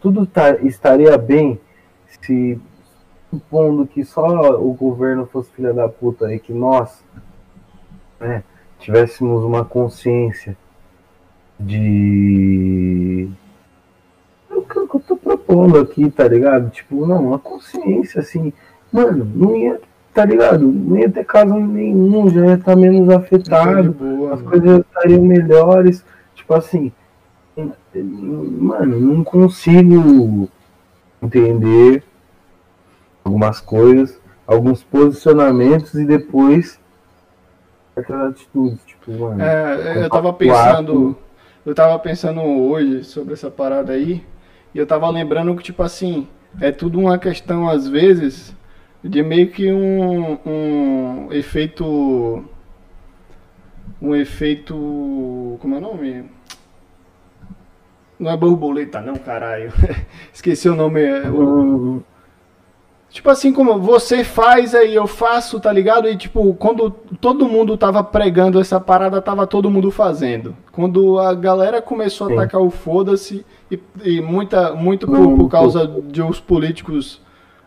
tudo 0.00 0.26
tá, 0.26 0.50
estaria 0.58 1.16
bem 1.16 1.58
se, 2.06 2.60
supondo 3.30 3.86
que 3.86 4.04
só 4.04 4.60
o 4.60 4.72
governo 4.74 5.26
fosse 5.26 5.50
filha 5.52 5.72
da 5.72 5.88
puta 5.88 6.32
e 6.32 6.38
que 6.38 6.52
nós 6.52 7.02
né, 8.20 8.44
tivéssemos 8.78 9.42
uma 9.42 9.64
consciência 9.64 10.56
de. 11.58 13.28
É 14.50 14.54
o 14.54 14.62
que 14.62 14.76
eu 14.78 15.00
tô 15.00 15.16
propondo 15.16 15.78
aqui, 15.78 16.10
tá 16.10 16.26
ligado? 16.28 16.70
Tipo, 16.70 17.06
não, 17.06 17.28
uma 17.28 17.38
consciência 17.38 18.20
assim, 18.20 18.52
mano, 18.92 19.24
não 19.34 19.56
ia, 19.56 19.80
tá 20.12 20.24
ligado? 20.24 20.66
Não 20.66 20.98
ia 20.98 21.10
ter 21.10 21.24
caso 21.24 21.54
nenhum, 21.54 22.28
já 22.28 22.46
ia 22.46 22.54
estar 22.54 22.74
tá 22.74 22.76
menos 22.76 23.08
afetado, 23.08 23.92
boa, 23.92 24.34
as 24.34 24.42
mano. 24.42 24.50
coisas 24.50 24.80
estariam 24.80 25.22
melhores. 25.22 26.04
Tipo 26.34 26.54
assim, 26.54 26.92
mano, 27.94 29.00
não 29.00 29.24
consigo 29.24 30.48
entender 31.22 32.02
algumas 33.24 33.60
coisas, 33.60 34.20
alguns 34.46 34.82
posicionamentos 34.82 35.94
e 35.94 36.04
depois 36.04 36.78
aquelas 37.96 38.32
atitudes, 38.32 38.80
tipo, 38.84 39.12
mano. 39.12 39.42
É, 39.42 40.04
eu 40.04 40.10
tava 40.10 40.32
pensando. 40.32 41.16
Eu 41.64 41.74
tava 41.74 41.98
pensando 41.98 42.42
hoje 42.42 43.04
sobre 43.04 43.32
essa 43.32 43.50
parada 43.50 43.94
aí, 43.94 44.22
e 44.74 44.78
eu 44.78 44.86
tava 44.86 45.08
lembrando 45.08 45.56
que, 45.56 45.62
tipo 45.62 45.82
assim, 45.82 46.28
é 46.60 46.70
tudo 46.70 46.98
uma 47.00 47.18
questão, 47.18 47.68
às 47.68 47.88
vezes, 47.88 48.54
de 49.02 49.22
meio 49.22 49.50
que 49.50 49.72
um, 49.72 50.38
um 50.44 51.32
efeito. 51.32 52.44
Um 54.00 54.14
efeito. 54.14 55.56
Como 55.60 55.74
é 55.74 55.78
o 55.78 55.80
nome? 55.80 56.30
Não 58.18 58.30
é 58.30 58.36
borboleta, 58.36 59.00
não, 59.00 59.16
caralho. 59.16 59.72
Esqueci 60.32 60.68
o 60.68 60.74
nome. 60.74 61.00
O, 61.30 62.02
Tipo 63.14 63.30
assim, 63.30 63.52
como 63.52 63.78
você 63.78 64.24
faz 64.24 64.74
aí, 64.74 64.92
eu 64.92 65.06
faço, 65.06 65.60
tá 65.60 65.72
ligado? 65.72 66.08
E 66.08 66.16
tipo, 66.16 66.52
quando 66.54 66.90
todo 67.20 67.48
mundo 67.48 67.76
tava 67.76 68.02
pregando 68.02 68.58
essa 68.60 68.80
parada, 68.80 69.22
tava 69.22 69.46
todo 69.46 69.70
mundo 69.70 69.88
fazendo. 69.92 70.56
Quando 70.72 71.20
a 71.20 71.32
galera 71.32 71.80
começou 71.80 72.26
a 72.26 72.30
Sim. 72.30 72.36
atacar 72.36 72.60
o 72.60 72.70
foda-se, 72.70 73.46
e, 73.70 73.78
e, 74.02 74.20
muita, 74.20 74.74
muito 74.74 75.06
por, 75.06 75.36
por 75.36 75.48
causa 75.48 75.86
de 75.86 76.20
os 76.20 76.40
políticos, 76.40 77.20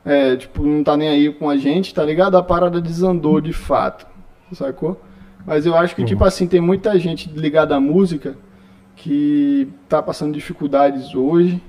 é, 0.04 0.36
tipo, 0.36 0.62
não 0.64 0.84
tá 0.84 0.98
nem 0.98 1.08
aí 1.08 1.32
com 1.32 1.50
a 1.50 1.56
gente, 1.56 1.93
tá 1.93 2.04
ligado? 2.04 2.36
A 2.36 2.43
parada 2.43 2.82
desandou 2.82 3.39
de 3.39 3.54
fato, 3.54 4.06
sacou? 4.52 5.00
Mas 5.45 5.66
eu 5.66 5.78
acho 5.78 5.95
que, 5.95 6.04
tipo 6.04 6.26
assim, 6.26 6.45
tem 6.45 6.60
muita 6.60 7.00
gente 7.00 7.30
ligada 7.30 7.74
à 7.74 7.80
música 7.80 8.38
que 8.98 9.70
tá 9.88 10.04
passando 10.04 10.34
dificuldades 10.34 11.16
hoje 11.16 11.64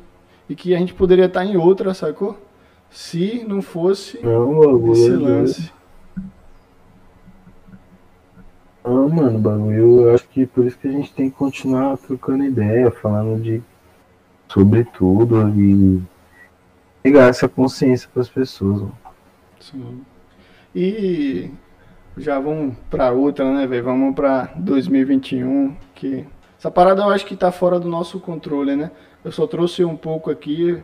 e 0.50 0.56
que 0.56 0.74
a 0.74 0.78
gente 0.78 0.94
poderia 0.94 1.26
estar 1.26 1.44
tá 1.44 1.46
em 1.46 1.56
outra, 1.56 1.94
sacou? 1.94 2.47
Se 2.90 3.44
não 3.46 3.60
fosse 3.60 4.18
não, 4.22 4.92
esse 4.92 5.10
lance. 5.10 5.72
Não, 8.84 9.08
mano, 9.08 9.38
bagulho, 9.38 10.06
eu 10.06 10.14
acho 10.14 10.26
que 10.28 10.46
por 10.46 10.64
isso 10.64 10.78
que 10.78 10.88
a 10.88 10.92
gente 10.92 11.12
tem 11.12 11.28
que 11.28 11.36
continuar 11.36 11.98
trocando 11.98 12.44
ideia, 12.44 12.90
falando 12.90 13.42
de 13.42 13.62
sobre 14.48 14.84
tudo 14.84 15.48
e 15.50 16.02
pegar 17.02 17.26
essa 17.26 17.48
consciência 17.48 18.08
para 18.12 18.22
as 18.22 18.28
pessoas. 18.28 18.80
Mano. 18.80 18.96
Sim. 19.60 20.00
E 20.74 21.50
já 22.16 22.38
vamos 22.40 22.76
para 22.90 23.12
outra, 23.12 23.52
né, 23.52 23.66
velho? 23.66 23.84
Vamos 23.84 24.14
para 24.14 24.50
2021, 24.56 25.76
que 25.94 26.26
essa 26.58 26.70
parada 26.70 27.02
eu 27.02 27.10
acho 27.10 27.26
que 27.26 27.36
tá 27.36 27.52
fora 27.52 27.78
do 27.78 27.88
nosso 27.88 28.18
controle, 28.20 28.74
né? 28.74 28.90
Eu 29.24 29.32
só 29.32 29.46
trouxe 29.46 29.84
um 29.84 29.96
pouco 29.96 30.30
aqui 30.30 30.82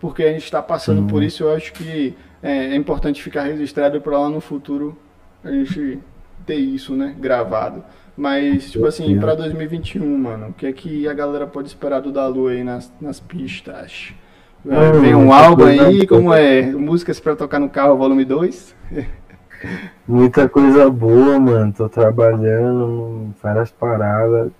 porque 0.00 0.22
a 0.22 0.32
gente 0.32 0.44
está 0.44 0.62
passando 0.62 1.06
por 1.08 1.22
isso. 1.22 1.44
Eu 1.44 1.54
acho 1.54 1.72
que 1.72 2.14
é, 2.42 2.66
é 2.66 2.76
importante 2.76 3.22
ficar 3.22 3.42
registrado 3.42 4.00
para 4.00 4.18
lá 4.18 4.28
no 4.28 4.40
futuro 4.40 4.96
a 5.42 5.50
gente 5.50 5.98
ter 6.44 6.56
isso, 6.56 6.94
né, 6.94 7.14
gravado. 7.18 7.84
Mas, 8.16 8.70
tipo 8.70 8.86
assim, 8.86 9.18
para 9.18 9.34
2021, 9.34 10.18
mano, 10.18 10.48
o 10.48 10.52
que 10.52 10.66
é 10.66 10.72
que 10.72 11.06
a 11.06 11.12
galera 11.12 11.46
pode 11.46 11.68
esperar 11.68 12.00
do 12.00 12.10
Dalu 12.10 12.48
aí 12.48 12.64
nas, 12.64 12.90
nas 13.00 13.20
pistas? 13.20 14.14
Vem 15.00 15.14
um 15.14 15.32
álbum 15.32 15.66
aí, 15.66 16.06
como 16.06 16.32
é? 16.32 16.62
Músicas 16.62 17.20
para 17.20 17.36
tocar 17.36 17.60
no 17.60 17.68
carro, 17.68 17.96
volume 17.96 18.24
2? 18.24 18.74
Muita 20.08 20.48
coisa 20.48 20.90
boa, 20.90 21.38
mano. 21.38 21.72
Tô 21.72 21.88
trabalhando, 21.88 23.34
várias 23.42 23.70
paradas. 23.70 24.50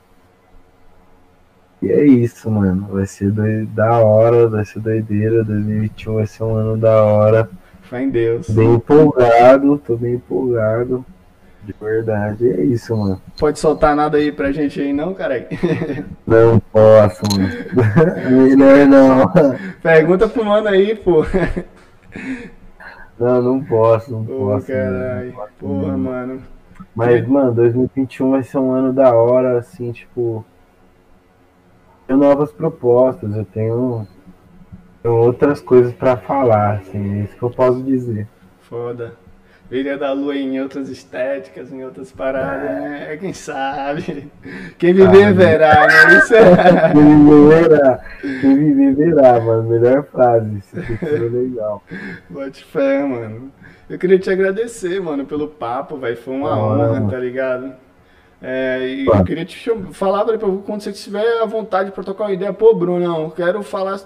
E 1.87 1.93
é 1.93 2.05
isso, 2.05 2.51
mano. 2.51 2.89
Vai 2.91 3.07
ser 3.07 3.31
da 3.67 4.01
hora, 4.01 4.49
vai 4.49 4.65
ser 4.65 4.81
doideira. 4.81 5.45
2021 5.45 6.15
vai 6.15 6.27
ser 6.27 6.43
um 6.43 6.55
ano 6.57 6.77
da 6.77 7.01
hora. 7.05 7.49
Fé 7.83 8.03
em 8.03 8.11
Deus. 8.11 8.51
Bem 8.51 8.75
empolgado, 8.75 9.79
tô 9.79 9.97
bem 9.97 10.15
empolgado. 10.15 11.07
De 11.63 11.73
verdade, 11.81 12.49
é 12.51 12.63
isso, 12.65 12.97
mano. 12.97 13.21
Pode 13.39 13.61
soltar 13.61 13.95
nada 13.95 14.19
aí 14.19 14.33
pra 14.33 14.51
gente 14.51 14.81
aí, 14.81 14.93
não, 14.93 15.15
cara? 15.15 15.47
Não 16.27 16.59
posso, 16.73 17.23
mano. 17.31 17.49
Melhor 18.57 18.87
não. 18.89 19.33
Pergunta 19.81 20.29
pro 20.29 20.45
mano 20.45 20.67
aí, 20.69 20.97
pô. 20.97 21.25
Não, 23.19 23.41
não 23.43 23.65
posso, 23.65 24.11
não 24.13 24.25
Pô, 24.25 24.37
posso. 24.39 24.67
caralho. 24.67 25.33
Porra, 25.59 25.97
mano. 25.97 26.43
Mas, 26.95 27.27
mano, 27.27 27.53
2021 27.53 28.31
vai 28.33 28.43
ser 28.43 28.59
um 28.59 28.73
ano 28.73 28.93
da 28.93 29.15
hora, 29.15 29.59
assim, 29.59 29.93
tipo. 29.93 30.45
Tenho 32.07 32.19
novas 32.19 32.53
propostas, 32.53 33.35
eu 33.37 33.45
tenho, 33.45 34.07
tenho 35.03 35.15
outras 35.15 35.61
coisas 35.61 35.93
pra 35.93 36.17
falar, 36.17 36.75
assim, 36.77 37.21
é 37.21 37.25
isso 37.25 37.37
que 37.37 37.43
eu 37.43 37.51
posso 37.51 37.83
dizer. 37.83 38.29
Foda. 38.61 39.15
Viria 39.69 39.99
da 39.99 40.13
lua 40.13 40.37
em 40.37 40.61
outras 40.61 40.89
estéticas, 40.89 41.73
em 41.73 41.85
outras 41.85 42.13
paradas, 42.13 42.71
né? 42.71 43.17
Quem 43.21 43.33
sabe? 43.33 44.31
Quem 44.79 44.95
viver 44.95 45.25
Ah, 45.25 45.33
verá, 45.33 45.87
né? 45.89 46.15
Isso 46.19 46.35
é. 46.37 46.93
Quem 46.93 47.25
viver 47.27 47.69
verá, 47.69 48.01
quem 48.41 48.57
viver 48.57 48.95
verá, 48.95 49.41
mano. 49.41 49.69
Melhor 49.69 50.05
frase, 50.05 50.59
isso 50.59 50.79
aqui 50.79 50.97
foi 50.97 51.19
legal. 51.29 51.83
Bote 52.31 52.63
fé, 52.65 53.03
mano. 53.03 53.51
Eu 53.91 53.99
queria 53.99 54.21
te 54.21 54.31
agradecer, 54.31 55.01
mano, 55.01 55.27
pelo 55.27 55.49
papo, 55.49 55.97
velho. 55.97 56.17
Foi 56.17 56.35
uma 56.35 56.57
honra, 56.57 56.87
mano. 56.93 57.11
tá 57.11 57.19
ligado? 57.19 57.73
É, 58.43 58.87
e 58.87 59.05
Claro. 59.05 59.21
eu 59.21 59.25
queria 59.25 59.45
te 59.45 59.71
falar, 59.93 60.25
pra 60.25 60.37
quando 60.39 60.81
você 60.83 60.93
tiver 60.93 61.41
à 61.43 61.47
vontade 61.47 61.91
pra 61.91 62.05
trocar 62.05 62.25
uma 62.25 62.33
ideia, 62.33 62.53
pô, 62.53 62.75
Bruno, 62.75 63.05
eu 63.05 63.31
quero 63.31 63.63
falar. 63.63 63.99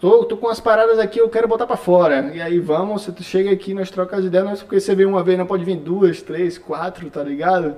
Tô, 0.00 0.24
tô 0.24 0.36
com 0.36 0.48
as 0.48 0.58
paradas 0.58 0.98
aqui, 0.98 1.20
eu 1.20 1.28
quero 1.28 1.46
botar 1.46 1.66
pra 1.66 1.76
fora. 1.76 2.30
E 2.34 2.40
aí 2.40 2.58
vamos, 2.58 3.02
você 3.04 3.22
chega 3.22 3.50
aqui, 3.50 3.72
nós 3.74 3.90
trocamos 3.90 4.24
ideias, 4.26 4.44
não 4.44 4.52
é 4.52 4.56
porque 4.56 4.80
você 4.80 4.94
veio 4.94 5.08
uma 5.08 5.22
vez, 5.22 5.38
não 5.38 5.46
pode 5.46 5.64
vir 5.64 5.76
duas, 5.76 6.20
três, 6.22 6.58
quatro, 6.58 7.08
tá 7.10 7.22
ligado? 7.22 7.76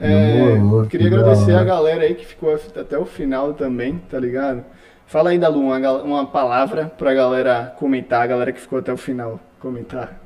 É, 0.00 0.56
queria 0.88 1.08
que 1.10 1.14
agradecer 1.14 1.52
a 1.52 1.62
galera 1.62 2.02
aí 2.02 2.14
que 2.14 2.24
ficou 2.26 2.54
até 2.54 2.98
o 2.98 3.04
final 3.04 3.52
também, 3.52 3.98
tá 4.10 4.18
ligado? 4.18 4.64
Fala 5.06 5.30
aí, 5.30 5.38
Dalu, 5.38 5.60
uma, 5.60 5.78
uma 6.02 6.26
palavra 6.26 6.86
pra 6.96 7.12
galera 7.12 7.74
comentar, 7.78 8.22
a 8.22 8.26
galera 8.26 8.52
que 8.52 8.60
ficou 8.60 8.78
até 8.78 8.92
o 8.92 8.96
final 8.96 9.38
comentar. 9.60 10.18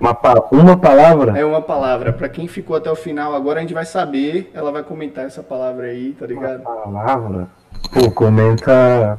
Uma, 0.00 0.16
uma 0.52 0.76
palavra? 0.76 1.38
É 1.38 1.44
uma 1.44 1.62
palavra. 1.62 2.12
Pra 2.12 2.28
quem 2.28 2.46
ficou 2.48 2.76
até 2.76 2.90
o 2.90 2.96
final, 2.96 3.34
agora 3.34 3.58
a 3.58 3.62
gente 3.62 3.74
vai 3.74 3.84
saber. 3.84 4.50
Ela 4.54 4.70
vai 4.70 4.82
comentar 4.82 5.24
essa 5.24 5.42
palavra 5.42 5.86
aí, 5.86 6.12
tá 6.12 6.24
Uma 6.26 6.34
ligado? 6.34 6.62
palavra? 6.62 7.48
Pô, 7.92 8.10
comenta 8.10 9.18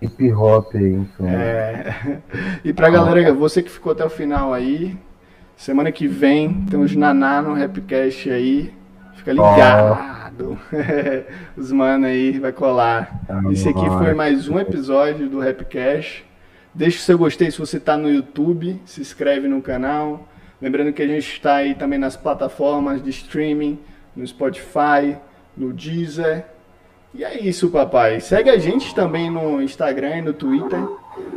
hip 0.00 0.32
hop 0.32 0.74
aí, 0.74 0.92
então. 0.92 1.26
É. 1.28 2.20
E 2.64 2.72
pra 2.72 2.90
galera, 2.90 3.32
você 3.32 3.62
que 3.62 3.70
ficou 3.70 3.92
até 3.92 4.04
o 4.04 4.10
final 4.10 4.52
aí, 4.52 4.96
semana 5.56 5.92
que 5.92 6.06
vem 6.06 6.64
temos 6.70 6.94
Naná 6.94 7.42
no 7.42 7.54
Rapcast 7.54 8.30
aí. 8.30 8.72
Fica 9.14 9.32
ligado. 9.32 10.58
Os 11.56 11.70
mano 11.72 12.06
aí 12.06 12.38
vai 12.38 12.52
colar. 12.52 13.20
Tá 13.26 13.40
Esse 13.50 13.68
aqui 13.68 13.88
foi 13.98 14.14
mais 14.14 14.48
um 14.48 14.58
episódio 14.58 15.28
do 15.28 15.40
Rapcast. 15.40 16.24
Deixa 16.74 16.98
o 16.98 17.02
seu 17.02 17.16
gostei 17.16 17.50
se 17.52 17.58
você 17.58 17.78
tá 17.78 17.96
no 17.96 18.10
YouTube, 18.10 18.80
se 18.84 19.00
inscreve 19.00 19.46
no 19.46 19.62
canal. 19.62 20.26
Lembrando 20.60 20.92
que 20.92 21.02
a 21.02 21.06
gente 21.06 21.30
está 21.30 21.56
aí 21.56 21.72
também 21.74 22.00
nas 22.00 22.16
plataformas 22.16 23.00
de 23.00 23.10
streaming, 23.10 23.78
no 24.16 24.26
Spotify, 24.26 25.16
no 25.56 25.72
Deezer. 25.72 26.44
E 27.14 27.22
é 27.22 27.38
isso, 27.40 27.70
papai. 27.70 28.18
Segue 28.18 28.50
a 28.50 28.58
gente 28.58 28.92
também 28.92 29.30
no 29.30 29.62
Instagram 29.62 30.16
e 30.16 30.22
no 30.22 30.32
Twitter, 30.32 30.80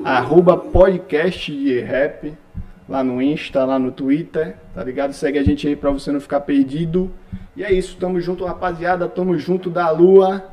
arroba 0.04 0.58
podcast 0.58 1.52
de 1.52 1.80
rap, 1.82 2.34
lá 2.90 3.04
no 3.04 3.22
Insta, 3.22 3.64
lá 3.64 3.78
no 3.78 3.92
Twitter, 3.92 4.56
tá 4.74 4.84
ligado? 4.84 5.14
Segue 5.14 5.38
a 5.38 5.44
gente 5.44 5.68
aí 5.68 5.76
pra 5.76 5.92
você 5.92 6.12
não 6.12 6.20
ficar 6.20 6.42
perdido. 6.42 7.12
E 7.56 7.64
é 7.64 7.72
isso, 7.72 7.96
tamo 7.98 8.20
junto, 8.20 8.44
rapaziada, 8.44 9.08
tamo 9.08 9.38
junto 9.38 9.70
da 9.70 9.92
lua. 9.92 10.46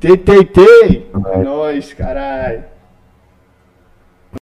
TTT! 0.00 1.06
É 1.32 1.38
nóis, 1.38 1.92
caralho. 1.92 2.71